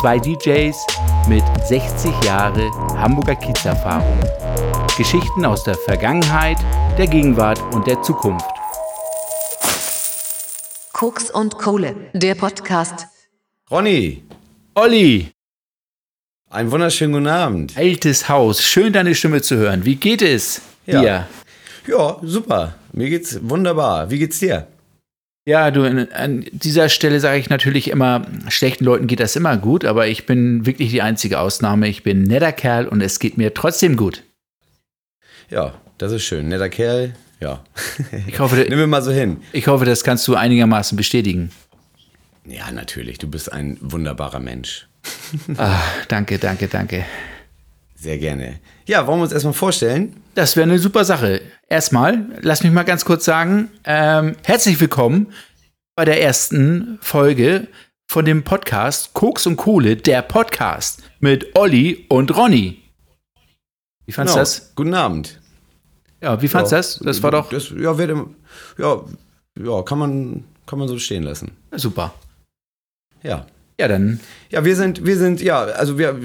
Zwei 0.00 0.18
DJs 0.18 0.76
mit 1.28 1.42
60 1.68 2.12
Jahre 2.24 2.70
Hamburger 2.96 3.34
Kiezerfahrung. 3.36 4.18
Geschichten 4.96 5.44
aus 5.44 5.64
der 5.64 5.74
Vergangenheit, 5.74 6.58
der 6.98 7.06
Gegenwart 7.06 7.60
und 7.74 7.86
der 7.86 8.02
Zukunft. 8.02 8.46
Koks 10.92 11.30
und 11.30 11.58
Kohle, 11.58 11.94
der 12.14 12.34
Podcast. 12.34 13.06
Ronny, 13.70 14.22
Olli, 14.74 15.30
einen 16.50 16.70
wunderschönen 16.70 17.12
guten 17.12 17.26
Abend. 17.28 17.76
altes 17.76 18.28
Haus, 18.28 18.62
schön 18.62 18.92
deine 18.92 19.14
Stimme 19.14 19.42
zu 19.42 19.56
hören. 19.56 19.84
Wie 19.84 19.96
geht 19.96 20.22
es 20.22 20.60
Ja. 20.86 21.00
dir? 21.00 21.26
Ja, 21.86 22.16
super. 22.22 22.74
Mir 22.92 23.08
geht's 23.10 23.38
wunderbar. 23.42 24.10
Wie 24.10 24.18
geht's 24.18 24.38
dir? 24.38 24.66
Ja, 25.48 25.70
du, 25.70 25.84
an- 25.84 26.44
dieser 26.50 26.88
Stelle 26.88 27.20
sage 27.20 27.38
ich 27.38 27.48
natürlich 27.50 27.88
immer, 27.88 28.26
schlechten 28.48 28.84
Leuten 28.84 29.06
geht 29.06 29.20
das 29.20 29.36
immer 29.36 29.56
gut, 29.56 29.84
aber 29.84 30.08
ich 30.08 30.26
bin 30.26 30.66
wirklich 30.66 30.90
die 30.90 31.02
einzige 31.02 31.38
Ausnahme. 31.38 31.86
Ich 31.88 32.02
bin 32.02 32.22
ein 32.22 32.26
netter 32.26 32.52
Kerl 32.52 32.88
und 32.88 33.00
es 33.00 33.20
geht 33.20 33.38
mir 33.38 33.54
trotzdem 33.54 33.96
gut. 33.96 34.24
Ja, 35.48 35.74
das 35.98 36.10
ist 36.10 36.24
schön. 36.24 36.48
Netter 36.48 36.68
Kerl. 36.68 37.14
Ja. 37.40 37.62
Ich 38.26 38.40
hoffe, 38.40 38.56
Nimm 38.68 38.78
mir 38.78 38.86
mal 38.88 39.02
so 39.02 39.12
hin. 39.12 39.36
ich 39.52 39.68
hoffe, 39.68 39.84
das 39.84 40.02
kannst 40.02 40.26
du 40.26 40.34
einigermaßen 40.34 40.96
bestätigen. 40.96 41.52
Ja, 42.44 42.70
natürlich. 42.72 43.18
Du 43.18 43.28
bist 43.28 43.52
ein 43.52 43.76
wunderbarer 43.80 44.40
Mensch. 44.40 44.88
Ah, 45.58 45.80
danke, 46.08 46.38
danke, 46.38 46.66
danke. 46.66 47.04
Sehr 47.94 48.18
gerne. 48.18 48.58
Ja, 48.86 49.06
wollen 49.06 49.18
wir 49.18 49.24
uns 49.24 49.32
erstmal 49.32 49.54
vorstellen? 49.54 50.22
Das 50.34 50.56
wäre 50.56 50.64
eine 50.68 50.78
super 50.78 51.04
Sache. 51.04 51.40
Erstmal, 51.68 52.26
lass 52.42 52.62
mich 52.62 52.72
mal 52.72 52.84
ganz 52.84 53.04
kurz 53.04 53.24
sagen, 53.24 53.70
ähm, 53.84 54.36
herzlich 54.44 54.78
willkommen 54.80 55.32
bei 55.96 56.04
der 56.04 56.22
ersten 56.22 56.98
Folge 57.02 57.66
von 58.08 58.24
dem 58.24 58.44
Podcast 58.44 59.12
Koks 59.14 59.46
und 59.46 59.56
Kohle, 59.56 59.96
der 59.96 60.22
Podcast 60.22 61.02
mit 61.18 61.56
Olli 61.56 62.06
und 62.08 62.36
Ronny. 62.36 62.82
Wie 64.04 64.12
fandst 64.12 64.34
du 64.34 64.36
Genau. 64.36 64.42
das? 64.42 64.72
Guten 64.76 64.94
Abend. 64.94 65.40
Ja, 66.22 66.40
wie 66.40 66.48
fandst 66.48 66.70
du 66.72 66.76
das? 66.76 66.98
Das 67.00 67.22
war 67.22 67.32
doch 67.32 67.50
Das, 67.50 67.70
ja, 67.70 67.98
wird 67.98 68.16
ja, 68.78 69.00
ja, 69.58 69.82
kann 69.82 69.98
man, 69.98 70.44
kann 70.64 70.78
man 70.78 70.86
so 70.86 70.98
stehen 70.98 71.24
lassen. 71.24 71.50
super. 71.72 72.14
Ja. 73.22 73.46
Ja, 73.78 73.88
dann 73.88 74.20
Ja, 74.50 74.64
wir 74.64 74.76
sind, 74.76 75.04
wir 75.04 75.16
sind, 75.18 75.40
ja, 75.42 75.64
also 75.64 75.98
wir, 75.98 76.18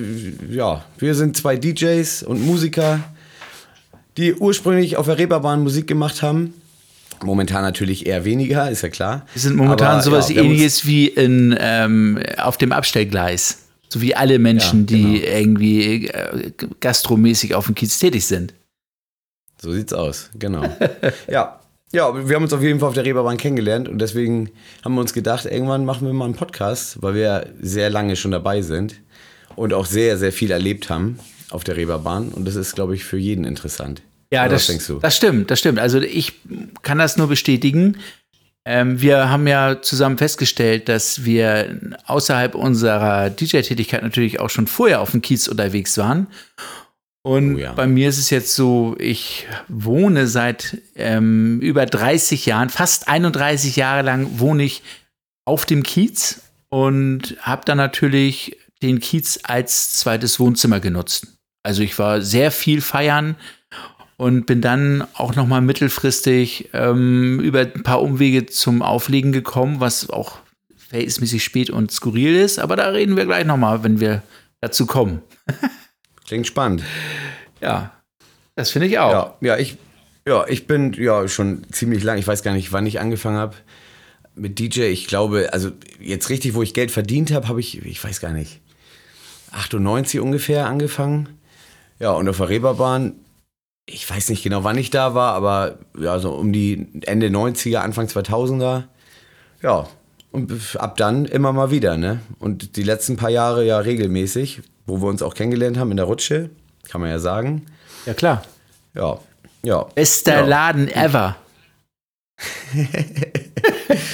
ja, 0.49 0.85
wir 0.97 1.15
sind 1.15 1.35
zwei 1.35 1.57
DJs 1.57 2.23
und 2.23 2.45
Musiker, 2.45 2.99
die 4.17 4.33
ursprünglich 4.33 4.97
auf 4.97 5.05
der 5.05 5.17
Reeperbahn 5.17 5.61
Musik 5.63 5.87
gemacht 5.87 6.21
haben. 6.21 6.53
Momentan 7.23 7.61
natürlich 7.61 8.07
eher 8.07 8.25
weniger, 8.25 8.69
ist 8.71 8.81
ja 8.81 8.89
klar. 8.89 9.25
wir 9.33 9.41
sind 9.41 9.55
momentan 9.55 9.95
Aber, 9.95 10.01
sowas 10.01 10.29
ja, 10.29 10.41
ähnliches 10.41 10.85
wie 10.85 11.07
in, 11.07 11.55
ähm, 11.59 12.19
auf 12.37 12.57
dem 12.57 12.71
Abstellgleis. 12.71 13.59
So 13.89 14.01
wie 14.01 14.15
alle 14.15 14.39
Menschen, 14.39 14.81
Ja, 14.81 14.85
die 14.85 15.19
genau. 15.19 15.37
irgendwie 15.37 16.07
äh, 16.07 16.51
gastromäßig 16.79 17.53
auf 17.55 17.65
dem 17.65 17.75
Kiez 17.75 17.99
tätig 17.99 18.25
sind. 18.25 18.53
So 19.61 19.71
sieht's 19.73 19.93
aus, 19.93 20.29
genau. 20.39 20.63
ja. 21.29 21.60
Ja, 21.93 22.27
wir 22.27 22.35
haben 22.35 22.43
uns 22.43 22.53
auf 22.53 22.61
jeden 22.61 22.79
Fall 22.79 22.87
auf 22.87 22.95
der 22.95 23.03
Reeperbahn 23.03 23.35
kennengelernt 23.35 23.89
und 23.89 23.99
deswegen 23.99 24.49
haben 24.83 24.93
wir 24.93 25.01
uns 25.01 25.11
gedacht, 25.11 25.45
irgendwann 25.45 25.83
machen 25.83 26.07
wir 26.07 26.13
mal 26.13 26.25
einen 26.25 26.35
Podcast, 26.35 27.01
weil 27.01 27.15
wir 27.15 27.47
sehr 27.59 27.89
lange 27.89 28.15
schon 28.15 28.31
dabei 28.31 28.61
sind 28.61 28.95
und 29.57 29.73
auch 29.73 29.85
sehr, 29.85 30.17
sehr 30.17 30.31
viel 30.31 30.51
erlebt 30.51 30.89
haben 30.89 31.19
auf 31.49 31.65
der 31.65 31.75
Reeperbahn 31.75 32.29
und 32.29 32.47
das 32.47 32.55
ist, 32.55 32.75
glaube 32.75 32.95
ich, 32.95 33.03
für 33.03 33.17
jeden 33.17 33.43
interessant. 33.43 34.01
Ja, 34.31 34.43
Oder 34.43 34.51
das, 34.51 34.67
denkst 34.67 34.87
du? 34.87 34.99
das 34.99 35.17
stimmt, 35.17 35.51
das 35.51 35.59
stimmt. 35.59 35.79
Also 35.79 35.99
ich 35.99 36.33
kann 36.81 36.97
das 36.97 37.17
nur 37.17 37.27
bestätigen. 37.27 37.97
Ähm, 38.63 39.01
wir 39.01 39.29
haben 39.29 39.45
ja 39.45 39.81
zusammen 39.81 40.17
festgestellt, 40.17 40.87
dass 40.87 41.25
wir 41.25 41.77
außerhalb 42.05 42.55
unserer 42.55 43.29
DJ-Tätigkeit 43.29 44.01
natürlich 44.01 44.39
auch 44.39 44.49
schon 44.49 44.67
vorher 44.67 45.01
auf 45.01 45.11
dem 45.11 45.21
Kiez 45.21 45.49
unterwegs 45.49 45.97
waren. 45.97 46.27
Und 47.23 47.55
Oh 47.55 47.59
ja. 47.59 47.73
bei 47.73 47.85
mir 47.87 48.09
ist 48.09 48.17
es 48.17 48.29
jetzt 48.29 48.55
so, 48.55 48.95
ich 48.97 49.47
wohne 49.67 50.27
seit 50.27 50.77
ähm, 50.95 51.59
über 51.59 51.85
30 51.85 52.45
Jahren, 52.45 52.69
fast 52.69 53.07
31 53.07 53.75
Jahre 53.75 54.01
lang 54.01 54.39
wohne 54.39 54.63
ich 54.63 54.81
auf 55.45 55.65
dem 55.65 55.83
Kiez 55.83 56.41
und 56.69 57.37
habe 57.41 57.63
dann 57.65 57.77
natürlich 57.77 58.57
den 58.81 58.99
Kiez 58.99 59.39
als 59.43 59.91
zweites 59.91 60.39
Wohnzimmer 60.39 60.79
genutzt. 60.79 61.27
Also 61.63 61.83
ich 61.83 61.99
war 61.99 62.21
sehr 62.21 62.49
viel 62.49 62.81
feiern 62.81 63.35
und 64.17 64.47
bin 64.47 64.61
dann 64.61 65.07
auch 65.13 65.35
noch 65.35 65.45
mal 65.45 65.61
mittelfristig 65.61 66.69
ähm, 66.73 67.39
über 67.39 67.59
ein 67.59 67.83
paar 67.83 68.01
Umwege 68.01 68.47
zum 68.47 68.81
Auflegen 68.81 69.31
gekommen, 69.31 69.79
was 69.79 70.09
auch 70.09 70.39
verhältnismäßig 70.75 71.43
spät 71.43 71.69
und 71.69 71.91
skurril 71.91 72.35
ist. 72.35 72.59
Aber 72.59 72.75
da 72.75 72.89
reden 72.89 73.15
wir 73.15 73.25
gleich 73.25 73.45
noch 73.45 73.57
mal, 73.57 73.83
wenn 73.83 73.99
wir 73.99 74.23
dazu 74.59 74.87
kommen. 74.87 75.21
Klingt 76.27 76.47
spannend. 76.47 76.83
Ja, 77.61 77.91
das 78.55 78.71
finde 78.71 78.87
ich 78.87 78.99
auch. 78.99 79.11
Ja, 79.11 79.35
ja, 79.41 79.57
ich, 79.57 79.77
ja, 80.27 80.45
ich 80.47 80.67
bin 80.67 80.93
ja 80.93 81.27
schon 81.27 81.63
ziemlich 81.71 82.03
lang. 82.03 82.17
Ich 82.17 82.27
weiß 82.27 82.43
gar 82.43 82.53
nicht, 82.53 82.71
wann 82.71 82.85
ich 82.85 82.99
angefangen 82.99 83.37
habe 83.37 83.55
mit 84.35 84.59
DJ. 84.59 84.83
Ich 84.83 85.07
glaube, 85.07 85.49
also 85.51 85.71
jetzt 85.99 86.29
richtig, 86.29 86.53
wo 86.53 86.61
ich 86.61 86.73
Geld 86.73 86.91
verdient 86.91 87.31
habe, 87.31 87.47
habe 87.47 87.59
ich, 87.59 87.85
ich 87.85 88.03
weiß 88.03 88.21
gar 88.21 88.31
nicht, 88.31 88.61
98 89.51 90.19
ungefähr 90.19 90.67
angefangen. 90.67 91.29
Ja, 91.99 92.11
und 92.11 92.27
auf 92.29 92.37
der 92.37 92.49
Reeperbahn, 92.49 93.13
ich 93.85 94.09
weiß 94.09 94.29
nicht 94.29 94.43
genau, 94.43 94.63
wann 94.63 94.77
ich 94.77 94.89
da 94.89 95.13
war, 95.13 95.33
aber 95.33 95.79
ja, 95.99 96.19
so 96.19 96.31
um 96.31 96.53
die 96.53 96.87
Ende 97.05 97.27
90er, 97.27 97.77
Anfang 97.77 98.07
2000er. 98.07 98.85
Ja, 99.61 99.87
und 100.31 100.77
ab 100.77 100.97
dann 100.97 101.25
immer 101.25 101.51
mal 101.51 101.71
wieder, 101.71 101.97
ne? 101.97 102.21
Und 102.39 102.77
die 102.77 102.83
letzten 102.83 103.17
paar 103.17 103.29
Jahre 103.29 103.65
ja 103.65 103.79
regelmäßig, 103.79 104.61
wo 104.91 105.01
wir 105.01 105.07
uns 105.09 105.21
auch 105.21 105.33
kennengelernt 105.33 105.77
haben 105.77 105.91
in 105.91 105.97
der 105.97 106.05
Rutsche, 106.05 106.49
kann 106.89 107.01
man 107.01 107.09
ja 107.09 107.19
sagen. 107.19 107.65
Ja, 108.05 108.13
klar. 108.13 108.43
Ja, 108.93 109.19
ja. 109.63 109.83
Bester 109.95 110.39
ja. 110.39 110.45
Laden 110.45 110.87
ever. 110.89 111.37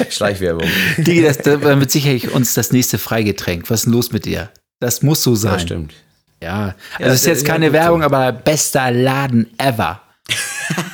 Schleichwerbung. 0.09 0.67
Digi, 0.97 1.21
das, 1.21 1.37
das 1.39 1.61
war 1.63 1.75
mit 1.75 1.89
Sicherheit 1.91 2.27
uns 2.31 2.53
das 2.53 2.71
nächste 2.71 2.97
Freigetränk. 2.97 3.69
Was 3.69 3.79
ist 3.79 3.85
denn 3.85 3.93
los 3.93 4.11
mit 4.11 4.25
dir? 4.25 4.49
Das 4.79 5.01
muss 5.01 5.23
so 5.23 5.35
sein. 5.35 5.53
Ja, 5.53 5.59
stimmt. 5.59 5.93
Ja, 6.41 6.63
also 6.63 6.75
Ja, 6.99 7.07
es 7.07 7.13
ist 7.21 7.25
jetzt 7.25 7.45
keine 7.45 7.73
Werbung, 7.73 8.01
so. 8.01 8.05
aber 8.05 8.31
bester 8.31 8.91
Laden 8.91 9.49
ever. 9.57 10.01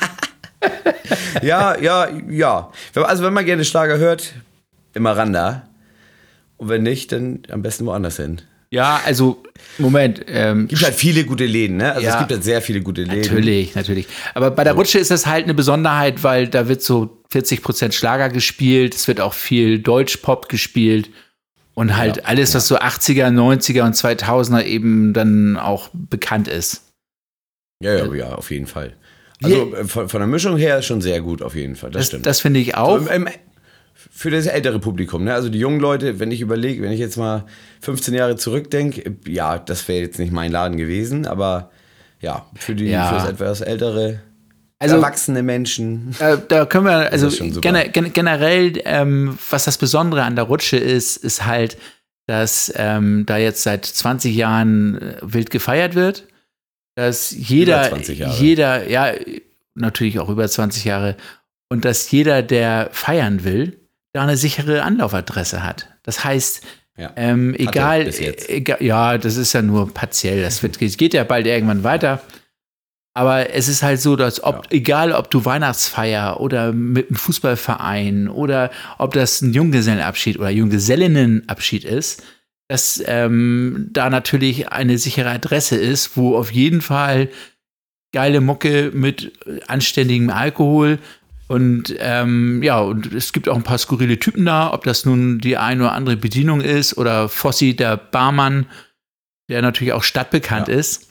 Ja, 1.42 1.78
ja, 1.78 2.08
ja. 2.30 2.70
Also 2.94 3.22
wenn 3.22 3.34
man 3.34 3.44
gerne 3.44 3.64
Schlager 3.64 3.98
hört, 3.98 4.32
immer 4.94 5.16
ran 5.16 5.32
da. 5.32 5.68
Und 6.56 6.68
wenn 6.68 6.82
nicht, 6.82 7.12
dann 7.12 7.42
am 7.50 7.62
besten 7.62 7.84
woanders 7.84 8.16
hin. 8.16 8.40
Ja, 8.74 9.00
also, 9.04 9.40
Moment. 9.78 10.22
Ähm, 10.26 10.66
Gibt 10.66 10.82
halt 10.82 10.94
viele 10.94 11.24
gute 11.24 11.46
Läden, 11.46 11.76
ne? 11.76 11.92
Also 11.92 12.06
Ja. 12.06 12.14
es 12.14 12.18
gibt 12.18 12.32
halt 12.32 12.42
sehr 12.42 12.60
viele 12.60 12.80
gute 12.80 13.02
Läden. 13.04 13.20
Natürlich, 13.20 13.74
natürlich. 13.76 14.06
Aber 14.34 14.50
bei 14.50 14.64
der 14.64 14.72
Rutsche 14.72 14.98
ist 14.98 15.12
das 15.12 15.26
halt 15.26 15.44
eine 15.44 15.54
Besonderheit, 15.54 16.24
weil 16.24 16.48
da 16.48 16.66
wird 16.66 16.82
so 16.82 17.22
40% 17.32 17.92
Schlager 17.92 18.28
gespielt, 18.30 18.94
es 18.94 19.06
wird 19.06 19.20
auch 19.20 19.32
viel 19.34 19.78
Deutschpop 19.78 20.48
gespielt 20.48 21.08
und 21.74 21.96
halt 21.96 22.16
Ja, 22.16 22.22
alles, 22.24 22.54
was 22.56 22.66
so 22.66 22.76
80er, 22.78 23.28
90er 23.28 23.82
und 23.84 23.94
2000er 23.94 24.64
eben 24.64 25.12
dann 25.12 25.56
auch 25.56 25.90
bekannt 25.92 26.48
ist. 26.48 26.82
Ja, 27.80 27.94
ja, 27.96 28.12
ja, 28.12 28.34
auf 28.34 28.50
jeden 28.50 28.66
Fall. 28.66 28.94
Also 29.42 29.74
äh, 29.74 29.84
von, 29.84 30.08
von 30.08 30.20
der 30.20 30.26
Mischung 30.28 30.56
her 30.56 30.82
schon 30.82 31.00
sehr 31.00 31.20
gut, 31.20 31.42
auf 31.42 31.54
jeden 31.54 31.76
Fall. 31.76 31.90
Das, 31.90 32.00
Das, 32.00 32.06
stimmt. 32.08 32.26
das 32.26 32.40
finde 32.40 32.58
ich 32.58 32.76
auch. 32.76 32.98
So, 33.00 33.06
im, 33.08 33.26
im, 33.26 33.32
für 34.16 34.30
das 34.30 34.46
ältere 34.46 34.78
Publikum, 34.78 35.24
ne? 35.24 35.34
Also 35.34 35.48
die 35.48 35.58
jungen 35.58 35.80
Leute, 35.80 36.20
wenn 36.20 36.30
ich 36.30 36.40
überlege, 36.40 36.82
wenn 36.82 36.92
ich 36.92 37.00
jetzt 37.00 37.16
mal 37.16 37.44
15 37.80 38.14
Jahre 38.14 38.36
zurückdenke, 38.36 39.16
ja, 39.26 39.58
das 39.58 39.88
wäre 39.88 40.02
jetzt 40.02 40.20
nicht 40.20 40.32
mein 40.32 40.52
Laden 40.52 40.76
gewesen, 40.76 41.26
aber 41.26 41.70
ja, 42.20 42.46
für 42.54 42.74
die 42.76 42.84
Ja. 42.86 43.08
für 43.08 43.14
das 43.16 43.28
etwas 43.28 43.60
ältere, 43.60 44.20
Also- 44.78 44.96
erwachsene 44.96 45.42
Menschen. 45.42 46.14
Da, 46.20 46.36
da 46.36 46.64
können 46.64 46.86
wir, 46.86 47.10
also 47.12 47.28
gener, 47.60 47.88
gen, 47.88 48.12
generell, 48.12 48.80
ähm, 48.84 49.36
was 49.50 49.64
das 49.64 49.78
Besondere 49.78 50.22
an 50.22 50.36
der 50.36 50.44
Rutsche 50.44 50.76
ist, 50.76 51.16
ist 51.16 51.44
halt, 51.44 51.76
dass 52.26 52.72
ähm, 52.76 53.24
da 53.26 53.36
jetzt 53.36 53.64
seit 53.64 53.84
20 53.84 54.34
Jahren 54.34 54.96
äh, 55.02 55.16
wild 55.22 55.50
gefeiert 55.50 55.96
wird, 55.96 56.26
dass 56.94 57.32
jeder, 57.32 57.88
20 57.88 58.18
Jahre. 58.20 58.36
jeder, 58.40 58.88
ja, 58.88 59.12
natürlich 59.74 60.20
auch 60.20 60.28
über 60.28 60.46
20 60.48 60.84
Jahre, 60.84 61.16
und 61.68 61.84
dass 61.84 62.08
jeder, 62.12 62.42
der 62.42 62.90
feiern 62.92 63.42
will, 63.42 63.80
da 64.14 64.22
eine 64.22 64.36
sichere 64.36 64.82
Anlaufadresse 64.82 65.62
hat. 65.62 65.88
Das 66.04 66.24
heißt, 66.24 66.62
Ja. 66.96 67.12
ähm, 67.16 67.54
egal, 67.58 68.02
jetzt. 68.04 68.48
egal, 68.48 68.78
ja, 68.80 69.18
das 69.18 69.36
ist 69.36 69.52
ja 69.52 69.60
nur 69.60 69.92
partiell. 69.92 70.40
Das 70.40 70.62
wird, 70.62 70.78
geht 70.78 71.12
ja 71.12 71.24
bald 71.24 71.46
irgendwann 71.46 71.82
weiter. 71.82 72.22
Aber 73.16 73.50
es 73.54 73.68
ist 73.68 73.82
halt 73.82 74.00
so, 74.00 74.16
dass 74.16 74.42
ob, 74.42 74.66
egal 74.70 75.12
ob 75.12 75.30
du 75.30 75.44
Weihnachtsfeier 75.44 76.40
oder 76.40 76.72
mit 76.72 77.08
einem 77.08 77.16
Fußballverein 77.16 78.28
oder 78.28 78.70
ob 78.98 79.14
das 79.14 79.40
ein 79.42 79.52
Junggesellenabschied 79.52 80.38
oder 80.38 80.50
Junggesellinnenabschied 80.50 81.84
ist, 81.84 82.22
dass 82.68 83.02
ähm, 83.06 83.88
da 83.92 84.10
natürlich 84.10 84.70
eine 84.70 84.98
sichere 84.98 85.30
Adresse 85.30 85.76
ist, 85.76 86.16
wo 86.16 86.36
auf 86.36 86.52
jeden 86.52 86.80
Fall 86.80 87.28
geile 88.12 88.40
Mucke 88.40 88.90
mit 88.94 89.32
anständigem 89.68 90.30
Alkohol 90.30 90.98
Und 91.46 91.94
ähm, 91.98 92.62
ja, 92.62 92.78
und 92.80 93.12
es 93.12 93.32
gibt 93.32 93.48
auch 93.48 93.56
ein 93.56 93.62
paar 93.62 93.78
skurrile 93.78 94.18
Typen 94.18 94.46
da, 94.46 94.72
ob 94.72 94.84
das 94.84 95.04
nun 95.04 95.38
die 95.40 95.56
eine 95.58 95.82
oder 95.82 95.92
andere 95.92 96.16
Bedienung 96.16 96.60
ist 96.62 96.96
oder 96.96 97.28
Fossi, 97.28 97.76
der 97.76 97.96
Barmann, 97.98 98.66
der 99.50 99.60
natürlich 99.60 99.92
auch 99.92 100.02
stadtbekannt 100.02 100.68
Ja. 100.68 100.74
ist. 100.74 101.08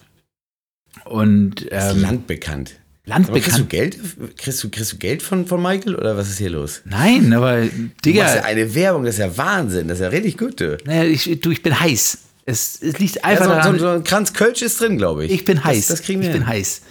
Und 1.06 1.71
Das 1.71 1.88
ist 1.91 1.95
ähm, 1.97 2.01
landbekannt. 2.01 2.74
Aber 3.09 3.33
kriegst 3.39 3.57
du 3.57 3.63
landbekannt. 3.63 3.69
Geld? 3.69 4.00
Kriegst 4.38 4.63
du, 4.63 4.69
kriegst 4.69 4.94
du 4.94 4.97
Geld 4.97 5.21
von, 5.21 5.45
von 5.45 5.62
Michael 5.62 5.95
oder 5.95 6.15
was 6.15 6.30
ist 6.30 6.38
hier 6.38 6.50
los? 6.51 6.81
Nein, 6.86 7.33
aber 7.33 7.62
Du 7.62 7.68
machst 7.68 8.06
ja 8.06 8.12
Digga, 8.36 8.44
eine 8.44 8.74
Werbung, 8.75 9.03
das 9.03 9.15
ist 9.15 9.19
ja 9.19 9.38
Wahnsinn, 9.38 9.88
das 9.89 9.97
ist 10.00 10.03
ja 10.03 10.09
richtig 10.09 10.38
gut, 10.38 10.59
du. 10.62 10.77
naja, 10.86 11.03
ich, 11.03 11.39
du, 11.41 11.51
ich 11.51 11.62
bin 11.62 11.77
heiß. 11.79 12.18
Es, 12.45 12.81
es 12.81 13.00
liegt 13.00 13.15
Ja, 13.15 13.24
einfach 13.24 13.45
so, 13.45 13.51
daran, 13.51 13.74
so, 13.79 13.86
so 13.86 13.88
ein 13.89 14.03
Kranz 14.03 14.33
Kölsch 14.33 14.62
ist 14.62 14.79
drin, 14.79 14.97
glaube 14.97 15.25
ich. 15.25 15.31
ich 15.31 15.45
bin 15.45 15.63
heiß. 15.63 15.88
Das, 15.88 15.97
das 16.00 16.06
kriegen 16.06 16.21
wir 16.21 16.29
ich 16.29 16.33
bin 16.33 16.44
hin. 16.44 16.50
heiß. 16.53 16.81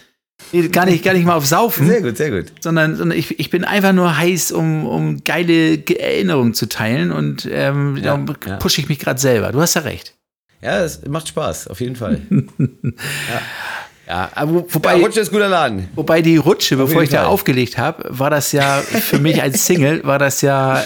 Nee, 0.52 0.68
Gar 0.68 0.86
nicht, 0.86 1.02
gar 1.04 1.14
nicht 1.14 1.24
mal 1.24 1.34
auf 1.36 1.46
Saufen. 1.46 1.86
Sehr 1.86 2.02
gut, 2.02 2.16
sehr 2.16 2.30
gut. 2.30 2.52
sondern, 2.60 2.96
sondern 2.96 3.16
ich, 3.16 3.38
ich 3.40 3.48
bin 3.50 3.64
einfach 3.64 3.92
nur 3.92 4.16
heiß, 4.18 4.52
um, 4.52 4.86
um 4.86 5.24
geile 5.24 5.78
Ge- 5.78 5.96
Erinnerungen 5.98 6.52
zu 6.52 6.68
teilen 6.68 7.10
und 7.12 7.48
ähm, 7.50 7.96
Ja, 7.96 8.02
darum 8.02 8.26
ja. 8.46 8.56
pushe 8.56 8.80
ich 8.80 8.88
mich 8.88 8.98
gerade 8.98 9.20
selber. 9.20 9.52
Du 9.52 9.60
hast 9.60 9.74
ja 9.74 9.82
recht. 9.82 10.14
Ja, 10.60 10.80
es 10.84 11.00
macht 11.08 11.28
Spaß, 11.28 11.68
auf 11.68 11.80
jeden 11.80 11.96
Fall. 11.96 12.20
Ja, 14.06 14.30
aber 14.34 14.52
wo- 14.52 14.58
Ja, 14.60 14.64
wobei, 14.74 14.94
Rutsche 14.96 15.20
ist 15.20 15.30
guter 15.30 15.48
Laden. 15.48 15.88
wobei 15.94 16.22
die 16.22 16.36
Rutsche, 16.36 16.76
bevor 16.76 16.88
jeden 16.94 17.04
ich 17.04 17.10
da 17.10 17.18
Fall. 17.18 17.26
aufgelegt 17.26 17.78
habe, 17.78 18.04
war 18.08 18.30
das 18.30 18.50
ja 18.52 18.78
für 18.80 19.18
mich 19.20 19.40
als 19.40 19.64
Single, 19.64 20.02
war 20.04 20.18
das 20.18 20.42
ja, 20.42 20.82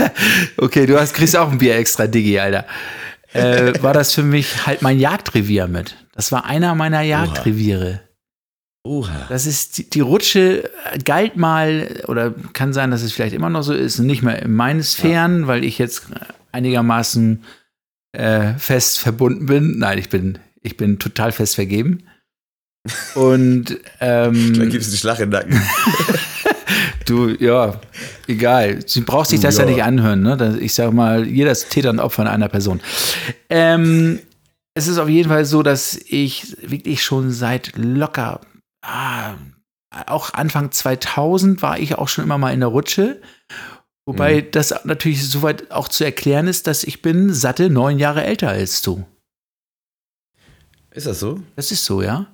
okay, 0.56 0.86
du 0.86 0.98
hast, 0.98 1.12
kriegst 1.14 1.36
auch 1.36 1.52
ein 1.52 1.58
Bier 1.58 1.76
extra, 1.76 2.06
Digi, 2.06 2.38
Alter. 2.40 2.64
Äh, 3.34 3.74
war 3.82 3.92
das 3.92 4.14
für 4.14 4.22
mich 4.22 4.66
halt 4.66 4.80
mein 4.80 4.98
Jagdrevier 4.98 5.66
mit. 5.68 5.96
Das 6.14 6.32
war 6.32 6.46
einer 6.46 6.74
meiner 6.74 7.02
Jagdreviere. 7.02 8.00
Oha. 8.02 8.13
Das 9.30 9.46
ist 9.46 9.78
die, 9.78 9.88
die 9.90 10.00
Rutsche 10.00 10.70
galt 11.04 11.36
mal, 11.36 12.02
oder 12.06 12.32
kann 12.52 12.72
sein, 12.74 12.90
dass 12.90 13.02
es 13.02 13.12
vielleicht 13.12 13.34
immer 13.34 13.48
noch 13.48 13.62
so 13.62 13.72
ist, 13.72 13.98
nicht 13.98 14.22
mehr 14.22 14.42
in 14.42 14.52
meinen 14.52 14.82
Sphären, 14.82 15.46
weil 15.46 15.64
ich 15.64 15.78
jetzt 15.78 16.02
einigermaßen 16.52 17.42
äh, 18.12 18.54
fest 18.58 18.98
verbunden 18.98 19.46
bin. 19.46 19.78
Nein, 19.78 19.98
ich 19.98 20.10
bin, 20.10 20.38
ich 20.62 20.76
bin 20.76 20.98
total 20.98 21.32
fest 21.32 21.54
vergeben. 21.54 22.04
Und 23.14 23.78
Dann 24.00 24.34
ähm, 24.34 24.70
gibst 24.70 24.88
du 24.88 24.92
einen 24.92 24.98
Schlag 24.98 25.18
in 25.20 25.30
den 25.30 25.40
Nacken. 25.40 25.62
du, 27.06 27.28
ja, 27.30 27.80
egal. 28.28 28.80
Sie 28.86 29.00
braucht 29.00 29.30
sich 29.30 29.40
das 29.40 29.56
ja, 29.56 29.64
Ja. 29.64 29.70
nicht 29.70 29.82
anhören. 29.82 30.22
Ne? 30.22 30.58
Ich 30.60 30.74
sag 30.74 30.92
mal, 30.92 31.26
jeder 31.26 31.52
ist 31.52 31.70
Täter 31.70 31.88
und 31.90 32.00
Opfer 32.00 32.22
in 32.22 32.28
einer 32.28 32.48
Person. 32.48 32.80
Ähm, 33.48 34.20
es 34.74 34.88
ist 34.88 34.98
auf 34.98 35.08
jeden 35.08 35.30
Fall 35.30 35.46
so, 35.46 35.62
dass 35.62 35.98
ich 36.06 36.56
wirklich 36.60 37.02
schon 37.02 37.30
seit 37.30 37.72
locker, 37.76 38.40
ah, 38.84 39.34
auch 40.06 40.32
Anfang 40.34 40.70
2000 40.72 41.62
war 41.62 41.78
ich 41.78 41.96
auch 41.96 42.08
schon 42.08 42.24
immer 42.24 42.38
mal 42.38 42.52
in 42.52 42.60
der 42.60 42.68
Rutsche. 42.68 43.20
Wobei 44.06 44.42
das 44.42 44.84
natürlich 44.84 45.28
soweit 45.28 45.70
auch 45.70 45.88
zu 45.88 46.04
erklären 46.04 46.46
ist, 46.46 46.66
dass 46.66 46.84
ich 46.84 47.00
bin 47.00 47.32
satte 47.32 47.70
neun 47.70 47.98
Jahre 47.98 48.22
älter 48.24 48.50
als 48.50 48.82
du. 48.82 49.06
Ist 50.90 51.06
das 51.06 51.20
so? 51.20 51.40
Das 51.56 51.70
ist 51.72 51.84
so, 51.84 52.02
ja? 52.02 52.26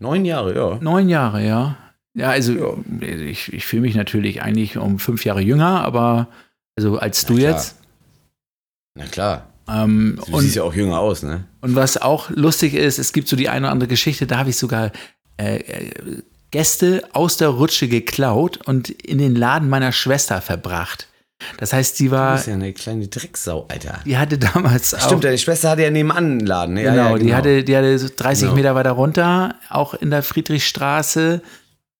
Neun 0.00 0.24
Jahre, 0.24 0.54
ja. 0.54 0.78
Neun 0.80 1.08
Jahre, 1.08 1.44
ja. 1.46 1.76
Ja, 2.16 2.30
also 2.30 2.52
Ja. 2.52 3.06
ich, 3.08 3.52
ich 3.52 3.64
fühle 3.66 3.82
mich 3.82 3.94
natürlich 3.94 4.42
eigentlich 4.42 4.76
um 4.76 4.98
fünf 4.98 5.24
Jahre 5.24 5.40
jünger, 5.40 5.82
aber 5.84 6.28
also 6.76 6.98
als 6.98 7.22
Na 7.22 7.28
du 7.28 7.34
klar. 7.36 7.50
jetzt. 7.52 7.76
Na 8.96 9.06
klar. 9.06 9.48
Ähm, 9.68 10.20
Du 10.26 10.32
und, 10.36 10.42
siehst 10.42 10.56
ja 10.56 10.62
auch 10.62 10.74
jünger 10.74 10.98
aus, 10.98 11.22
ne? 11.22 11.44
und 11.62 11.74
was 11.74 11.96
auch 11.96 12.28
lustig 12.30 12.74
ist, 12.74 12.98
es 12.98 13.12
gibt 13.14 13.28
so 13.28 13.36
die 13.36 13.48
eine 13.48 13.66
oder 13.66 13.72
andere 13.72 13.88
Geschichte, 13.88 14.26
da 14.26 14.36
habe 14.38 14.50
ich 14.50 14.56
sogar 14.58 14.92
äh, 15.36 15.56
äh, 15.56 16.22
Gäste 16.50 17.02
aus 17.12 17.36
der 17.36 17.48
Rutsche 17.48 17.88
geklaut 17.88 18.60
und 18.66 18.88
in 18.90 19.18
den 19.18 19.34
Laden 19.34 19.68
meiner 19.68 19.90
Schwester 19.92 20.40
verbracht. 20.40 21.08
Das 21.58 21.72
heißt, 21.72 21.98
die 21.98 22.06
Du 22.06 22.12
war, 22.12 22.34
bist 22.36 22.46
ja 22.46 22.54
eine 22.54 22.72
kleine 22.72 23.08
Drecksau, 23.08 23.66
Alter. 23.68 24.00
die 24.06 24.16
hatte 24.16 24.38
damals 24.38 24.94
auch, 24.94 25.00
Stimmt, 25.00 25.24
deine 25.24 25.36
Schwester 25.36 25.70
hatte 25.70 25.82
ja 25.82 25.90
nebenan 25.90 26.16
einen 26.24 26.40
Laden. 26.46 26.76
Ja, 26.76 26.90
genau, 26.92 27.16
ja, 27.16 27.18
die 27.22 27.34
hatte, 27.34 27.64
die 27.64 27.76
hatte 27.76 27.98
so 27.98 28.08
30 28.14 28.42
Genau. 28.44 28.54
Meter 28.54 28.74
weiter 28.76 28.92
runter, 28.92 29.56
auch 29.68 29.94
in 29.94 30.10
der 30.10 30.22
Friedrichstraße. 30.22 31.42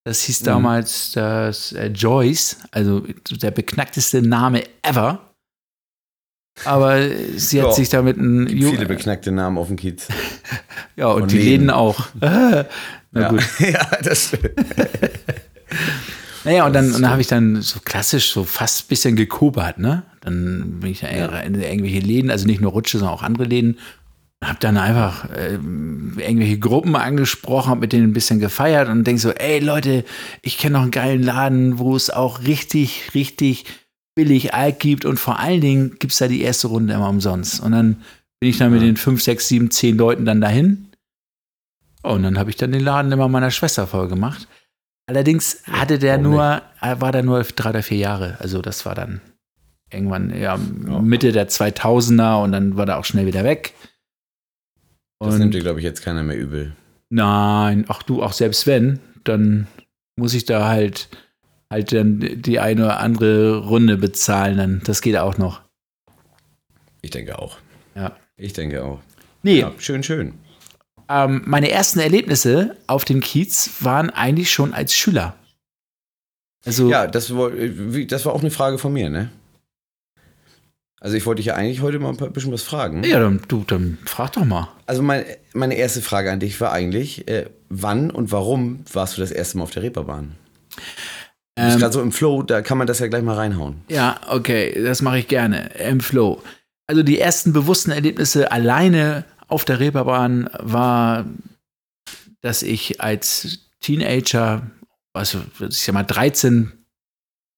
Das 0.04 0.22
hieß 0.22 0.42
Mhm. 0.42 0.44
damals 0.46 1.12
das 1.12 1.72
äh, 1.72 1.86
Joyce, 1.88 2.58
also 2.70 3.00
der 3.30 3.50
beknackteste 3.50 4.22
Name 4.22 4.62
ever. 4.82 5.33
Aber 6.64 7.00
sie 7.36 7.60
hat 7.60 7.68
Ja, 7.68 7.72
sich 7.74 7.88
damit 7.88 8.16
ein 8.16 8.46
Gibt 8.46 8.62
Ju- 8.62 8.70
viele 8.70 8.86
beknackte 8.86 9.32
Namen 9.32 9.58
auf 9.58 9.66
dem 9.68 9.76
Kiez. 9.76 10.06
ja 10.96 11.06
und 11.08 11.22
und 11.22 11.32
die 11.32 11.38
Läden 11.38 11.50
Läden. 11.66 11.70
auch. 11.70 12.06
Na 12.20 12.66
ja. 13.12 13.28
gut. 13.28 13.42
ja, 13.58 13.88
das 14.02 14.28
stimmt. 14.28 14.50
Naja, 16.44 16.66
und 16.66 16.74
dann, 16.74 16.92
dann 16.92 17.08
habe 17.08 17.20
ich 17.22 17.26
dann 17.26 17.62
so 17.62 17.80
klassisch 17.80 18.30
so 18.30 18.44
fast 18.44 18.84
ein 18.84 18.88
bisschen 18.88 19.16
gekobert, 19.16 19.78
ne? 19.78 20.02
Dann 20.20 20.78
bin 20.80 20.90
ich 20.90 21.00
da 21.00 21.08
in 21.08 21.54
irgendwelche 21.54 22.00
Läden, 22.00 22.30
also 22.30 22.46
nicht 22.46 22.60
nur 22.60 22.72
Rutsche, 22.72 22.98
sondern 22.98 23.16
auch 23.16 23.22
andere 23.22 23.44
Läden. 23.44 23.78
Hab 24.42 24.60
dann 24.60 24.76
einfach 24.76 25.26
ähm, 25.38 26.18
irgendwelche 26.18 26.58
Gruppen 26.58 26.96
angesprochen, 26.96 27.70
hab 27.70 27.80
mit 27.80 27.94
denen 27.94 28.04
ein 28.10 28.12
bisschen 28.12 28.40
gefeiert 28.40 28.90
und 28.90 29.04
denk 29.06 29.18
so, 29.20 29.30
ey 29.30 29.58
Leute, 29.58 30.04
ich 30.42 30.58
kenne 30.58 30.74
noch 30.74 30.82
einen 30.82 30.90
geilen 30.90 31.22
Laden, 31.22 31.78
wo 31.78 31.96
es 31.96 32.10
auch 32.10 32.42
richtig, 32.42 33.10
richtig 33.14 33.64
billig 34.14 34.54
Alk 34.54 34.78
gibt 34.80 35.04
und 35.04 35.18
vor 35.18 35.38
allen 35.40 35.60
Dingen 35.60 35.96
gibt's 35.98 36.18
da 36.18 36.28
die 36.28 36.42
erste 36.42 36.68
Runde 36.68 36.94
immer 36.94 37.08
umsonst. 37.08 37.60
Und 37.60 37.72
dann 37.72 38.02
bin 38.40 38.50
ich 38.50 38.58
dann 38.58 38.70
mit 38.72 38.80
Ja. 38.82 38.86
den 38.86 38.96
fünf, 38.96 39.22
sechs, 39.22 39.48
sieben, 39.48 39.70
zehn 39.70 39.96
Leuten 39.96 40.24
dann 40.24 40.40
dahin. 40.40 40.88
Und 42.02 42.22
dann 42.22 42.38
habe 42.38 42.50
ich 42.50 42.56
dann 42.56 42.72
den 42.72 42.82
Laden 42.82 43.10
immer 43.12 43.28
meiner 43.28 43.50
Schwester 43.50 43.86
voll 43.86 44.08
gemacht. 44.08 44.46
Allerdings 45.06 45.62
hatte 45.70 45.98
der 45.98 46.18
warum 46.18 46.32
nur, 46.32 46.62
äh, 46.80 47.00
war 47.00 47.12
der 47.12 47.22
nur 47.22 47.42
drei 47.42 47.70
oder 47.70 47.82
vier 47.82 47.98
Jahre. 47.98 48.36
Also 48.40 48.62
das 48.62 48.84
war 48.86 48.94
dann 48.94 49.20
irgendwann 49.90 50.34
ja, 50.36 50.56
Mitte 50.56 51.32
der 51.32 51.48
2000er 51.48 52.42
und 52.42 52.52
dann 52.52 52.76
war 52.76 52.86
der 52.86 52.98
auch 52.98 53.04
schnell 53.04 53.26
wieder 53.26 53.44
weg. 53.44 53.74
Das 55.20 55.34
Und 55.34 55.40
nimmt 55.40 55.54
dir, 55.54 55.60
glaube 55.60 55.78
ich, 55.80 55.84
jetzt 55.84 56.02
keiner 56.02 56.22
mehr 56.22 56.36
übel. 56.38 56.74
nein, 57.10 57.84
ach 57.88 58.02
du, 58.02 58.22
auch 58.22 58.32
selbst 58.32 58.66
wenn, 58.66 58.98
dann 59.24 59.66
muss 60.16 60.34
ich 60.34 60.44
da 60.44 60.68
halt 60.68 61.08
halt 61.70 61.92
dann 61.92 62.20
die 62.42 62.58
eine 62.60 62.84
oder 62.84 63.00
andere 63.00 63.58
Runde 63.66 63.96
bezahlen. 63.96 64.56
Dann, 64.58 64.82
das 64.84 65.00
geht 65.02 65.16
auch 65.16 65.38
noch. 65.38 65.62
Ich 67.02 67.10
denke 67.10 67.38
auch. 67.38 67.58
Ja. 67.94 68.16
Ich 68.36 68.52
denke 68.52 68.82
auch. 68.84 69.00
Nee, 69.42 69.60
Ja, 69.60 69.72
schön, 69.78 70.02
schön. 70.02 70.34
ähm, 71.08 71.42
meine 71.46 71.70
ersten 71.70 72.00
Erlebnisse 72.00 72.76
auf 72.86 73.04
dem 73.04 73.20
Kiez 73.20 73.70
waren 73.80 74.10
eigentlich 74.10 74.50
schon 74.50 74.72
als 74.74 74.94
Schüler. 74.94 75.34
Also 76.64 76.88
Ja, 76.88 77.06
das 77.06 77.36
war, 77.36 77.50
das 77.50 78.24
war 78.24 78.32
auch 78.32 78.40
eine 78.40 78.50
Frage 78.50 78.78
von 78.78 78.92
mir, 78.92 79.10
ne? 79.10 79.30
Also 81.00 81.18
ich 81.18 81.26
wollte 81.26 81.40
dich 81.40 81.46
ja 81.46 81.54
eigentlich 81.56 81.82
heute 81.82 81.98
mal 81.98 82.16
ein 82.18 82.32
bisschen 82.32 82.52
was 82.52 82.62
fragen. 82.62 83.04
ja 83.04 83.18
dann, 83.20 83.42
du, 83.48 83.62
dann 83.66 83.98
frag 84.06 84.32
doch 84.32 84.46
mal. 84.46 84.68
Also 84.86 85.02
mein, 85.02 85.24
meine 85.52 85.74
erste 85.74 86.00
Frage 86.00 86.32
an 86.32 86.40
dich 86.40 86.58
war 86.62 86.72
eigentlich, 86.72 87.28
äh, 87.28 87.50
wann 87.68 88.10
und 88.10 88.32
warum 88.32 88.82
warst 88.90 89.18
du 89.18 89.20
das 89.20 89.30
erste 89.30 89.58
Mal 89.58 89.64
auf 89.64 89.70
der 89.72 89.82
Reeperbahn? 89.82 90.36
Ähm, 91.56 91.78
gerade 91.78 91.92
so 91.92 92.02
im 92.02 92.10
Flow, 92.12 92.42
da 92.42 92.62
kann 92.62 92.78
man 92.78 92.86
das 92.86 92.98
ja 92.98 93.06
gleich 93.06 93.22
mal 93.22 93.36
reinhauen. 93.36 93.76
Ja, 93.88 94.20
okay, 94.28 94.82
das 94.82 95.02
mache 95.02 95.18
ich 95.18 95.28
gerne. 95.28 95.70
Im 95.74 96.00
Flow. 96.00 96.42
Also 96.86 97.02
die 97.02 97.18
ersten 97.20 97.52
bewussten 97.52 97.90
Erlebnisse 97.92 98.50
alleine 98.50 99.24
auf 99.48 99.64
der 99.64 99.78
Reeperbahn 99.80 100.50
war, 100.58 101.24
dass 102.40 102.62
ich 102.62 103.00
als 103.00 103.60
Teenager, 103.80 104.62
also 105.12 105.40
ich 105.60 105.78
sag 105.78 105.94
mal 105.94 106.02
13, 106.02 106.72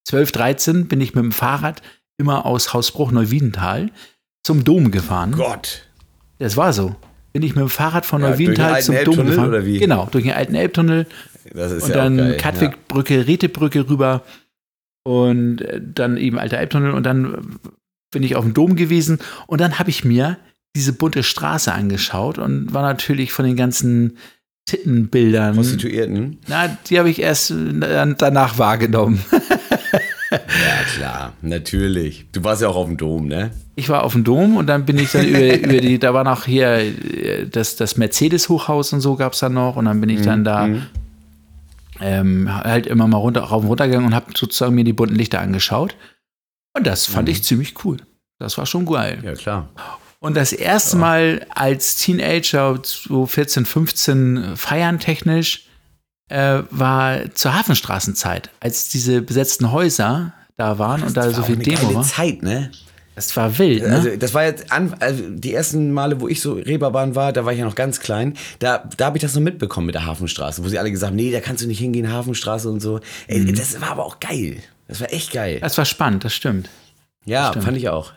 12, 0.08 0.32
13, 0.32 0.88
bin 0.88 1.00
ich 1.00 1.14
mit 1.14 1.24
dem 1.24 1.32
Fahrrad 1.32 1.82
immer 2.18 2.46
aus 2.46 2.72
Hausbruch 2.74 3.10
Neuwiedental 3.12 3.90
zum 4.44 4.62
Dom 4.64 4.90
gefahren. 4.90 5.32
Gott. 5.32 5.82
Das 6.38 6.56
war 6.56 6.72
so. 6.72 6.94
Bin 7.32 7.42
ich 7.42 7.54
mit 7.54 7.62
dem 7.62 7.70
Fahrrad 7.70 8.06
von 8.06 8.22
Ja, 8.22 8.30
Neuwiedental 8.30 8.82
zum 8.82 8.94
Dom 9.04 9.26
gefahren. 9.26 9.48
oder 9.48 9.64
wie? 9.66 9.78
Genau, 9.78 10.06
durch 10.10 10.24
den 10.24 10.32
alten 10.34 10.54
Elbtunnel 10.54 11.06
Das 11.54 11.72
ist 11.72 11.84
und 11.84 11.90
ja 11.90 11.96
dann 11.96 12.16
geil. 12.16 12.36
Katwigbrücke, 12.36 13.26
Retebrücke 13.26 13.88
rüber 13.88 14.22
und 15.04 15.60
äh, 15.60 15.80
dann 15.82 16.16
eben 16.16 16.38
alter 16.38 16.58
Elbtunnel 16.58 16.92
und 16.92 17.04
dann 17.04 17.34
äh, 17.34 17.38
bin 18.10 18.22
ich 18.22 18.36
auf 18.36 18.44
dem 18.44 18.54
Dom 18.54 18.76
gewesen 18.76 19.18
und 19.46 19.60
dann 19.60 19.78
habe 19.78 19.90
ich 19.90 20.04
mir 20.04 20.36
diese 20.74 20.92
bunte 20.92 21.22
Straße 21.22 21.72
angeschaut 21.72 22.38
und 22.38 22.74
war 22.74 22.82
natürlich 22.82 23.32
von 23.32 23.44
den 23.44 23.56
ganzen 23.56 24.10
ja. 24.10 24.20
Tittenbildern. 24.68 25.54
Prostituierten. 25.54 26.38
Na, 26.48 26.76
die 26.88 26.98
habe 26.98 27.08
ich 27.08 27.22
erst 27.22 27.52
äh, 27.52 28.14
danach 28.18 28.58
wahrgenommen. 28.58 29.24
Ja, 30.28 30.38
klar, 30.96 31.32
natürlich. 31.40 32.26
Du 32.32 32.42
warst 32.42 32.60
ja 32.60 32.68
auch 32.68 32.74
auf 32.74 32.88
dem 32.88 32.96
Dom, 32.96 33.28
ne? 33.28 33.52
Ich 33.76 33.88
war 33.88 34.02
auf 34.02 34.12
dem 34.12 34.24
Dom 34.24 34.56
und 34.56 34.66
dann 34.66 34.84
bin 34.84 34.98
ich 34.98 35.12
dann 35.12 35.26
über, 35.26 35.56
über 35.58 35.80
die, 35.80 36.00
da 36.00 36.14
war 36.14 36.24
noch 36.24 36.46
hier 36.46 36.82
das, 37.50 37.76
das 37.76 37.96
Mercedes-Hochhaus 37.96 38.92
und 38.92 39.00
so 39.00 39.14
gab 39.14 39.34
es 39.34 39.38
dann 39.38 39.54
noch 39.54 39.76
und 39.76 39.84
dann 39.84 40.00
bin 40.00 40.10
ich 40.10 40.22
dann 40.22 40.42
da 40.42 40.66
Mhm. 40.66 40.82
Ähm, 42.00 42.52
halt 42.54 42.86
immer 42.86 43.06
mal 43.06 43.18
runter, 43.18 43.40
rauf 43.42 43.62
und 43.62 43.68
runter 43.68 43.86
gegangen 43.86 44.06
und 44.06 44.14
habe 44.14 44.32
sozusagen 44.36 44.74
mir 44.74 44.84
die 44.84 44.92
bunten 44.92 45.14
Lichter 45.16 45.40
angeschaut. 45.40 45.96
Und 46.74 46.86
das 46.86 47.06
fand 47.06 47.28
Mhm. 47.28 47.32
ich 47.32 47.44
ziemlich 47.44 47.84
cool. 47.84 47.98
Das 48.38 48.58
war 48.58 48.66
schon 48.66 48.84
geil. 48.86 49.20
Ja, 49.24 49.34
klar. 49.34 49.68
Und 50.20 50.36
das 50.36 50.52
erste 50.52 50.96
Mal 50.96 51.46
als 51.50 51.96
Teenager, 51.96 52.78
so 52.82 53.26
14, 53.26 53.64
15, 53.64 54.56
feiern 54.56 54.98
technisch, 54.98 55.66
äh, 56.28 56.62
war 56.70 57.32
zur 57.34 57.54
Hafenstraßenzeit, 57.54 58.50
als 58.60 58.88
diese 58.88 59.22
besetzten 59.22 59.70
Häuser 59.72 60.32
da 60.56 60.78
waren 60.78 61.02
und 61.02 61.16
da 61.16 61.30
so 61.30 61.42
viel 61.42 61.56
Demo 61.56 61.94
war. 61.94 62.02
Zeit, 62.02 62.42
ne? 62.42 62.70
Das 63.16 63.34
war 63.36 63.58
wild, 63.58 63.82
ne? 63.82 63.94
Also 63.94 64.14
das 64.16 64.34
war 64.34 64.44
jetzt 64.44 64.70
an, 64.70 64.94
also 65.00 65.22
die 65.28 65.52
ersten 65.54 65.90
Male, 65.90 66.20
wo 66.20 66.28
ich 66.28 66.40
so 66.40 66.52
Reeperbahn 66.52 67.14
war, 67.14 67.32
da 67.32 67.44
war 67.44 67.52
ich 67.52 67.58
ja 67.58 67.64
noch 67.64 67.74
ganz 67.74 67.98
klein. 67.98 68.34
Da, 68.58 68.88
da 68.96 69.06
habe 69.06 69.16
ich 69.16 69.22
das 69.22 69.34
noch 69.34 69.40
mitbekommen 69.42 69.86
mit 69.86 69.94
der 69.94 70.04
Hafenstraße, 70.04 70.62
wo 70.62 70.68
sie 70.68 70.78
alle 70.78 70.90
gesagt 70.90 71.08
haben, 71.10 71.16
nee, 71.16 71.32
da 71.32 71.40
kannst 71.40 71.64
du 71.64 71.66
nicht 71.66 71.78
hingehen, 71.78 72.12
Hafenstraße 72.12 72.68
und 72.70 72.80
so. 72.80 73.00
Ey, 73.26 73.40
Mhm. 73.40 73.54
Das 73.56 73.80
war 73.80 73.90
aber 73.92 74.04
auch 74.04 74.20
geil. 74.20 74.58
Das 74.86 75.00
war 75.00 75.12
echt 75.12 75.32
geil. 75.32 75.58
das 75.60 75.76
war 75.78 75.84
spannend, 75.86 76.24
das 76.24 76.34
stimmt. 76.34 76.68
Ja, 77.24 77.48
stimmt. 77.48 77.64
fand 77.64 77.76
ich 77.78 77.88
auch. 77.88 78.12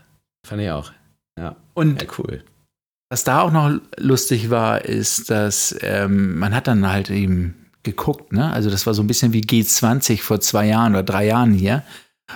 Fand 0.45 0.61
ich 0.61 0.69
auch. 0.69 0.91
Ja. 1.39 1.55
Und 1.73 2.01
Ja, 2.01 2.07
cool. 2.19 2.43
Was 3.09 3.23
da 3.23 3.41
auch 3.41 3.51
noch 3.51 3.79
lustig 3.97 4.49
war, 4.51 4.83
ist, 4.85 5.29
dass 5.31 5.75
ähm, 5.81 6.37
man 6.37 6.53
hat 6.53 6.67
dann 6.67 6.87
halt 6.91 7.09
eben 7.09 7.55
geguckt, 7.83 8.33
ne? 8.33 8.51
Also 8.51 8.69
das 8.69 8.85
war 8.85 8.93
so 8.93 9.01
ein 9.01 9.07
bisschen 9.07 9.31
wie 9.33 9.41
G20 9.41 10.21
vor 10.21 10.41
zwei 10.41 10.67
Jahren 10.67 10.91
oder 10.93 11.03
drei 11.03 11.25
Jahren 11.25 11.53
hier, 11.53 11.83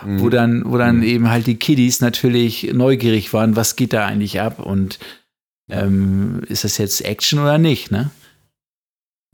Mhm. 0.05 0.19
wo 0.21 0.29
dann, 0.29 0.63
wo 0.65 0.77
dann 0.77 1.03
eben 1.03 1.29
halt 1.29 1.45
die 1.47 1.55
Kiddies 1.57 2.01
natürlich 2.01 2.71
neugierig 2.73 3.31
waren, 3.33 3.55
was 3.55 3.75
geht 3.75 3.93
da 3.93 4.05
eigentlich 4.05 4.41
ab 4.41 4.59
und 4.59 4.97
ähm, 5.69 6.41
ist 6.47 6.63
das 6.63 6.77
jetzt 6.77 7.01
Action 7.05 7.39
oder 7.39 7.57
nicht, 7.57 7.91
ne? 7.91 8.09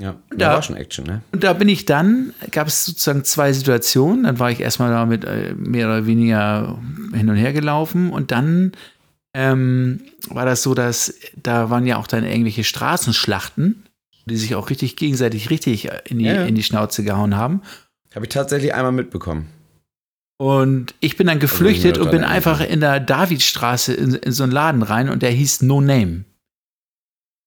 Ja, 0.01 0.15
Da- 0.35 0.53
war 0.53 0.61
schon 0.63 0.75
Action, 0.77 1.05
ne? 1.05 1.21
Und 1.31 1.43
da 1.43 1.53
bin 1.53 1.67
ich 1.67 1.85
dann, 1.85 2.33
gab 2.51 2.67
es 2.67 2.85
sozusagen 2.85 3.25
zwei 3.25 3.51
Situationen. 3.51 4.23
Dann 4.23 4.39
war 4.39 4.49
ich 4.49 4.61
erstmal 4.61 4.91
da 4.91 5.05
mit 5.05 5.25
äh, 5.25 5.53
mehr 5.57 5.87
oder 5.87 6.05
weniger 6.05 6.79
hin 7.13 7.29
und 7.29 7.35
her 7.35 7.51
gelaufen 7.51 8.11
und 8.11 8.31
dann 8.31 8.71
ähm, 9.33 10.01
war 10.29 10.45
das 10.45 10.63
so, 10.63 10.73
dass 10.73 11.13
da 11.41 11.69
waren 11.69 11.85
ja 11.85 11.97
auch 11.97 12.07
dann 12.07 12.23
irgendwelche 12.23 12.63
Straßenschlachten, 12.63 13.83
die 14.25 14.37
sich 14.37 14.55
auch 14.55 14.69
richtig 14.69 14.95
gegenseitig 14.95 15.49
richtig 15.49 15.89
in 16.05 16.19
die, 16.19 16.25
Ja, 16.25 16.33
ja. 16.35 16.45
in 16.45 16.55
die 16.55 16.63
Schnauze 16.63 17.03
gehauen 17.03 17.35
haben. 17.35 17.61
Habe 18.15 18.25
ich 18.25 18.29
tatsächlich 18.31 18.73
einmal 18.73 18.91
mitbekommen. 18.93 19.47
Und 20.41 20.95
ich 21.01 21.17
bin 21.17 21.27
dann 21.27 21.37
Also, 21.37 21.47
geflüchtet 21.47 21.95
bin 21.95 22.03
und 22.03 22.11
bin 22.11 22.23
einfach 22.23 22.61
in 22.61 22.79
der 22.79 23.01
Davidstraße 23.01 23.93
in, 23.93 24.13
in 24.13 24.31
so 24.31 24.43
einen 24.43 24.53
Laden 24.53 24.83
rein 24.83 25.09
und 25.09 25.21
der 25.21 25.31
hieß 25.31 25.63
No 25.63 25.81
Name. 25.81 26.23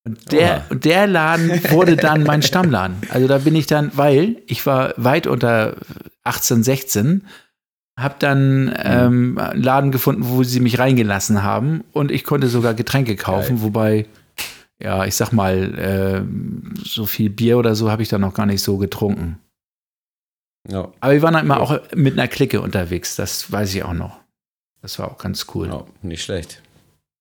Und 0.04 0.32
der, 0.32 0.64
und 0.68 0.84
der 0.84 1.06
Laden 1.06 1.50
wurde 1.70 1.96
dann 1.96 2.24
mein 2.24 2.42
Stammladen. 2.42 2.96
Also 3.08 3.28
da 3.28 3.38
bin 3.38 3.54
ich 3.54 3.66
dann, 3.66 3.92
weil 3.94 4.42
ich 4.46 4.66
war 4.66 4.92
weit 4.96 5.26
unter 5.26 5.76
18, 6.24 6.62
16, 6.62 7.22
habe 7.98 8.16
dann 8.18 8.74
ähm, 8.82 9.38
einen 9.38 9.62
Laden 9.62 9.90
gefunden, 9.92 10.24
wo 10.26 10.42
sie 10.42 10.60
mich 10.60 10.78
reingelassen 10.78 11.42
haben 11.42 11.84
und 11.92 12.10
ich 12.10 12.24
konnte 12.24 12.48
sogar 12.48 12.74
Getränke 12.74 13.16
kaufen, 13.16 13.56
Geil. 13.56 13.62
wobei, 13.62 14.06
ja, 14.82 15.04
ich 15.06 15.14
sag 15.14 15.32
mal, 15.32 15.72
ähm, 15.78 16.74
so 16.82 17.06
viel 17.06 17.30
Bier 17.30 17.56
oder 17.56 17.74
so 17.74 17.90
habe 17.90 18.02
ich 18.02 18.08
da 18.08 18.18
noch 18.18 18.34
gar 18.34 18.46
nicht 18.46 18.62
so 18.62 18.76
getrunken. 18.76 19.38
Ja, 20.68 20.92
Aber 21.00 21.12
wir 21.12 21.22
waren 21.22 21.34
dann 21.34 21.44
immer 21.44 21.60
auch 21.60 21.80
mit 21.94 22.14
einer 22.14 22.28
Clique 22.28 22.60
unterwegs, 22.60 23.16
das 23.16 23.50
weiß 23.50 23.74
ich 23.74 23.82
auch 23.82 23.94
noch. 23.94 24.18
Das 24.80 24.98
war 24.98 25.10
auch 25.10 25.18
ganz 25.18 25.46
cool. 25.54 25.68
ja, 25.68 25.84
nicht 26.02 26.22
schlecht. 26.22 26.62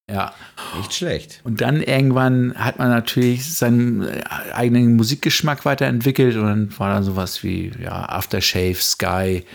Ja. 0.09 0.33
Nicht 0.77 0.93
schlecht. 0.93 1.41
Und 1.43 1.61
dann 1.61 1.81
irgendwann 1.81 2.53
hat 2.55 2.79
man 2.79 2.89
natürlich 2.89 3.55
seinen 3.55 4.03
äh, 4.03 4.23
eigenen 4.53 4.95
Musikgeschmack 4.97 5.63
weiterentwickelt 5.63 6.35
und 6.35 6.45
dann 6.45 6.79
war 6.79 6.93
da 6.93 7.03
sowas 7.03 7.43
wie 7.43 7.71
ja, 7.81 8.09
Aftershave, 8.09 8.75
Sky, 8.75 9.45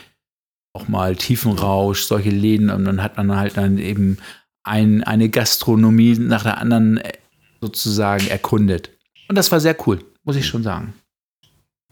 auch 0.73 0.89
mal 0.89 1.15
Tiefenrausch, 1.15 2.05
solche 2.05 2.31
Läden 2.31 2.71
und 2.71 2.85
dann 2.85 3.03
hat 3.03 3.17
man 3.17 3.37
halt 3.37 3.57
dann 3.57 3.79
eben 3.79 4.19
ein, 4.63 5.05
eine 5.05 5.29
Gastronomie 5.29 6.19
nach 6.19 6.45
der 6.45 6.59
anderen 6.59 6.99
äh, 6.99 7.13
sozusagen 7.61 8.27
erkundet. 8.29 8.91
Und 9.29 9.37
das 9.37 9.53
war 9.53 9.61
sehr 9.61 9.77
cool, 9.87 10.05
muss 10.25 10.37
ich 10.37 10.47
schon 10.47 10.63
sagen. 10.63 10.95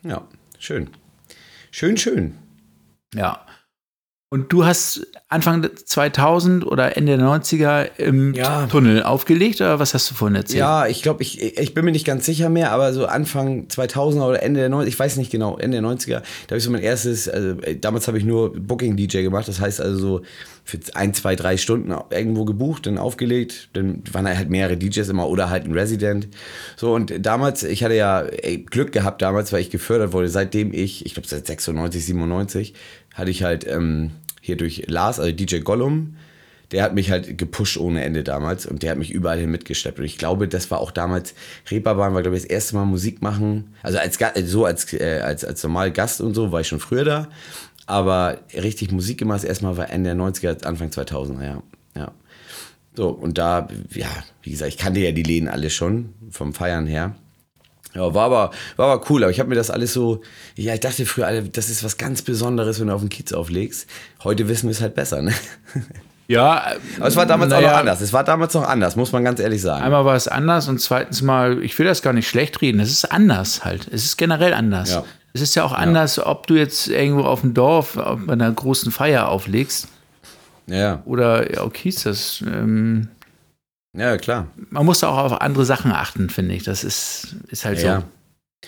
Ja, 0.03 0.27
schön. 0.59 0.89
Schön, 1.77 1.97
schön. 1.97 2.39
Ja. 3.17 3.45
Und 4.35 4.53
du 4.53 4.65
hast 4.65 5.07
Anfang 5.29 5.65
2000 5.85 6.67
oder 6.67 6.97
Ende 6.97 7.17
der 7.17 7.25
90er 7.25 7.87
im 7.99 8.35
Ja. 8.35 8.67
Tunnel 8.67 9.05
aufgelegt 9.05 9.61
oder 9.61 9.79
was 9.79 9.95
hast 9.95 10.11
du 10.11 10.17
vorhin 10.17 10.35
erzählt? 10.35 10.59
Ja, 10.59 10.89
ich 10.89 11.03
glaube, 11.03 11.23
ich, 11.23 11.41
ich 11.57 11.73
bin 11.73 11.85
mir 11.85 11.93
nicht 11.93 12.05
ganz 12.05 12.27
sicher 12.27 12.49
mehr, 12.49 12.73
aber 12.73 12.93
so 12.93 13.07
Anfang 13.07 13.69
2000er 13.69 14.29
oder 14.29 14.43
Ende 14.43 14.59
der 14.59 14.71
90er, 14.71 14.87
ich 14.89 14.99
weiß 14.99 15.19
nicht 15.19 15.31
genau, 15.31 15.57
Ende 15.57 15.81
der 15.81 15.89
90er, 15.89 16.19
da 16.19 16.23
habe 16.49 16.57
ich 16.57 16.65
so 16.65 16.73
mein 16.73 16.83
erstes, 16.83 17.29
also 17.29 17.61
äh, 17.61 17.77
damals 17.79 18.09
habe 18.09 18.19
ich 18.19 18.25
nur 18.25 18.53
Booking-DJ 18.61 19.23
gemacht, 19.23 19.47
das 19.47 19.61
heißt 19.61 19.81
also 19.81 19.99
so 19.99 20.23
für 20.65 20.81
ein, 20.95 21.15
zwei, 21.15 21.37
drei 21.37 21.57
Stunden 21.57 21.95
irgendwo 22.11 22.45
gebucht, 22.45 22.87
dann 22.87 22.99
aufgelegt, 22.99 23.69
dann 23.75 24.03
waren 24.11 24.27
halt 24.27 24.51
mehrere 24.51 24.77
DJs 24.77 25.11
immer 25.11 25.29
oder 25.29 25.49
halt 25.49 25.65
ein 25.65 25.73
Resident. 25.75 26.27
So 26.77 26.93
und 26.93 27.25
damals, 27.25 27.63
ich 27.63 27.85
hatte 27.85 27.95
ja 27.95 28.23
ey, 28.23 28.59
Glück 28.59 28.91
gehabt 28.91 29.23
damals, 29.23 29.53
weil 29.53 29.61
ich 29.61 29.71
gefördert 29.71 30.13
wurde, 30.13 30.29
seitdem 30.29 30.73
ich, 30.73 31.07
ich 31.07 31.15
glaube 31.15 31.29
seit 31.29 31.47
96, 31.47 32.05
97, 32.05 32.75
hatte 33.15 33.31
ich 33.31 33.45
halt 33.45 33.65
ähm, 33.69 34.11
hier 34.45 34.59
durch 34.59 34.85
Lars, 34.89 35.19
also 35.19 35.33
DJ 35.33 35.61
Gollum, 35.61 36.17
der 36.71 36.83
hat 36.83 36.95
mich 36.95 37.11
halt 37.11 37.39
gepusht 37.39 37.79
ohne 37.79 38.05
Ende 38.05 38.23
damals 38.23 38.67
und 38.67 38.83
der 38.83 38.91
hat 38.91 38.99
mich 38.99 39.11
überall 39.11 39.39
hin 39.39 39.51
mitgeschleppt. 39.51 39.99
Und 39.99 40.05
ich 40.05 40.19
glaube, 40.19 40.49
das 40.49 40.71
war 40.71 40.81
auch 40.81 40.91
damals, 40.91 41.35
Reeperbahn 41.71 42.13
war, 42.13 42.21
glaube 42.21 42.37
ich, 42.37 42.43
das 42.43 42.51
erste 42.51 42.77
Mal 42.77 42.85
Musik 42.85 43.23
machen. 43.23 43.73
Also 43.83 43.97
als 43.99 44.19
so 44.45 44.67
als, 44.67 44.93
äh, 44.93 45.21
als, 45.25 45.47
als 45.47 45.63
normal 45.63 45.93
Gast 45.93 46.21
und 46.21 46.35
so 46.35 46.53
war 46.53 46.61
ich 46.61 46.69
schon 46.69 46.79
früher 46.79 47.05
da. 47.05 47.29
Aber 47.87 48.39
richtig 48.53 48.93
Musik 48.93 49.17
gemacht 49.17 49.39
das 49.39 49.45
erste 49.45 49.65
Mal 49.65 49.79
war 49.79 49.89
Ende 49.89 50.15
der 50.15 50.23
90er, 50.23 50.67
Anfang 50.67 50.91
2000er, 50.91 51.43
ja. 51.43 51.63
ja. 51.97 52.13
So, 52.95 53.09
und 53.09 53.39
da, 53.39 53.69
ja, 53.95 54.11
wie 54.43 54.51
gesagt, 54.51 54.69
ich 54.69 54.79
kannte 54.79 55.01
ja 55.01 55.13
die 55.13 55.23
Läden 55.23 55.49
alle 55.49 55.71
schon 55.71 56.13
vom 56.29 56.53
Feiern 56.53 56.87
her. 56.87 57.15
Ja, 57.95 58.13
war 58.13 58.25
aber, 58.25 58.51
war 58.77 58.93
aber 58.93 59.11
cool, 59.11 59.23
aber 59.23 59.31
ich 59.31 59.39
habe 59.39 59.49
mir 59.49 59.55
das 59.55 59.71
alles 59.71 59.93
so, 59.93 60.21
ja, 60.57 60.75
ich 60.75 60.81
dachte 60.81 61.07
früher, 61.07 61.27
Alter, 61.27 61.49
das 61.49 61.71
ist 61.71 61.85
was 61.85 61.97
ganz 61.97 62.23
Besonderes, 62.23 62.81
wenn 62.81 62.89
du 62.89 62.95
auf 62.95 63.01
den 63.01 63.09
Kiez 63.09 63.33
auflegst. 63.33 63.89
Heute 64.25 64.49
wissen 64.49 64.67
wir 64.67 64.73
es 64.73 64.81
halt 64.81 64.97
besser, 64.97 65.23
ne? 65.23 65.33
Ja, 66.27 66.73
Aber 66.99 67.07
es 67.07 67.15
war 67.15 67.27
damals 67.27 67.53
auch 67.53 67.59
naja, 67.59 67.73
noch 67.73 67.79
anders. 67.79 68.01
Es 68.01 68.13
war 68.13 68.25
damals 68.25 68.53
noch 68.55 68.67
anders, 68.67 68.97
muss 68.97 69.13
man 69.13 69.23
ganz 69.23 69.39
ehrlich 69.39 69.63
sagen. 69.63 69.85
Einmal 69.85 70.05
war 70.05 70.17
es 70.17 70.27
anders 70.27 70.69
und 70.69 70.81
zweitens 70.81 71.23
mal, 71.23 71.63
ich 71.63 71.79
will 71.79 71.87
das 71.87 72.03
gar 72.03 72.13
nicht 72.13 72.29
schlecht 72.29 72.61
reden, 72.63 72.81
es 72.81 72.91
ist 72.91 73.13
anders 73.13 73.65
halt. 73.65 73.87
Es 73.93 74.05
ist 74.05 74.17
generell 74.17 74.55
anders. 74.55 74.91
Ja. 74.91 75.05
Es 75.33 75.41
ist 75.41 75.55
ja 75.55 75.65
auch 75.65 75.73
anders, 75.73 76.19
ob 76.19 76.47
du 76.47 76.55
jetzt 76.55 76.89
irgendwo 76.89 77.25
auf 77.25 77.41
dem 77.41 77.55
Dorf 77.55 77.97
auf 77.97 78.29
einer 78.29 78.51
großen 78.51 78.93
Feier 78.93 79.29
auflegst 79.29 79.89
Ja, 80.67 81.03
oder 81.07 81.53
ja, 81.53 81.63
okay, 81.63 81.89
ist 81.89 82.07
das. 82.07 82.43
Ähm, 82.47 83.09
ja, 83.95 84.17
klar. 84.19 84.49
man 84.71 84.85
muss 84.85 85.05
auch 85.05 85.17
auf 85.17 85.41
andere 85.41 85.65
Sachen 85.65 85.93
achten, 85.93 86.29
finde 86.31 86.55
ich. 86.55 86.65
Das 86.65 86.85
ist, 86.85 87.37
ist 87.49 87.65
halt 87.65 87.83
Ja. 87.83 88.01
so. 88.01 88.07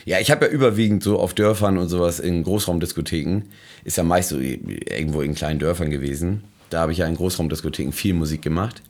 Ja, 0.05 0.21
ich 0.21 0.31
habe 0.31 0.47
ja 0.47 0.53
überwiegend 0.53 1.03
so 1.03 1.19
auf 1.19 1.33
Dörfern 1.33 1.79
und 1.79 1.89
sowas 1.89 2.21
in 2.21 2.43
Großraumdiskotheken, 2.43 3.43
ist 3.83 3.97
ja 3.97 4.03
meist 4.05 4.29
so 4.29 4.39
irgendwo 4.39 5.23
in 5.23 5.35
kleinen 5.35 5.59
Dörfern 5.59 5.91
gewesen. 5.91 6.45
Da 6.69 6.81
habe 6.83 6.93
ich 6.93 6.99
ja 6.99 7.07
in 7.07 7.17
Großraumdiskotheken 7.17 7.93
viel 7.93 8.13
Musik 8.15 8.43
gemacht. 8.43 8.83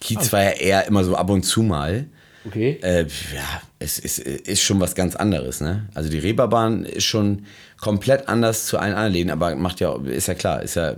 Kiez 0.00 0.32
war 0.32 0.42
ja 0.42 0.50
eher 0.50 0.86
immer 0.86 1.04
so 1.04 1.14
ab 1.14 1.30
und 1.30 1.44
zu 1.44 1.62
mal. 1.62 2.06
Okay. 2.46 2.78
Äh, 2.82 3.02
ja, 3.02 3.62
es 3.78 3.98
ist, 3.98 4.18
ist 4.18 4.62
schon 4.62 4.80
was 4.80 4.94
ganz 4.94 5.14
anderes, 5.14 5.60
ne? 5.60 5.88
Also 5.94 6.10
die 6.10 6.18
Reeperbahn 6.18 6.84
ist 6.84 7.04
schon 7.04 7.44
komplett 7.78 8.28
anders 8.28 8.66
zu 8.66 8.78
allen 8.78 8.94
anderen 8.94 9.12
Läden, 9.12 9.30
aber 9.30 9.54
macht 9.56 9.80
ja, 9.80 9.94
ist 10.06 10.28
ja 10.28 10.34
klar, 10.34 10.62
ist 10.62 10.74
ja, 10.76 10.96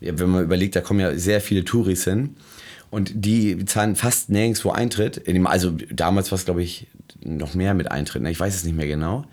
wenn 0.00 0.30
man 0.30 0.44
überlegt, 0.44 0.76
da 0.76 0.80
kommen 0.80 1.00
ja 1.00 1.16
sehr 1.18 1.40
viele 1.40 1.64
Touris 1.64 2.04
hin 2.04 2.36
und 2.90 3.12
die 3.14 3.64
zahlen 3.66 3.96
fast 3.96 4.30
nirgendwo 4.30 4.70
Eintritt. 4.70 5.16
In 5.16 5.34
dem, 5.34 5.46
also 5.46 5.72
damals 5.90 6.30
war 6.30 6.36
es, 6.38 6.44
glaube 6.44 6.62
ich, 6.62 6.86
noch 7.22 7.54
mehr 7.54 7.74
mit 7.74 7.90
Eintritt, 7.90 8.22
ne? 8.22 8.30
Ich 8.30 8.40
weiß 8.40 8.54
es 8.54 8.64
nicht 8.64 8.76
mehr 8.76 8.86
genau. 8.86 9.24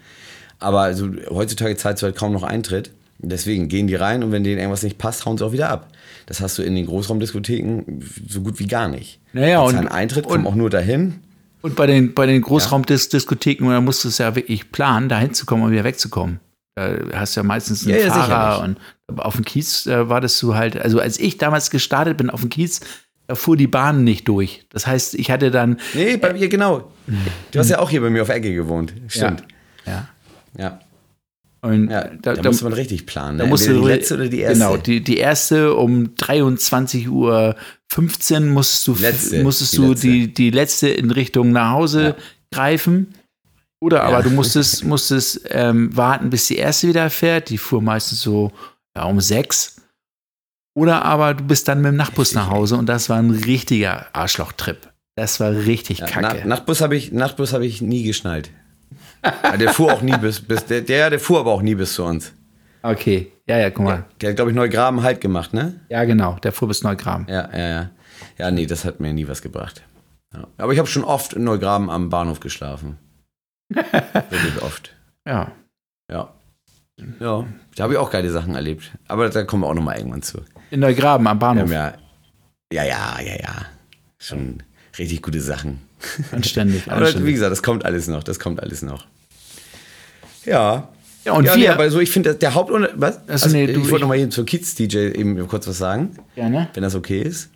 Aber 0.60 0.82
also, 0.82 1.10
heutzutage 1.30 1.76
zahlst 1.78 2.02
du 2.02 2.06
halt 2.08 2.16
kaum 2.16 2.34
noch 2.34 2.44
Eintritt. 2.44 2.92
Deswegen 3.20 3.70
gehen 3.70 3.88
die 3.88 3.96
rein 3.96 4.24
und 4.24 4.32
wenn 4.34 4.44
denen 4.44 4.58
irgendwas 4.58 4.84
nicht 4.84 4.98
passt, 4.98 5.26
hauen 5.26 5.38
sie 5.38 5.46
auch 5.46 5.52
wieder 5.54 5.70
ab. 5.70 5.88
Das 6.26 6.42
hast 6.42 6.58
du 6.58 6.64
in 6.64 6.76
den 6.76 6.86
Großraumdiskotheken 6.86 8.02
so 8.28 8.42
gut 8.42 8.60
wie 8.60 8.68
gar 8.68 8.88
nicht. 8.90 9.20
Naja, 9.34 9.62
die 9.62 9.68
und- 9.68 9.74
zahlen 9.76 9.88
Eintritt, 9.88 10.26
kommen 10.28 10.46
auch 10.46 10.56
nur 10.56 10.70
dahin. 10.70 11.22
Und 11.62 11.76
bei 11.76 11.88
den, 11.88 12.14
bei 12.14 12.26
den 12.26 12.42
Großraumdiskotheken, 12.42 13.70
da 13.70 13.82
musst 13.82 14.04
du 14.04 14.10
es 14.10 14.18
ja 14.18 14.36
wirklich 14.36 14.72
planen, 14.72 15.10
da 15.10 15.18
hinzukommen 15.20 15.66
und 15.66 15.72
wieder 15.72 15.84
wegzukommen. 15.84 16.40
Da 16.76 16.98
hast 17.14 17.36
du 17.36 17.40
ja 17.40 17.44
meistens 17.44 17.86
einen 17.86 17.96
Ja, 17.96 18.06
ja, 18.06 18.12
Fahrer 18.14 18.56
sicherlich. 18.56 18.78
und 19.10 19.20
auf 19.20 19.36
dem 19.36 19.46
Kiez 19.46 19.86
war 19.88 20.20
das 20.20 20.38
so 20.38 20.56
halt, 20.56 20.78
also 20.78 21.00
als 21.00 21.18
ich 21.20 21.38
damals 21.38 21.70
gestartet 21.70 22.18
bin 22.18 22.30
auf 22.30 22.42
dem 22.42 22.50
Kiez, 22.50 22.82
da 22.82 22.86
fuhr 23.34 23.58
die 23.58 23.67
Bahn 23.67 24.03
nicht 24.03 24.27
durch. 24.27 24.65
Das 24.70 24.86
heißt, 24.88 25.15
ich 25.15 25.32
hatte 25.32 25.51
dann. 25.51 25.79
Nee, 25.94 26.17
bei 26.17 26.34
mir 26.34 26.48
genau. 26.50 26.91
Du 27.51 27.60
hast 27.60 27.70
ja 27.70 27.79
auch 27.79 27.89
hier 27.89 28.01
bei 28.01 28.10
mir 28.10 28.22
auf 28.22 28.29
Ecke 28.29 28.53
gewohnt. 28.53 28.94
Stimmt. 29.08 29.44
Ja. 29.86 30.08
Ja. 30.58 30.79
Und 31.62 31.89
Ja, 31.89 32.03
da, 32.22 32.34
da, 32.36 32.41
da, 32.44 32.50
muss 32.50 32.62
man 32.62 32.74
richtig 32.74 33.05
planen. 33.08 33.38
da 33.39 33.46
Ne? 33.46 33.50
musst 33.50 33.63
Entweder 33.67 33.82
du 33.82 33.88
die 33.88 33.94
letzte 33.94 34.13
oder 34.15 34.27
die 34.27 34.39
erste. 34.41 34.60
Genau, 34.60 34.77
die, 34.77 35.03
die 35.03 35.17
erste 35.17 35.74
um 35.75 36.15
23 36.15 37.10
Uhr 37.10 37.55
15 37.89 38.50
musstest 38.50 38.88
du, 38.88 38.96
Letzte, 39.01 39.44
musstest 39.44 39.74
die 39.74 39.77
du 39.77 39.88
letzte. 39.89 40.08
die, 40.08 40.34
die 40.34 40.50
letzte 40.51 40.89
in 40.89 41.10
Richtung 41.12 41.51
nach 41.51 41.72
Hause 41.72 42.03
Ja. 42.03 42.15
greifen. 42.51 43.13
Oder 43.79 44.03
aber 44.03 44.17
Ja. 44.17 44.22
du 44.24 44.29
musstest, 44.29 44.84
musstest 44.86 45.41
ähm, 45.50 45.96
warten, 45.96 46.29
bis 46.29 46.48
die 46.48 46.58
erste 46.58 46.88
wieder 46.88 47.10
fährt. 47.10 47.50
Die 47.50 47.58
fuhr 47.58 47.82
meistens 47.82 48.22
so 48.22 48.51
ja, 48.96 49.03
um 49.05 49.20
sechs. 49.20 49.75
Oder 50.75 51.05
aber 51.05 51.34
du 51.34 51.44
bist 51.46 51.67
dann 51.67 51.82
mit 51.82 51.88
dem 51.88 51.96
Nachtbus 51.96 52.34
nach 52.34 52.50
Hause 52.50 52.75
und 52.75 52.88
das 52.88 53.10
war 53.10 53.17
ein 53.17 53.32
richtiger 53.32 54.08
Arschlochtrip. 54.13 54.91
Das 55.15 55.39
war 55.39 55.51
richtig 55.51 56.00
ja, 56.00 56.05
kacke. 56.05 56.41
Na, 56.41 56.46
Nachtbus 56.46 56.82
habe 56.82 56.96
ich, 56.98 57.13
Nachtbus 57.13 57.53
hab 57.53 57.62
ich 57.62 57.82
nie 57.82 58.03
geschnallt. 58.03 58.51
Ja, 59.24 59.55
der 59.58 59.74
fuhr 59.74 59.94
auch 59.94 60.01
nie 60.01 60.17
bis, 60.17 60.41
bis 60.41 60.65
der, 60.65 60.82
der, 60.82 61.10
der 61.10 61.20
fuhr 61.20 61.39
aber 61.39 61.51
auch 61.51 61.62
nie 61.62 61.75
bis 61.75 61.94
zu 61.94 62.03
uns. 62.03 62.34
Okay, 62.84 63.32
ja, 63.48 63.58
ja, 63.58 63.70
guck 63.70 63.86
mal. 63.86 64.05
Der 64.22 64.29
hat, 64.29 64.36
glaube 64.36 64.51
ich, 64.51 64.55
Neugraben 64.55 65.01
halt 65.01 65.22
gemacht, 65.22 65.53
ne? 65.53 65.79
Ja, 65.89 66.03
genau, 66.03 66.38
der 66.44 66.51
fuhr 66.51 66.67
bis 66.67 66.84
Neugraben. 66.84 67.25
Ja, 67.29 67.50
ja, 67.51 67.67
ja. 67.67 67.89
Ja, 68.38 68.51
nee, 68.51 68.65
das 68.65 68.86
hat 68.86 69.00
mir 69.00 69.13
nie 69.13 69.27
was 69.27 69.41
gebracht. 69.41 69.82
Ja. 70.34 70.48
Aber 70.58 70.74
ich 70.74 70.79
habe 70.79 70.88
schon 70.88 71.03
oft 71.03 71.34
in 71.34 71.46
Neugraben 71.46 71.89
am 71.89 72.10
Bahnhof 72.10 72.41
geschlafen. 72.41 72.98
Wirklich 73.70 74.62
oft. 74.62 74.94
Ja. 75.25 75.51
Ja. 76.12 76.34
Ja, 77.20 77.46
da 77.75 77.84
habe 77.84 77.94
ich 77.94 78.00
auch 78.00 78.12
geile 78.12 78.29
Sachen 78.32 78.55
erlebt. 78.55 78.91
Aber 79.08 79.29
da 79.29 79.44
kommen 79.44 79.63
wir 79.63 79.67
auch 79.67 79.74
nochmal 79.74 79.98
irgendwann 79.98 80.22
zu. 80.22 80.41
In 80.72 80.79
Neugraben 80.79 81.27
am 81.27 81.39
Bahnhof. 81.39 81.69
ja, 81.72 81.93
ja, 82.72 82.84
ja, 82.84 83.19
ja, 83.22 83.36
ja. 83.41 83.65
Schon 84.19 84.63
richtig 84.98 85.22
gute 85.22 85.39
Sachen. 85.41 85.79
Anständig, 86.31 86.84
Aber 86.88 87.01
wie 87.01 87.05
anständig. 87.05 87.34
gesagt, 87.36 87.51
das 87.51 87.63
kommt 87.63 87.86
alles 87.86 88.07
noch. 88.07 88.24
Das 88.24 88.39
kommt 88.39 88.62
alles 88.62 88.81
noch. 88.81 89.05
Ja. 90.45 90.89
Ja, 91.24 91.34
und 91.34 91.45
ja, 91.45 91.53
wir. 91.55 91.60
nee, 91.60 91.67
aber 91.69 91.89
so, 91.89 92.00
ich 92.00 92.12
finde, 92.12 92.36
der 92.36 92.53
Hauptunter... 92.53 92.89
Was? 92.95 93.19
Also, 93.27 93.50
nee, 93.50 93.65
du- 93.65 93.81
ich 93.81 93.89
wollte 93.89 94.01
nochmal 94.01 94.19
eben 94.19 94.29
zur 94.29 94.45
Kids-DJ 94.45 94.98
eben 95.15 95.48
kurz 95.48 95.67
was 95.67 95.77
sagen. 95.79 96.12
Gerne. 96.36 96.69
wenn 96.75 96.84
das 96.84 96.93
okay 96.93 97.19
ist. 97.22 97.50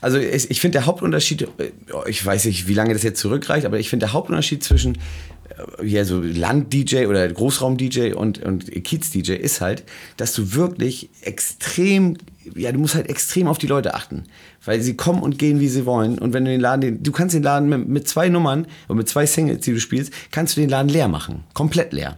Also 0.00 0.18
ich, 0.18 0.50
ich 0.50 0.60
finde 0.60 0.78
der 0.78 0.86
Hauptunterschied, 0.86 1.42
äh, 1.58 1.70
ich 2.06 2.24
weiß 2.24 2.44
nicht, 2.46 2.66
wie 2.68 2.72
lange 2.74 2.94
das 2.94 3.02
jetzt 3.02 3.20
zurückreicht, 3.20 3.66
aber 3.66 3.78
ich 3.80 3.90
finde 3.90 4.06
der 4.06 4.12
Hauptunterschied 4.12 4.62
zwischen 4.62 4.96
hier 5.82 6.04
so 6.04 6.20
Land-DJ 6.20 7.06
oder 7.06 7.26
Großraum-DJ 7.28 8.12
und, 8.14 8.42
und 8.42 8.70
Kiez-DJ 8.70 9.32
ist 9.32 9.60
halt, 9.60 9.84
dass 10.16 10.34
du 10.34 10.54
wirklich 10.54 11.08
extrem, 11.22 12.18
ja, 12.54 12.72
du 12.72 12.78
musst 12.78 12.94
halt 12.94 13.08
extrem 13.08 13.46
auf 13.46 13.58
die 13.58 13.66
Leute 13.66 13.94
achten. 13.94 14.24
Weil 14.64 14.80
sie 14.80 14.96
kommen 14.96 15.22
und 15.22 15.38
gehen, 15.38 15.60
wie 15.60 15.68
sie 15.68 15.86
wollen. 15.86 16.18
Und 16.18 16.32
wenn 16.32 16.44
du 16.44 16.50
den 16.50 16.60
Laden, 16.60 16.80
den, 16.80 17.02
du 17.02 17.12
kannst 17.12 17.34
den 17.34 17.42
Laden 17.42 17.68
mit, 17.68 17.88
mit 17.88 18.08
zwei 18.08 18.28
Nummern 18.28 18.66
und 18.88 18.96
mit 18.96 19.08
zwei 19.08 19.24
Singles, 19.24 19.60
die 19.60 19.72
du 19.72 19.80
spielst, 19.80 20.12
kannst 20.30 20.56
du 20.56 20.60
den 20.60 20.70
Laden 20.70 20.88
leer 20.88 21.08
machen. 21.08 21.44
Komplett 21.54 21.92
leer. 21.92 22.16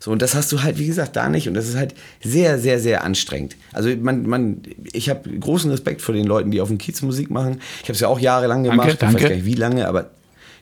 So, 0.00 0.10
und 0.10 0.22
das 0.22 0.34
hast 0.34 0.50
du 0.52 0.62
halt, 0.62 0.78
wie 0.78 0.86
gesagt, 0.86 1.16
da 1.16 1.28
nicht. 1.28 1.48
Und 1.48 1.54
das 1.54 1.68
ist 1.68 1.76
halt 1.76 1.94
sehr, 2.22 2.58
sehr, 2.58 2.80
sehr 2.80 3.04
anstrengend. 3.04 3.56
Also 3.72 3.90
man, 3.96 4.26
man, 4.26 4.62
ich 4.92 5.08
habe 5.08 5.28
großen 5.30 5.70
Respekt 5.70 6.02
vor 6.02 6.14
den 6.14 6.26
Leuten, 6.26 6.50
die 6.50 6.60
auf 6.60 6.68
dem 6.68 6.78
Kiez 6.78 7.02
Musik 7.02 7.30
machen. 7.30 7.60
Ich 7.82 7.84
habe 7.84 7.92
es 7.92 8.00
ja 8.00 8.08
auch 8.08 8.20
jahrelang 8.20 8.64
gemacht. 8.64 8.88
Ich 8.88 8.98
danke. 8.98 9.16
weiß 9.16 9.28
gar 9.28 9.36
nicht, 9.36 9.46
wie 9.46 9.54
lange, 9.54 9.88
aber 9.88 10.10